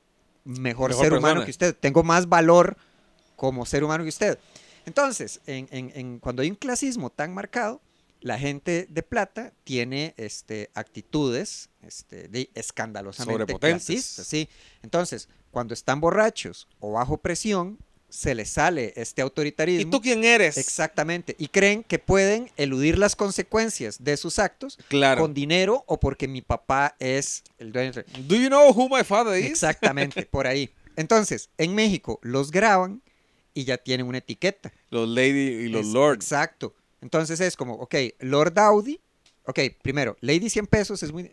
mejor, 0.45 0.91
Mejor 0.91 1.05
ser 1.07 1.13
humano 1.13 1.23
persona. 1.41 1.45
que 1.47 1.51
usted. 1.51 1.77
Tengo 1.77 2.03
más 2.03 2.29
valor 2.29 2.77
como 3.37 3.65
ser 3.67 3.83
humano 3.85 4.05
que 4.05 4.11
usted. 4.11 4.39
Entonces, 4.87 5.41
en, 5.47 5.67
en- 5.71 5.93
en- 5.95 6.19
cuando 6.19 6.43
hay 6.43 6.51
un 6.51 6.57
clasismo 6.57 7.11
tan 7.11 7.33
marcado, 7.33 7.81
la 8.25 8.39
gente 8.39 8.87
de 8.89 9.03
plata 9.03 9.53
tiene 9.65 10.15
este, 10.17 10.71
actitudes 10.73 11.69
este, 11.83 12.27
de 12.29 12.49
escandalosamente 12.55 13.55
clasistas, 13.59 14.27
¿sí? 14.27 14.49
Entonces, 14.83 15.29
cuando 15.51 15.75
están 15.75 16.01
borrachos 16.01 16.67
o 16.81 16.93
bajo 16.93 17.19
presión, 17.19 17.79
se 18.09 18.35
les 18.35 18.49
sale 18.49 18.95
este 18.97 19.21
autoritarismo. 19.21 19.89
¿Y 19.89 19.91
tú 19.91 20.01
quién 20.01 20.25
eres? 20.25 20.57
Exactamente. 20.57 21.37
Y 21.39 21.49
creen 21.49 21.83
que 21.85 21.99
pueden 21.99 22.51
eludir 22.57 22.97
las 22.97 23.15
consecuencias 23.15 24.03
de 24.03 24.17
sus 24.17 24.39
actos 24.39 24.79
Claro. 24.89 25.21
con 25.21 25.35
dinero 25.35 25.85
o 25.87 26.01
porque 26.01 26.27
mi 26.27 26.41
papá 26.41 26.97
es 27.01 27.43
el 27.59 27.73
dueño. 27.73 27.93
Do 28.27 28.37
you 28.37 28.49
know 28.49 28.73
who 28.73 28.89
my 28.89 29.05
father 29.05 29.39
is? 29.39 29.51
Exactamente, 29.51 30.25
por 30.31 30.47
ahí. 30.47 30.71
Entonces, 30.97 31.51
en 31.59 31.75
México 31.75 32.21
los 32.23 32.51
graban 32.51 33.03
y 33.53 33.65
ya 33.65 33.77
tienen 33.77 34.07
una 34.07 34.19
etiqueta. 34.19 34.73
Los 34.91 35.09
lady 35.11 35.65
y 35.65 35.69
los 35.69 35.87
Es- 35.89 35.93
lords. 35.93 36.25
Exacto. 36.25 36.75
Entonces 37.05 37.39
es 37.41 37.55
como, 37.55 37.75
ok, 37.75 37.95
Lord 38.21 38.59
Audi, 38.59 38.99
ok, 39.45 39.61
primero, 39.83 40.17
Lady 40.21 40.49
100 40.49 40.67
pesos 40.67 41.03
es 41.03 41.13
muy... 41.13 41.31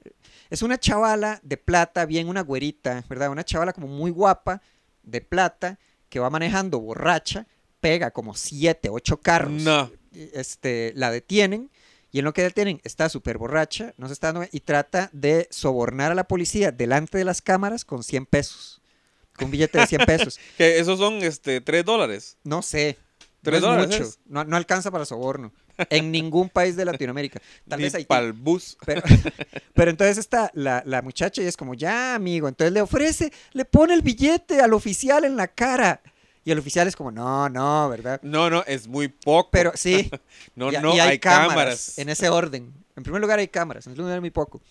Es 0.49 0.61
una 0.61 0.77
chavala 0.77 1.39
de 1.43 1.55
plata, 1.55 2.05
bien 2.05 2.27
una 2.27 2.41
güerita, 2.41 3.05
¿verdad? 3.07 3.31
Una 3.31 3.45
chavala 3.45 3.71
como 3.71 3.87
muy 3.87 4.11
guapa, 4.11 4.61
de 5.01 5.21
plata, 5.21 5.79
que 6.09 6.19
va 6.19 6.29
manejando 6.29 6.81
borracha, 6.81 7.47
pega 7.79 8.11
como 8.11 8.35
siete, 8.35 8.89
ocho 8.89 9.21
carros. 9.21 9.53
No. 9.53 9.89
Este, 10.11 10.91
la 10.95 11.09
detienen. 11.09 11.71
Y 12.11 12.19
en 12.19 12.25
lo 12.25 12.33
que 12.33 12.43
detienen 12.43 12.81
está 12.83 13.07
súper 13.07 13.37
borracha, 13.37 13.93
no 13.95 14.07
se 14.07 14.13
está 14.13 14.33
dando, 14.33 14.49
y 14.51 14.59
trata 14.59 15.09
de 15.13 15.47
sobornar 15.49 16.11
a 16.11 16.15
la 16.15 16.27
policía 16.27 16.73
delante 16.73 17.17
de 17.17 17.23
las 17.23 17.41
cámaras 17.41 17.85
con 17.85 18.03
100 18.03 18.25
pesos. 18.25 18.81
Con 19.37 19.45
un 19.45 19.51
billete 19.51 19.79
de 19.79 19.87
100 19.87 20.05
pesos. 20.05 20.37
Que 20.57 20.79
esos 20.79 20.99
son 20.99 21.23
este, 21.23 21.61
3 21.61 21.85
dólares. 21.85 22.37
No 22.43 22.61
sé. 22.61 22.97
No 23.43 23.49
¿Tres 23.49 23.55
es 23.55 23.61
dólares 23.61 23.87
mucho. 23.87 24.03
es? 24.03 24.19
No, 24.25 24.43
no 24.43 24.55
alcanza 24.55 24.91
para 24.91 25.03
soborno. 25.03 25.51
En 25.89 26.11
ningún 26.11 26.49
país 26.49 26.75
de 26.75 26.85
Latinoamérica. 26.85 27.41
Tal 27.67 27.79
Ni 27.79 27.85
vez 27.85 27.95
Haití. 27.95 28.07
pa'l 28.07 28.33
bus. 28.33 28.77
Pero, 28.85 29.01
pero 29.73 29.91
entonces 29.91 30.17
está 30.17 30.51
la, 30.53 30.83
la 30.85 31.01
muchacha 31.01 31.41
y 31.41 31.45
es 31.45 31.57
como, 31.57 31.73
ya, 31.73 32.15
amigo. 32.15 32.47
Entonces 32.47 32.73
le 32.73 32.81
ofrece, 32.81 33.31
le 33.53 33.65
pone 33.65 33.93
el 33.93 34.01
billete 34.01 34.61
al 34.61 34.73
oficial 34.73 35.25
en 35.25 35.35
la 35.35 35.47
cara. 35.47 36.01
Y 36.43 36.51
el 36.51 36.59
oficial 36.59 36.87
es 36.87 36.95
como, 36.95 37.11
no, 37.11 37.49
no, 37.49 37.87
¿verdad? 37.89 38.19
No, 38.23 38.49
no, 38.49 38.63
es 38.65 38.87
muy 38.87 39.07
poco. 39.09 39.49
Pero 39.51 39.71
sí. 39.75 40.09
no, 40.55 40.71
y, 40.71 40.77
no, 40.77 40.95
y 40.95 40.99
hay, 40.99 41.19
cámaras. 41.19 41.97
En 41.97 42.09
ese 42.09 42.29
orden. 42.29 42.73
En 42.95 43.03
primer 43.03 43.21
lugar 43.21 43.39
hay 43.39 43.47
cámaras, 43.47 43.85
en 43.85 43.93
segundo 43.93 44.09
lugar 44.09 44.21
muy 44.21 44.31
poco. 44.31 44.61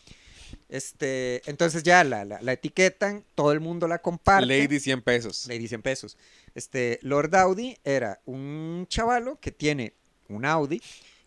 Este, 0.68 1.42
entonces 1.50 1.82
ya 1.82 2.04
la, 2.04 2.24
la, 2.24 2.40
la 2.40 2.52
etiquetan, 2.52 3.24
todo 3.34 3.52
el 3.52 3.60
mundo 3.60 3.88
la 3.88 3.98
comparte. 3.98 4.46
Lady 4.46 4.78
100 4.78 5.02
pesos. 5.02 5.46
Lady 5.48 5.66
100 5.66 5.82
pesos. 5.82 6.16
Este, 6.54 6.98
Lord 7.02 7.34
Audi 7.34 7.76
era 7.84 8.20
un 8.24 8.86
chavalo 8.88 9.38
que 9.40 9.52
tiene 9.52 9.94
un 10.34 10.44
Audi, 10.44 10.80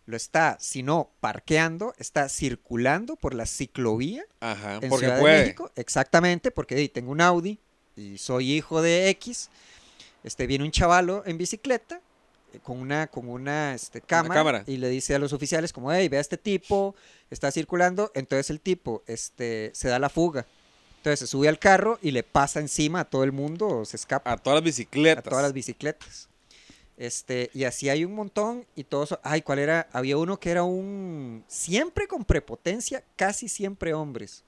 lo 0.06 0.16
está, 0.16 0.56
si 0.60 0.82
no 0.82 1.10
parqueando, 1.20 1.94
está 1.98 2.28
circulando 2.28 3.16
por 3.16 3.34
la 3.34 3.46
ciclovía 3.46 4.24
Ajá, 4.40 4.74
en 4.82 4.88
porque 4.88 5.06
Ciudad 5.06 5.16
de 5.16 5.20
puede. 5.22 5.40
México. 5.42 5.70
Exactamente, 5.76 6.50
porque 6.50 6.74
di, 6.74 6.88
tengo 6.88 7.10
un 7.10 7.20
Audi 7.20 7.58
y 7.96 8.18
soy 8.18 8.52
hijo 8.52 8.82
de 8.82 9.08
X. 9.10 9.48
Este, 10.22 10.46
viene 10.46 10.64
un 10.64 10.70
chavalo 10.70 11.22
en 11.26 11.38
bicicleta 11.38 12.00
eh, 12.52 12.58
con 12.62 12.78
una, 12.78 13.06
con 13.06 13.28
una 13.28 13.74
este, 13.74 14.00
cámara, 14.00 14.34
cámara. 14.34 14.64
y 14.66 14.76
le 14.78 14.88
dice 14.88 15.14
a 15.14 15.18
los 15.18 15.32
oficiales 15.32 15.72
como, 15.72 15.92
hey, 15.92 16.08
ve 16.08 16.18
a 16.18 16.20
este 16.20 16.36
tipo, 16.38 16.94
está 17.30 17.50
circulando. 17.50 18.10
Entonces 18.14 18.50
el 18.50 18.60
tipo 18.60 19.02
este, 19.06 19.70
se 19.74 19.88
da 19.88 19.98
la 19.98 20.08
fuga. 20.10 20.46
Entonces 20.98 21.20
se 21.20 21.26
sube 21.26 21.48
al 21.48 21.58
carro 21.58 21.98
y 22.00 22.10
le 22.12 22.22
pasa 22.22 22.60
encima 22.60 23.00
a 23.00 23.04
todo 23.04 23.24
el 23.24 23.32
mundo, 23.32 23.68
o 23.68 23.84
se 23.84 23.96
escapa 23.96 24.32
A 24.32 24.36
todas 24.38 24.56
las 24.56 24.62
a 24.62 24.64
bicicletas. 24.64 25.24
todas 25.24 25.42
las 25.42 25.52
bicicletas. 25.52 26.28
Este, 26.96 27.50
y 27.54 27.64
así 27.64 27.88
hay 27.88 28.04
un 28.04 28.14
montón 28.14 28.66
y 28.76 28.84
todos, 28.84 29.18
ay, 29.24 29.42
¿cuál 29.42 29.58
era? 29.58 29.88
Había 29.92 30.16
uno 30.16 30.38
que 30.38 30.50
era 30.50 30.62
un, 30.62 31.44
siempre 31.48 32.06
con 32.06 32.24
prepotencia, 32.24 33.02
casi 33.16 33.48
siempre 33.48 33.94
hombres. 33.94 34.44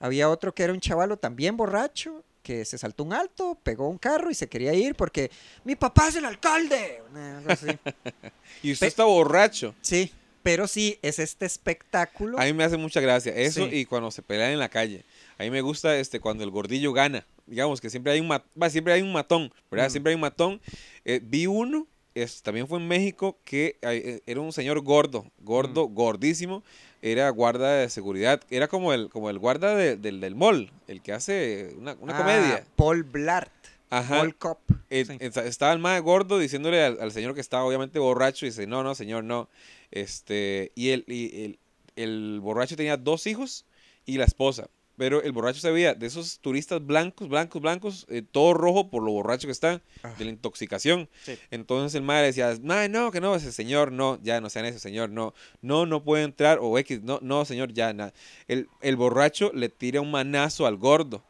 Había 0.00 0.30
otro 0.30 0.54
que 0.54 0.62
era 0.64 0.72
un 0.72 0.80
chavalo 0.80 1.18
también 1.18 1.56
borracho, 1.56 2.24
que 2.42 2.64
se 2.64 2.76
saltó 2.78 3.04
un 3.04 3.12
alto, 3.12 3.56
pegó 3.62 3.88
un 3.88 3.98
carro 3.98 4.30
y 4.30 4.34
se 4.34 4.48
quería 4.48 4.72
ir 4.74 4.94
porque 4.96 5.30
mi 5.64 5.76
papá 5.76 6.08
es 6.08 6.16
el 6.16 6.24
alcalde. 6.24 7.02
Una- 7.10 7.38
algo 7.38 7.50
así. 7.52 7.66
Y 8.62 8.72
usted 8.72 8.86
Pe- 8.86 8.88
está 8.88 9.04
borracho. 9.04 9.74
Sí, 9.80 10.10
pero 10.42 10.66
sí, 10.66 10.98
es 11.02 11.18
este 11.18 11.46
espectáculo. 11.46 12.38
A 12.40 12.44
mí 12.44 12.52
me 12.52 12.64
hace 12.64 12.76
mucha 12.76 13.00
gracia 13.00 13.32
eso 13.36 13.68
Sí. 13.68 13.76
y 13.76 13.84
cuando 13.84 14.10
se 14.10 14.22
pelean 14.22 14.50
en 14.52 14.58
la 14.58 14.68
calle. 14.68 15.04
A 15.38 15.42
mí 15.44 15.50
me 15.50 15.60
gusta 15.60 15.96
este 15.98 16.20
cuando 16.20 16.44
el 16.44 16.50
gordillo 16.50 16.92
gana. 16.92 17.26
Digamos 17.46 17.80
que 17.80 17.90
siempre 17.90 18.12
hay 18.12 18.20
un 18.20 18.28
mat- 18.28 18.44
siempre 18.70 18.92
hay 18.94 19.02
un 19.02 19.12
matón, 19.12 19.52
¿verdad? 19.70 19.88
Mm. 19.88 19.90
Siempre 19.90 20.10
hay 20.10 20.14
un 20.14 20.20
matón. 20.20 20.60
Eh, 21.04 21.20
vi 21.22 21.46
uno, 21.46 21.86
es, 22.14 22.42
también 22.42 22.68
fue 22.68 22.78
en 22.78 22.86
México, 22.88 23.38
que 23.44 23.76
eh, 23.82 24.20
era 24.26 24.40
un 24.40 24.52
señor 24.52 24.80
gordo, 24.82 25.26
gordo, 25.40 25.88
Mm. 25.88 25.94
gordísimo. 25.94 26.62
Era 27.00 27.28
guarda 27.30 27.78
de 27.78 27.88
seguridad. 27.90 28.40
Era 28.50 28.68
como 28.68 28.92
el, 28.92 29.08
como 29.10 29.28
el 29.30 29.38
guarda 29.38 29.74
de- 29.74 29.96
del, 29.96 30.20
del 30.20 30.34
mall, 30.36 30.70
el 30.86 31.02
que 31.02 31.12
hace 31.12 31.74
una, 31.76 31.96
una 32.00 32.14
Ah, 32.14 32.18
comedia. 32.18 32.66
Paul 32.76 33.02
Blart. 33.02 33.50
Ajá. 33.90 34.18
Paul 34.20 34.36
Cop. 34.36 34.58
Eh, 34.88 35.04
Sí. 35.04 35.16
esta- 35.20 35.44
Estaba 35.44 35.72
el 35.72 35.78
más 35.80 36.00
gordo 36.00 36.38
diciéndole 36.38 36.82
al, 36.82 36.98
al 37.00 37.10
señor 37.12 37.34
que 37.34 37.40
estaba 37.40 37.64
obviamente 37.64 37.98
borracho 37.98 38.46
y 38.46 38.50
dice, 38.50 38.66
no, 38.66 38.82
no, 38.84 38.94
señor, 38.94 39.24
no. 39.24 39.48
Este, 39.90 40.72
y 40.74 40.90
el, 40.90 41.04
y 41.08 41.44
el, 41.44 41.58
el 41.96 42.40
borracho 42.40 42.76
tenía 42.76 42.96
dos 42.96 43.26
hijos 43.26 43.66
y 44.06 44.16
la 44.18 44.24
esposa. 44.24 44.68
Pero 44.96 45.22
el 45.22 45.32
borracho 45.32 45.58
se 45.60 45.70
veía 45.70 45.94
de 45.94 46.06
esos 46.06 46.38
turistas 46.40 46.84
blancos, 46.84 47.28
blancos, 47.28 47.62
blancos, 47.62 48.06
eh, 48.10 48.22
todo 48.22 48.52
rojo 48.52 48.90
por 48.90 49.02
lo 49.02 49.10
borracho 49.12 49.48
que 49.48 49.52
está, 49.52 49.80
Ah. 50.02 50.14
de 50.18 50.24
la 50.26 50.30
intoxicación. 50.30 51.08
Sí. 51.24 51.38
Entonces 51.50 51.94
el 51.94 52.02
madre 52.02 52.26
decía, 52.26 52.54
no, 52.60 52.86
no, 52.88 53.10
que 53.10 53.20
no, 53.20 53.34
ese 53.34 53.52
señor, 53.52 53.90
no, 53.90 54.18
ya 54.22 54.40
no 54.40 54.50
sean 54.50 54.66
ese 54.66 54.78
señor, 54.78 55.08
no, 55.10 55.32
no, 55.62 55.86
no 55.86 56.04
puede 56.04 56.24
entrar, 56.24 56.58
o 56.60 56.78
X, 56.78 57.00
no, 57.02 57.18
no, 57.22 57.44
señor, 57.46 57.72
ya, 57.72 57.92
nada. 57.94 58.12
El, 58.48 58.68
el 58.82 58.96
borracho 58.96 59.50
le 59.54 59.68
tira 59.70 60.00
un 60.02 60.10
manazo 60.10 60.66
al 60.66 60.76
gordo. 60.76 61.22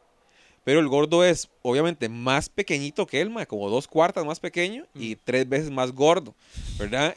Pero 0.65 0.79
el 0.79 0.87
gordo 0.87 1.25
es 1.25 1.49
obviamente 1.61 2.07
más 2.07 2.47
pequeñito 2.47 3.05
que 3.05 3.19
él, 3.19 3.29
mae, 3.29 3.45
como 3.45 3.69
dos 3.69 3.85
cuartas 3.85 4.25
más 4.25 4.39
pequeño 4.39 4.85
y 4.95 5.17
tres 5.17 5.47
veces 5.49 5.69
más 5.71 5.91
gordo, 5.91 6.35
¿verdad? 6.79 7.13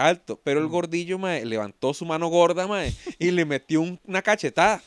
Alto. 0.00 0.40
Pero 0.44 0.60
el 0.60 0.66
Mm. 0.66 0.70
gordillo, 0.70 1.18
mae, 1.18 1.44
levantó 1.44 1.92
su 1.94 2.04
mano 2.04 2.28
gorda, 2.28 2.68
mae, 2.68 2.94
y 3.18 3.32
le 3.32 3.44
metió 3.44 3.80
un- 3.80 3.98
una 4.04 4.22
cachetada. 4.22 4.82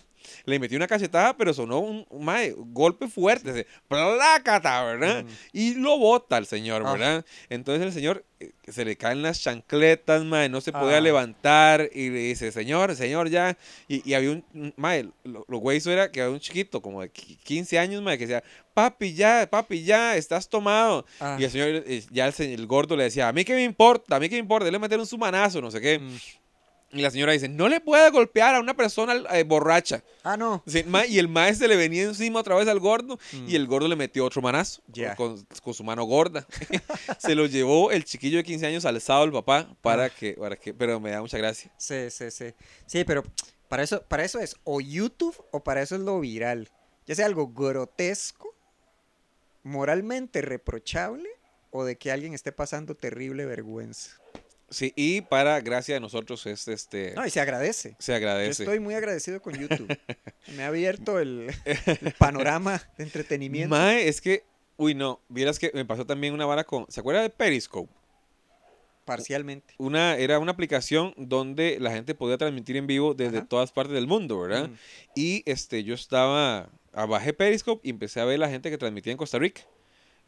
Le 0.50 0.60
metió 0.60 0.76
una 0.78 0.88
cachetada, 0.88 1.38
pero 1.38 1.54
sonó 1.54 1.80
un, 1.80 2.06
un, 2.10 2.26
mae, 2.26 2.54
golpe 2.58 3.08
fuerte, 3.08 3.52
así, 3.52 3.66
plácata, 3.88 4.84
¿verdad? 4.84 5.24
Mm. 5.24 5.28
Y 5.54 5.74
lo 5.76 5.98
bota 5.98 6.38
al 6.38 6.46
señor, 6.46 6.84
Ah. 6.86 6.92
¿verdad? 6.94 7.26
Entonces 7.50 7.86
el 7.86 7.94
señor 7.94 8.26
eh, 8.40 8.52
se 8.70 8.86
le 8.86 8.96
caen 8.96 9.22
las 9.22 9.42
chancletas, 9.42 10.24
mae, 10.24 10.48
no 10.50 10.62
se 10.62 10.72
podía 10.72 10.98
Ah. 10.98 11.02
levantar 11.02 11.90
y 11.94 12.10
le 12.10 12.20
dice, 12.20 12.52
señor, 12.52 12.96
señor, 12.96 13.30
ya. 13.30 13.58
Y, 13.88 14.08
y 14.10 14.14
había 14.14 14.32
un, 14.32 14.46
un- 14.54 14.74
mae, 14.78 15.10
lo, 15.24 15.46
lo 15.48 15.58
güey 15.58 15.78
hizo 15.78 15.92
era 15.92 16.10
que 16.12 16.22
había 16.22 16.34
un 16.34 16.40
chiquito, 16.40 16.82
como 16.82 17.02
de 17.02 17.12
qui- 17.12 17.38
15 17.44 17.78
años, 17.80 18.02
mae, 18.02 18.18
que 18.18 18.26
decía, 18.28 18.44
papi, 18.74 19.14
ya, 19.14 19.48
papi, 19.50 19.84
ya, 19.84 20.16
estás 20.16 20.48
tomado. 20.50 21.06
Ah. 21.20 21.36
Y 21.40 21.44
el 21.44 21.52
señor, 21.52 21.68
eh, 21.86 22.04
ya 22.12 22.28
el, 22.28 22.34
el 22.40 22.66
gordo 22.66 22.96
le 22.96 23.04
decía, 23.04 23.28
a 23.28 23.34
mí 23.34 23.44
qué 23.44 23.54
me 23.54 23.64
importa, 23.64 24.16
a 24.16 24.20
mí 24.20 24.30
qué 24.30 24.36
me 24.36 24.40
importa, 24.40 24.72
le 24.72 24.80
metieron 24.80 25.06
su 25.06 25.18
manazo, 25.18 25.62
no 25.62 25.70
sé 25.70 25.82
qué. 25.82 26.00
Mm. 26.00 26.18
Y 26.92 27.02
la 27.02 27.12
señora 27.12 27.34
dice, 27.34 27.48
no 27.48 27.70
le 27.70 27.82
puede 27.82 28.10
golpear 28.10 28.56
a 28.56 28.60
una 28.60 28.76
persona 28.76 29.14
eh, 29.32 29.44
borracha. 29.44 30.04
Ah, 30.24 30.36
no. 30.38 30.64
Sí, 30.66 30.84
y 31.08 31.20
el 31.20 31.28
maestro 31.28 31.68
le 31.68 31.76
venía 31.76 32.02
encima 32.04 32.40
otra 32.40 32.56
vez 32.56 32.68
al 32.68 32.80
gordo 32.80 33.20
Mm. 33.32 33.48
y 33.48 33.56
el 33.56 33.68
gordo 33.68 33.88
le 33.88 33.96
metió 33.96 34.26
otro 34.26 34.42
manazo 34.42 34.82
Ya. 34.88 35.16
con, 35.16 35.46
con 35.62 35.74
su 35.76 35.84
mano 35.84 36.04
gorda. 36.06 36.48
Se 37.20 37.36
lo 37.36 37.46
llevó 37.46 37.92
el 37.92 38.06
chiquillo 38.06 38.38
de 38.38 38.44
15 38.44 38.66
años 38.66 38.86
alzado 38.86 39.24
el 39.24 39.32
papá 39.32 39.68
para 39.82 40.06
Ah. 40.06 40.10
que, 40.10 40.34
para 40.34 40.56
que, 40.56 40.74
pero 40.74 41.00
me 41.00 41.12
da 41.12 41.22
mucha 41.22 41.38
gracia. 41.38 41.72
Sí, 41.78 42.10
sí, 42.10 42.32
sí. 42.32 42.54
Sí, 42.88 43.04
pero 43.04 43.24
para 43.68 43.84
eso, 43.84 44.02
para 44.08 44.24
eso 44.24 44.40
es 44.40 44.56
o 44.64 44.82
YouTube 44.82 45.36
o 45.52 45.64
para 45.64 45.84
eso 45.84 45.94
es 45.96 46.02
lo 46.02 46.20
viral. 46.20 46.70
Ya 47.06 47.14
sea 47.14 47.28
algo 47.28 47.50
grotesco, 47.50 48.56
moralmente 49.64 50.42
reprochable 50.42 51.30
o 51.72 51.84
de 51.84 51.98
que 51.98 52.12
alguien 52.12 52.34
esté 52.34 52.52
pasando 52.52 52.96
terrible 52.96 53.46
vergüenza. 53.46 54.18
Sí, 54.72 54.94
y 54.96 55.22
para 55.22 55.60
gracia 55.62 55.96
de 55.96 56.00
nosotros 56.00 56.46
es 56.46 56.68
este 56.68 57.14
No, 57.16 57.26
y 57.26 57.30
se 57.30 57.40
agradece. 57.42 57.96
se 58.00 58.12
Yo 58.12 58.16
agradece. 58.18 58.64
estoy 58.64 58.80
muy 58.80 58.94
agradecido 58.94 59.42
con 59.42 59.56
YouTube. 59.56 59.88
Me 60.56 60.64
ha 60.64 60.68
abierto 60.68 61.20
el, 61.20 61.52
el 61.66 62.14
panorama 62.18 62.82
de 62.98 63.04
entretenimiento. 63.04 63.70
Mae, 63.76 64.08
es 64.08 64.22
que, 64.22 64.44
uy 64.78 64.94
no, 64.96 65.22
vieras 65.28 65.58
que 65.60 65.72
me 65.74 65.86
pasó 65.86 66.06
también 66.06 66.34
una 66.34 66.46
vara 66.46 66.64
con, 66.64 66.86
¿se 66.90 67.00
acuerda 67.00 67.22
de 67.22 67.30
Periscope? 67.30 67.92
Parcialmente. 69.06 69.74
Una, 69.80 70.18
era 70.18 70.38
una 70.38 70.52
aplicación 70.52 71.16
donde 71.18 71.78
la 71.80 71.92
gente 71.92 72.14
podía 72.14 72.38
transmitir 72.38 72.78
en 72.78 72.86
vivo 72.86 73.16
desde 73.16 73.40
Ajá. 73.40 73.48
todas 73.48 73.72
partes 73.72 73.96
del 73.96 74.06
mundo, 74.06 74.40
¿verdad? 74.40 74.70
Mm. 74.70 74.74
Y 75.16 75.44
este, 75.48 75.84
yo 75.84 75.96
estaba, 75.96 76.70
bajé 76.94 77.34
Periscope 77.34 77.88
y 77.88 77.90
empecé 77.90 78.20
a 78.20 78.26
ver 78.26 78.38
la 78.38 78.50
gente 78.50 78.70
que 78.70 78.78
transmitía 78.78 79.12
en 79.12 79.18
Costa 79.18 79.40
Rica. 79.40 79.64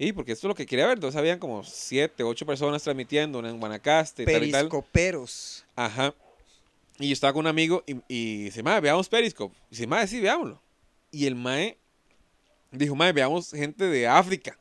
Y 0.04 0.14
porque 0.14 0.32
esto 0.32 0.48
es 0.48 0.50
lo 0.50 0.56
que 0.56 0.66
quería 0.66 0.88
ver, 0.88 0.98
entonces 0.98 1.18
habían 1.18 1.38
como 1.38 1.64
siete, 1.64 2.24
ocho 2.24 2.44
personas 2.44 2.82
transmitiendo, 2.82 3.46
en 3.48 3.60
Guanacaste, 3.60 4.26
tal 4.26 4.44
y 4.44 4.52
tal. 4.52 4.62
Periscoperos. 4.62 5.64
Ajá. 5.76 6.16
Y 6.98 7.10
yo 7.10 7.14
estaba 7.14 7.34
con 7.34 7.42
un 7.42 7.48
amigo 7.48 7.84
y, 7.86 7.98
y 8.08 8.44
dice, 8.46 8.64
mae, 8.64 8.82
veamos 8.82 9.08
Periscope. 9.08 9.56
Y 9.70 9.76
dice, 9.76 9.86
mae, 9.86 10.08
sí, 10.08 10.20
veámoslo. 10.20 10.60
Y 11.12 11.28
el 11.28 11.36
mae 11.36 11.78
dijo, 12.72 12.96
mae, 12.96 13.12
veamos 13.14 13.52
gente 13.52 13.86
de 13.86 14.08
África. 14.08 14.58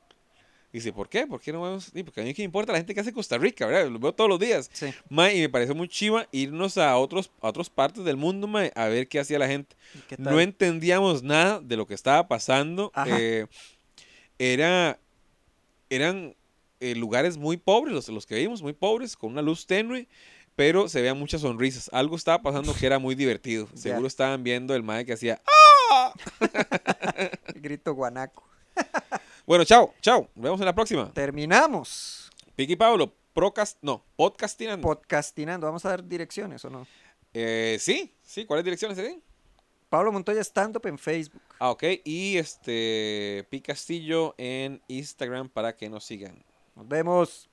Y 0.72 0.76
dice, 0.76 0.92
¿por 0.92 1.08
qué? 1.08 1.26
¿Por 1.26 1.40
qué 1.40 1.54
no 1.54 1.62
vemos? 1.62 1.90
Sí, 1.92 2.02
porque 2.02 2.20
a 2.20 2.24
mí 2.24 2.34
qué 2.34 2.42
me 2.42 2.44
importa 2.44 2.72
la 2.72 2.78
gente 2.78 2.92
que 2.92 3.00
hace 3.00 3.12
Costa 3.12 3.38
Rica, 3.38 3.66
¿verdad? 3.66 3.88
Lo 3.88 3.98
veo 3.98 4.12
todos 4.12 4.28
los 4.28 4.38
días. 4.38 4.68
Sí. 4.74 4.92
Mae, 5.08 5.36
y 5.36 5.40
me 5.40 5.48
pareció 5.48 5.74
muy 5.74 5.88
chiva 5.88 6.28
irnos 6.32 6.76
a 6.76 6.94
otros 6.98 7.30
a 7.40 7.48
otras 7.48 7.70
partes 7.70 8.04
del 8.04 8.18
mundo, 8.18 8.46
mae, 8.46 8.72
a 8.74 8.88
ver 8.88 9.08
qué 9.08 9.18
hacía 9.18 9.38
la 9.38 9.48
gente. 9.48 9.74
¿Y 10.10 10.20
No 10.20 10.38
entendíamos 10.38 11.22
nada 11.22 11.60
de 11.60 11.78
lo 11.78 11.86
que 11.86 11.94
estaba 11.94 12.28
pasando. 12.28 12.92
Eh, 13.06 13.46
era, 14.38 14.98
eran 15.90 16.34
eh, 16.80 16.94
lugares 16.94 17.36
muy 17.36 17.56
pobres, 17.58 17.92
los, 17.92 18.08
los 18.08 18.26
que 18.26 18.36
vimos, 18.36 18.62
muy 18.62 18.72
pobres, 18.72 19.16
con 19.16 19.32
una 19.32 19.42
luz 19.42 19.66
tenue, 19.66 20.08
pero 20.56 20.88
se 20.88 21.00
veían 21.00 21.18
muchas 21.18 21.42
sonrisas. 21.42 21.90
Algo 21.92 22.16
estaba 22.16 22.42
pasando 22.42 22.74
que 22.74 22.86
era 22.86 22.98
muy 22.98 23.14
divertido. 23.14 23.68
Seguro 23.74 24.06
estaban 24.06 24.42
viendo 24.42 24.74
el 24.74 24.82
mae 24.82 25.04
que 25.04 25.12
hacía. 25.12 25.40
El 27.54 27.60
grito 27.60 27.94
guanaco. 27.94 28.44
Bueno, 29.46 29.64
chao, 29.64 29.92
chao. 30.00 30.28
Nos 30.36 30.44
vemos 30.44 30.60
en 30.60 30.66
la 30.66 30.74
próxima. 30.74 31.12
Terminamos. 31.12 32.30
Piqui 32.54 32.76
Pablo, 32.76 33.12
Procast, 33.32 33.78
no, 33.82 34.04
podcastinando. 34.14 34.86
Podcastinando. 34.86 35.66
Vamos 35.66 35.84
a 35.84 35.88
dar 35.88 36.06
direcciones 36.06 36.64
o 36.64 36.70
no. 36.70 36.86
Eh, 37.34 37.76
sí, 37.80 38.14
sí, 38.22 38.44
¿cuáles 38.44 38.64
direcciones 38.64 38.96
serían? 38.96 39.20
Pablo 39.90 40.12
Montoya 40.12 40.40
Stand 40.40 40.76
Up 40.76 40.86
en 40.86 40.98
Facebook. 40.98 41.42
Ah, 41.58 41.70
ok. 41.70 41.82
Y 42.04 42.38
este 42.38 43.46
Pi 43.50 43.60
Castillo 43.60 44.34
en 44.38 44.80
Instagram 44.88 45.48
para 45.48 45.76
que 45.76 45.90
nos 45.90 46.04
sigan. 46.04 46.42
Nos 46.76 46.88
vemos. 46.88 47.49